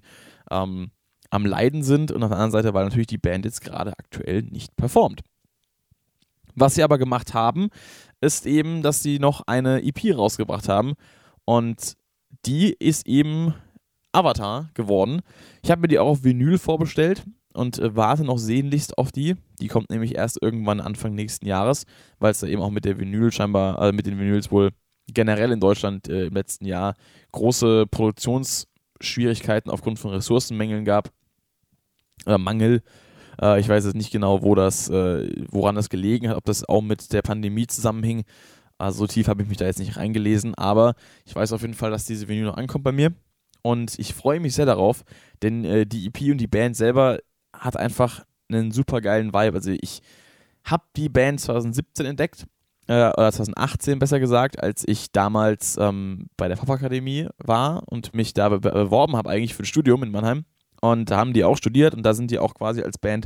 ähm, 0.50 0.90
am 1.30 1.46
Leiden 1.46 1.82
sind 1.82 2.12
und 2.12 2.22
auf 2.22 2.28
der 2.28 2.38
anderen 2.38 2.52
Seite, 2.52 2.74
weil 2.74 2.84
natürlich 2.84 3.06
die 3.06 3.18
Band 3.18 3.44
jetzt 3.44 3.62
gerade 3.62 3.92
aktuell 3.98 4.42
nicht 4.42 4.76
performt. 4.76 5.22
Was 6.54 6.74
sie 6.74 6.82
aber 6.82 6.98
gemacht 6.98 7.34
haben, 7.34 7.70
ist 8.20 8.46
eben, 8.46 8.82
dass 8.82 9.02
sie 9.02 9.18
noch 9.18 9.42
eine 9.46 9.82
EP 9.82 10.16
rausgebracht 10.16 10.68
haben 10.68 10.94
und 11.44 11.96
die 12.46 12.72
ist 12.72 13.06
eben 13.06 13.54
Avatar 14.14 14.70
geworden. 14.74 15.20
Ich 15.62 15.70
habe 15.70 15.82
mir 15.82 15.88
die 15.88 15.98
auch 15.98 16.08
auf 16.08 16.24
Vinyl 16.24 16.58
vorbestellt 16.58 17.24
und 17.52 17.78
äh, 17.78 17.96
warte 17.96 18.24
noch 18.24 18.38
sehnlichst 18.38 18.98
auf 18.98 19.12
die. 19.12 19.36
Die 19.60 19.68
kommt 19.68 19.90
nämlich 19.90 20.14
erst 20.14 20.42
irgendwann 20.42 20.80
Anfang 20.80 21.14
nächsten 21.14 21.46
Jahres, 21.46 21.86
weil 22.18 22.32
es 22.32 22.40
da 22.40 22.46
eben 22.46 22.62
auch 22.62 22.70
mit 22.70 22.84
der 22.84 22.98
Vinyl 22.98 23.32
scheinbar, 23.32 23.80
äh, 23.80 23.92
mit 23.92 24.06
den 24.06 24.18
Vinyls 24.18 24.50
wohl 24.50 24.70
generell 25.06 25.52
in 25.52 25.60
Deutschland 25.60 26.08
äh, 26.08 26.26
im 26.26 26.34
letzten 26.34 26.64
Jahr 26.64 26.94
große 27.32 27.86
Produktionsschwierigkeiten 27.90 29.70
aufgrund 29.70 29.98
von 29.98 30.12
Ressourcenmängeln 30.12 30.84
gab. 30.84 31.10
Oder 32.26 32.38
Mangel. 32.38 32.82
Äh, 33.40 33.60
ich 33.60 33.68
weiß 33.68 33.84
jetzt 33.84 33.96
nicht 33.96 34.12
genau, 34.12 34.42
wo 34.42 34.54
das, 34.54 34.88
äh, 34.88 35.30
woran 35.50 35.74
das 35.74 35.88
gelegen 35.88 36.28
hat, 36.28 36.36
ob 36.36 36.44
das 36.44 36.68
auch 36.68 36.82
mit 36.82 37.12
der 37.12 37.22
Pandemie 37.22 37.66
zusammenhing. 37.66 38.24
Also 38.78 39.00
so 39.00 39.06
tief 39.06 39.28
habe 39.28 39.42
ich 39.42 39.48
mich 39.48 39.58
da 39.58 39.66
jetzt 39.66 39.78
nicht 39.78 39.96
reingelesen, 39.96 40.54
aber 40.54 40.94
ich 41.24 41.34
weiß 41.34 41.52
auf 41.52 41.62
jeden 41.62 41.74
Fall, 41.74 41.90
dass 41.90 42.06
diese 42.06 42.28
Vinyl 42.28 42.46
noch 42.46 42.56
ankommt 42.56 42.84
bei 42.84 42.92
mir. 42.92 43.12
Und 43.64 43.98
ich 43.98 44.12
freue 44.12 44.40
mich 44.40 44.54
sehr 44.54 44.66
darauf, 44.66 45.04
denn 45.42 45.64
äh, 45.64 45.86
die 45.86 46.06
EP 46.06 46.30
und 46.30 46.36
die 46.36 46.46
Band 46.46 46.76
selber 46.76 47.18
hat 47.54 47.78
einfach 47.78 48.26
einen 48.50 48.72
super 48.72 49.00
geilen 49.00 49.32
Vibe. 49.32 49.56
Also 49.56 49.70
ich 49.80 50.02
habe 50.64 50.84
die 50.96 51.08
Band 51.08 51.40
2017 51.40 52.04
entdeckt, 52.04 52.46
äh, 52.88 53.08
oder 53.08 53.32
2018 53.32 53.98
besser 53.98 54.20
gesagt, 54.20 54.62
als 54.62 54.86
ich 54.86 55.12
damals 55.12 55.78
ähm, 55.78 56.26
bei 56.36 56.48
der 56.48 56.58
Fachakademie 56.58 57.28
war 57.38 57.82
und 57.86 58.14
mich 58.14 58.34
da 58.34 58.50
beworben 58.50 59.16
habe 59.16 59.30
eigentlich 59.30 59.54
für 59.54 59.62
ein 59.62 59.66
Studium 59.66 60.02
in 60.02 60.10
Mannheim. 60.10 60.44
Und 60.82 61.10
da 61.10 61.16
haben 61.16 61.32
die 61.32 61.44
auch 61.44 61.56
studiert 61.56 61.94
und 61.94 62.02
da 62.02 62.12
sind 62.12 62.30
die 62.30 62.38
auch 62.38 62.52
quasi 62.52 62.82
als 62.82 62.98
Band 62.98 63.24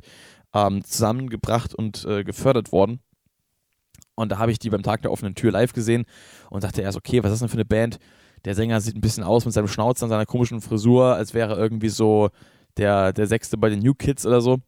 ähm, 0.54 0.84
zusammengebracht 0.84 1.74
und 1.74 2.04
äh, 2.04 2.22
gefördert 2.22 2.70
worden. 2.70 3.00
Und 4.14 4.30
da 4.30 4.38
habe 4.38 4.52
ich 4.52 4.60
die 4.60 4.70
beim 4.70 4.84
Tag 4.84 5.02
der 5.02 5.10
offenen 5.10 5.34
Tür 5.34 5.50
live 5.50 5.72
gesehen 5.72 6.04
und 6.48 6.62
dachte 6.62 6.82
erst, 6.82 6.96
okay, 6.96 7.24
was 7.24 7.32
ist 7.32 7.40
denn 7.40 7.48
für 7.48 7.54
eine 7.54 7.64
Band? 7.64 7.98
Der 8.44 8.54
Sänger 8.54 8.80
sieht 8.80 8.96
ein 8.96 9.00
bisschen 9.00 9.24
aus 9.24 9.44
mit 9.44 9.54
seinem 9.54 9.68
Schnauzer 9.68 10.06
und 10.06 10.10
seiner 10.10 10.26
komischen 10.26 10.60
Frisur, 10.60 11.14
als 11.14 11.34
wäre 11.34 11.54
er 11.54 11.58
irgendwie 11.58 11.88
so 11.88 12.30
der, 12.76 13.12
der 13.12 13.26
Sechste 13.26 13.56
bei 13.56 13.68
den 13.68 13.80
New 13.80 13.94
Kids 13.94 14.24
oder 14.26 14.40
so. 14.40 14.58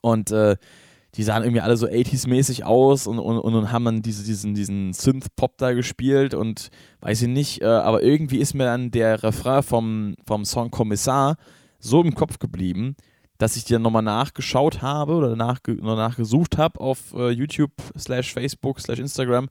Und 0.00 0.30
äh, 0.32 0.56
die 1.14 1.22
sahen 1.22 1.42
irgendwie 1.42 1.60
alle 1.60 1.76
so 1.76 1.86
80s-mäßig 1.86 2.64
aus 2.64 3.06
und, 3.06 3.18
und, 3.18 3.38
und 3.38 3.70
haben 3.70 3.84
dann 3.84 4.02
diese, 4.02 4.24
diesen, 4.24 4.54
diesen 4.54 4.92
Synth-Pop 4.92 5.58
da 5.58 5.72
gespielt 5.72 6.32
und 6.32 6.70
weiß 7.00 7.22
ich 7.22 7.28
nicht, 7.28 7.62
äh, 7.62 7.66
aber 7.66 8.02
irgendwie 8.02 8.38
ist 8.38 8.54
mir 8.54 8.64
dann 8.64 8.90
der 8.90 9.22
Refrain 9.22 9.62
vom, 9.62 10.14
vom 10.26 10.44
Song 10.44 10.70
Kommissar 10.70 11.36
so 11.78 12.02
im 12.02 12.14
Kopf 12.14 12.38
geblieben, 12.38 12.96
dass 13.36 13.56
ich 13.56 13.64
dann 13.64 13.82
nochmal 13.82 14.02
nachgeschaut 14.02 14.80
habe 14.80 15.14
oder 15.14 15.36
nachge 15.36 15.74
nachgesucht 15.74 16.56
habe 16.56 16.80
auf 16.80 17.12
äh, 17.14 17.30
YouTube 17.30 17.72
slash 17.98 18.32
Facebook 18.32 18.80
slash 18.80 19.00
Instagram 19.00 19.48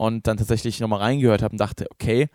und 0.00 0.26
dann 0.26 0.38
tatsächlich 0.38 0.80
nochmal 0.80 1.00
reingehört 1.00 1.42
habe 1.42 1.52
und 1.52 1.60
dachte, 1.60 1.86
okay, 1.90 2.28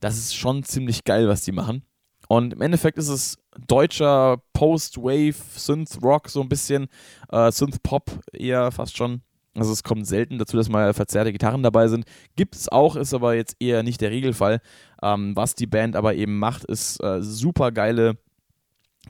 das 0.00 0.18
ist 0.18 0.34
schon 0.34 0.64
ziemlich 0.64 1.02
geil, 1.04 1.28
was 1.28 1.40
die 1.40 1.52
machen. 1.52 1.82
Und 2.28 2.52
im 2.52 2.60
Endeffekt 2.60 2.98
ist 2.98 3.08
es 3.08 3.38
deutscher 3.66 4.42
Post-Wave, 4.52 5.34
Synth-Rock, 5.56 6.28
so 6.28 6.42
ein 6.42 6.50
bisschen, 6.50 6.88
äh, 7.30 7.50
Synth-Pop 7.50 8.10
eher 8.34 8.70
fast 8.70 8.98
schon. 8.98 9.22
Also 9.54 9.72
es 9.72 9.82
kommt 9.82 10.06
selten 10.06 10.36
dazu, 10.36 10.58
dass 10.58 10.68
mal 10.68 10.92
verzerrte 10.92 11.32
Gitarren 11.32 11.62
dabei 11.62 11.88
sind. 11.88 12.04
Gibt 12.36 12.54
es 12.54 12.68
auch, 12.68 12.96
ist 12.96 13.14
aber 13.14 13.34
jetzt 13.34 13.56
eher 13.60 13.82
nicht 13.82 14.02
der 14.02 14.10
Regelfall. 14.10 14.60
Ähm, 15.02 15.34
was 15.34 15.54
die 15.54 15.66
Band 15.66 15.96
aber 15.96 16.16
eben 16.16 16.38
macht, 16.38 16.64
ist 16.64 17.02
äh, 17.02 17.22
super 17.22 17.72
geile 17.72 18.18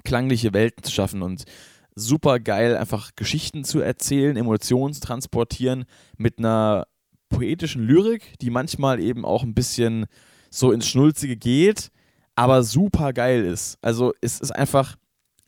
klangliche 0.04 0.54
Welten 0.54 0.84
zu 0.84 0.92
schaffen 0.92 1.22
und 1.22 1.42
super 1.96 2.38
geil, 2.38 2.76
einfach 2.76 3.16
Geschichten 3.16 3.64
zu 3.64 3.80
erzählen, 3.80 4.36
Emotionen 4.36 4.94
zu 4.94 5.00
transportieren 5.00 5.86
mit 6.16 6.38
einer 6.38 6.86
poetischen 7.28 7.82
Lyrik, 7.82 8.38
die 8.40 8.50
manchmal 8.50 9.00
eben 9.00 9.24
auch 9.24 9.42
ein 9.42 9.54
bisschen 9.54 10.06
so 10.50 10.72
ins 10.72 10.86
Schnulzige 10.86 11.36
geht, 11.36 11.90
aber 12.34 12.62
super 12.62 13.12
geil 13.12 13.44
ist. 13.44 13.78
Also 13.82 14.12
es 14.20 14.40
ist 14.40 14.52
einfach, 14.52 14.96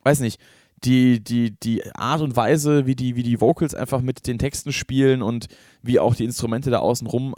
weiß 0.05 0.21
nicht, 0.21 0.41
die, 0.85 1.23
die, 1.23 1.59
die 1.59 1.85
Art 1.95 2.21
und 2.21 2.37
Weise, 2.37 2.87
wie 2.87 2.95
die, 2.95 3.17
wie 3.17 3.23
die 3.23 3.41
Vocals 3.41 3.75
einfach 3.75 4.01
mit 4.01 4.27
den 4.27 4.39
Texten 4.39 4.73
spielen 4.73 5.23
und 5.23 5.47
wie 5.83 5.99
auch 5.99 6.15
die 6.15 6.25
Instrumente 6.25 6.71
da 6.71 6.79
außen 6.79 7.07
rum 7.07 7.35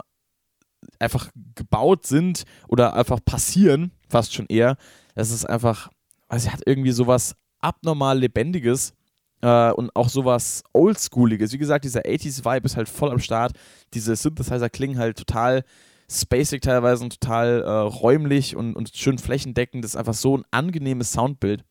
einfach 0.99 1.29
gebaut 1.55 2.05
sind 2.05 2.43
oder 2.67 2.95
einfach 2.95 3.19
passieren, 3.23 3.91
fast 4.09 4.33
schon 4.33 4.47
eher. 4.47 4.77
Das 5.15 5.31
ist 5.31 5.45
einfach 5.45 5.89
also 6.31 6.45
sie 6.45 6.53
hat 6.53 6.61
irgendwie 6.65 6.91
sowas 6.91 7.35
abnormal 7.59 8.19
Lebendiges 8.19 8.93
äh, 9.41 9.71
und 9.71 9.95
auch 9.95 10.09
sowas 10.09 10.63
Oldschooliges. 10.73 11.53
Wie 11.53 11.57
gesagt, 11.57 11.85
dieser 11.85 12.01
80s-Vibe 12.01 12.65
ist 12.65 12.77
halt 12.77 12.89
voll 12.89 13.11
am 13.11 13.19
Start. 13.19 13.53
Diese 13.93 14.15
Synthesizer 14.15 14.69
klingen 14.69 14.97
halt 14.97 15.17
total 15.17 15.63
spacig 16.09 16.61
teilweise 16.61 17.03
und 17.03 17.19
total 17.19 17.61
äh, 17.61 17.69
räumlich 17.69 18.55
und, 18.55 18.75
und 18.75 18.91
schön 18.93 19.17
flächendeckend. 19.17 19.83
Das 19.83 19.91
ist 19.91 19.97
einfach 19.97 20.13
so 20.13 20.37
ein 20.37 20.43
angenehmes 20.51 21.13
Soundbild. 21.13 21.63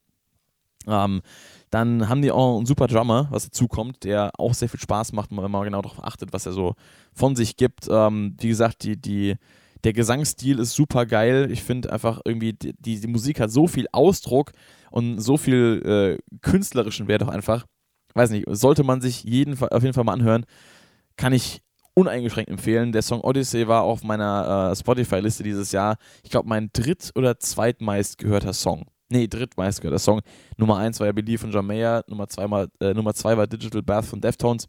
Ähm, 0.87 1.21
dann 1.71 2.09
haben 2.09 2.23
die 2.23 2.33
auch 2.33 2.57
einen 2.57 2.67
super 2.67 2.87
Drummer, 2.87 3.29
was 3.31 3.45
dazu 3.45 3.69
kommt, 3.69 4.03
der 4.05 4.33
auch 4.39 4.55
sehr 4.55 4.69
viel 4.69 4.81
Spaß 4.81 5.13
macht, 5.13 5.31
wenn 5.31 5.51
man 5.51 5.65
genau 5.65 5.83
darauf 5.83 6.03
achtet, 6.03 6.33
was 6.33 6.47
er 6.47 6.53
so 6.53 6.75
von 7.13 7.37
sich 7.37 7.57
gibt. 7.57 7.87
Ähm, 7.89 8.37
wie 8.41 8.49
gesagt, 8.49 8.83
die, 8.83 8.97
die 8.97 9.37
der 9.85 9.93
Gesangsstil 9.93 10.59
ist 10.59 10.73
super 10.73 11.07
geil. 11.07 11.49
Ich 11.51 11.63
finde 11.63 11.93
einfach 11.93 12.21
irgendwie, 12.25 12.53
die, 12.53 12.75
die, 13.01 13.07
Musik 13.07 13.41
hat 13.41 13.51
so 13.51 13.67
viel 13.67 13.87
Ausdruck 13.93 14.53
und 14.91 15.21
so 15.21 15.37
viel 15.37 16.19
äh, 16.21 16.39
künstlerischen 16.41 17.09
Wert 17.09 17.23
auch 17.23 17.29
einfach. 17.29 17.67
Weiß 18.15 18.31
nicht, 18.31 18.47
sollte 18.49 18.83
man 18.83 19.01
sich 19.01 19.25
jeden 19.25 19.61
auf 19.61 19.83
jeden 19.83 19.95
Fall 19.95 20.05
mal 20.05 20.13
anhören. 20.13 20.45
Kann 21.17 21.33
ich 21.33 21.63
uneingeschränkt 21.95 22.51
empfehlen. 22.51 22.93
Der 22.93 23.03
Song 23.03 23.21
Odyssey 23.21 23.69
war 23.69 23.83
auf 23.83 24.03
meiner 24.03 24.71
äh, 24.73 24.77
Spotify-Liste 24.77 25.43
dieses 25.43 25.73
Jahr, 25.73 25.97
ich 26.23 26.31
glaube, 26.31 26.49
mein 26.49 26.71
dritt- 26.73 27.13
oder 27.15 27.39
zweitmeist 27.39 28.19
gehörter 28.19 28.53
Song. 28.53 28.87
Nee, 29.09 29.27
drittmeist 29.27 29.81
gehörter 29.81 29.99
Song. 29.99 30.21
Nummer 30.57 30.79
1 30.79 31.01
war 31.01 31.07
ja 31.07 31.13
Believe 31.13 31.39
von 31.39 31.67
Mayer, 31.67 32.05
Nummer 32.09 32.29
2 32.29 32.67
äh, 32.81 32.95
Nummer 32.95 33.15
zwei 33.15 33.37
war 33.37 33.47
Digital 33.47 33.83
Bath 33.83 34.05
von 34.05 34.21
Deftones 34.21 34.69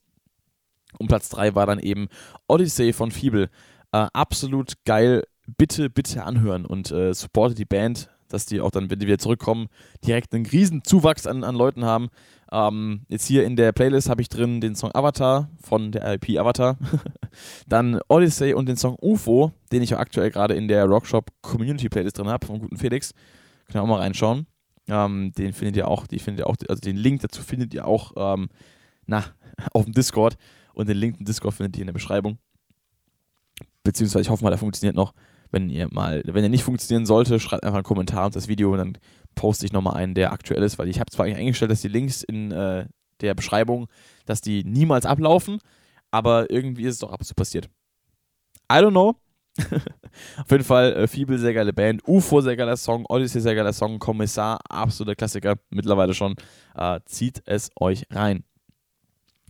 und 0.97 1.07
Platz 1.07 1.29
3 1.29 1.55
war 1.55 1.65
dann 1.65 1.79
eben 1.79 2.07
Odyssey 2.47 2.93
von 2.93 3.11
Feeble. 3.11 3.49
Äh, 3.91 4.07
absolut 4.13 4.73
geil. 4.85 5.23
Bitte, 5.57 5.89
bitte 5.89 6.23
anhören 6.23 6.65
und 6.65 6.91
äh, 6.91 7.13
supportet 7.13 7.57
die 7.57 7.65
Band, 7.65 8.09
dass 8.29 8.45
die 8.45 8.61
auch 8.61 8.71
dann, 8.71 8.89
wenn 8.89 8.99
die 8.99 9.07
wieder 9.07 9.17
zurückkommen, 9.17 9.67
direkt 10.05 10.33
einen 10.33 10.45
riesen 10.45 10.83
Zuwachs 10.83 11.27
an, 11.27 11.43
an 11.43 11.55
Leuten 11.55 11.83
haben. 11.83 12.09
Ähm, 12.51 13.01
jetzt 13.09 13.25
hier 13.25 13.43
in 13.43 13.55
der 13.55 13.71
Playlist 13.73 14.09
habe 14.09 14.21
ich 14.21 14.29
drin 14.29 14.61
den 14.61 14.75
Song 14.75 14.91
Avatar 14.93 15.49
von 15.61 15.91
der 15.91 16.13
IP 16.13 16.39
Avatar. 16.39 16.77
dann 17.67 17.99
Odyssey 18.07 18.53
und 18.53 18.69
den 18.69 18.77
Song 18.77 18.95
UFO, 19.01 19.51
den 19.71 19.81
ich 19.81 19.93
auch 19.95 19.99
aktuell 19.99 20.29
gerade 20.31 20.53
in 20.53 20.67
der 20.67 20.85
Rockshop 20.85 21.31
Community 21.41 21.89
Playlist 21.89 22.17
drin 22.17 22.27
habe, 22.27 22.45
vom 22.45 22.59
guten 22.59 22.77
Felix. 22.77 23.13
Könnt 23.65 23.75
ihr 23.75 23.83
auch 23.83 23.87
mal 23.87 23.99
reinschauen. 23.99 24.47
Ähm, 24.87 25.33
den 25.37 25.53
findet 25.53 25.75
ihr 25.75 25.87
auch, 25.87 26.07
die 26.07 26.19
findet 26.19 26.45
ihr 26.45 26.49
auch, 26.49 26.55
also 26.69 26.79
den 26.79 26.97
Link 26.97 27.21
dazu 27.21 27.41
findet 27.41 27.73
ihr 27.73 27.85
auch 27.85 28.13
ähm, 28.15 28.49
na, 29.05 29.25
auf 29.73 29.83
dem 29.83 29.93
Discord. 29.93 30.37
Und 30.73 30.87
den 30.87 30.97
Link 30.97 31.17
zum 31.17 31.25
Discord 31.25 31.55
findet 31.55 31.75
ihr 31.77 31.81
in 31.81 31.87
der 31.87 31.93
Beschreibung 31.93 32.37
beziehungsweise 33.83 34.21
ich 34.21 34.29
hoffe 34.29 34.43
mal, 34.43 34.49
der 34.49 34.59
funktioniert 34.59 34.95
noch. 34.95 35.13
Wenn 35.51 35.69
ihr 35.69 35.89
mal, 35.91 36.21
wenn 36.25 36.43
er 36.43 36.49
nicht 36.49 36.63
funktionieren 36.63 37.05
sollte, 37.05 37.39
schreibt 37.39 37.63
einfach 37.63 37.77
einen 37.77 37.83
Kommentar 37.83 38.25
unter 38.25 38.39
das 38.39 38.47
Video 38.47 38.71
und 38.71 38.77
dann 38.77 38.97
poste 39.35 39.65
ich 39.65 39.73
nochmal 39.73 39.95
einen, 39.95 40.13
der 40.13 40.31
aktuell 40.31 40.63
ist, 40.63 40.79
weil 40.79 40.87
ich 40.87 40.99
habe 40.99 41.11
zwar 41.11 41.25
eigentlich 41.25 41.39
eingestellt, 41.39 41.71
dass 41.71 41.81
die 41.81 41.89
Links 41.89 42.23
in 42.23 42.51
äh, 42.51 42.85
der 43.19 43.33
Beschreibung, 43.33 43.87
dass 44.25 44.41
die 44.41 44.63
niemals 44.63 45.05
ablaufen, 45.05 45.59
aber 46.09 46.49
irgendwie 46.49 46.83
ist 46.83 46.95
es 46.95 46.99
doch 46.99 47.11
ab 47.11 47.19
und 47.19 47.25
zu 47.25 47.35
passiert. 47.35 47.69
I 48.71 48.75
don't 48.75 48.91
know. 48.91 49.15
Auf 50.37 50.51
jeden 50.51 50.63
Fall, 50.63 50.93
äh, 50.93 51.07
Fiebel, 51.07 51.37
sehr 51.37 51.53
geile 51.53 51.73
Band. 51.73 52.01
UFO, 52.07 52.39
sehr 52.41 52.55
geiler 52.55 52.77
Song. 52.77 53.05
Odyssey, 53.07 53.41
sehr 53.41 53.55
geiler 53.55 53.73
Song. 53.73 53.99
Kommissar, 53.99 54.59
absoluter 54.69 55.15
Klassiker. 55.15 55.55
Mittlerweile 55.69 56.13
schon. 56.13 56.35
Äh, 56.75 57.01
zieht 57.05 57.41
es 57.45 57.69
euch 57.79 58.05
rein. 58.11 58.43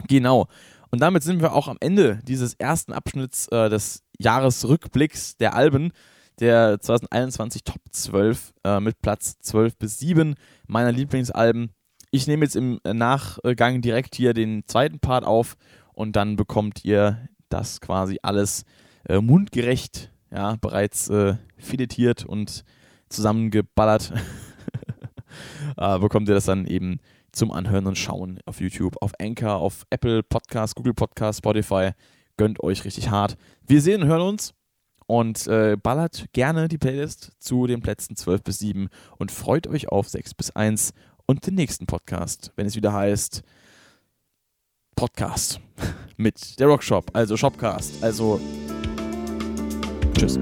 Genau. 0.07 0.47
Und 0.91 1.01
damit 1.01 1.23
sind 1.23 1.41
wir 1.41 1.53
auch 1.53 1.69
am 1.69 1.77
Ende 1.79 2.19
dieses 2.23 2.53
ersten 2.55 2.91
Abschnitts 2.91 3.47
äh, 3.47 3.69
des 3.69 4.03
Jahresrückblicks 4.19 5.37
der 5.37 5.55
Alben 5.55 5.91
der 6.39 6.79
2021 6.81 7.63
Top 7.63 7.81
12 7.91 8.53
äh, 8.63 8.79
mit 8.79 9.01
Platz 9.01 9.39
12 9.39 9.77
bis 9.77 9.99
7 9.99 10.35
meiner 10.67 10.91
Lieblingsalben. 10.91 11.71
Ich 12.11 12.27
nehme 12.27 12.43
jetzt 12.43 12.57
im 12.57 12.79
Nachgang 12.83 13.81
direkt 13.81 14.15
hier 14.15 14.33
den 14.33 14.63
zweiten 14.67 14.99
Part 14.99 15.23
auf 15.23 15.55
und 15.93 16.15
dann 16.17 16.35
bekommt 16.35 16.83
ihr 16.83 17.29
das 17.47 17.79
quasi 17.79 18.19
alles 18.21 18.65
äh, 19.07 19.21
mundgerecht, 19.21 20.11
ja, 20.29 20.57
bereits 20.59 21.09
äh, 21.09 21.35
filetiert 21.57 22.25
und 22.25 22.65
zusammengeballert. 23.07 24.11
äh, 25.77 25.99
bekommt 25.99 26.27
ihr 26.27 26.35
das 26.35 26.45
dann 26.45 26.65
eben 26.65 26.99
zum 27.31 27.51
Anhören 27.51 27.87
und 27.87 27.97
Schauen 27.97 28.39
auf 28.45 28.59
YouTube, 28.59 28.95
auf 29.01 29.11
Anchor, 29.19 29.55
auf 29.55 29.85
Apple 29.89 30.23
Podcasts, 30.23 30.75
Google 30.75 30.93
Podcasts, 30.93 31.39
Spotify. 31.39 31.91
Gönnt 32.37 32.61
euch 32.63 32.85
richtig 32.85 33.09
hart. 33.09 33.37
Wir 33.65 33.81
sehen 33.81 34.03
und 34.03 34.07
hören 34.07 34.21
uns 34.21 34.53
und 35.07 35.47
äh, 35.47 35.75
ballert 35.81 36.25
gerne 36.33 36.67
die 36.67 36.77
Playlist 36.77 37.31
zu 37.39 37.67
den 37.67 37.81
Plätzen 37.81 38.15
12 38.15 38.43
bis 38.43 38.59
7 38.59 38.89
und 39.17 39.31
freut 39.31 39.67
euch 39.67 39.89
auf 39.89 40.07
6 40.07 40.33
bis 40.33 40.51
1 40.51 40.93
und 41.25 41.45
den 41.45 41.55
nächsten 41.55 41.85
Podcast, 41.85 42.51
wenn 42.55 42.67
es 42.67 42.75
wieder 42.75 42.93
heißt 42.93 43.43
Podcast 44.95 45.59
mit 46.17 46.59
der 46.59 46.67
Rockshop, 46.67 47.11
also 47.13 47.35
Shopcast. 47.37 48.03
Also 48.03 48.39
tschüss. 50.17 50.39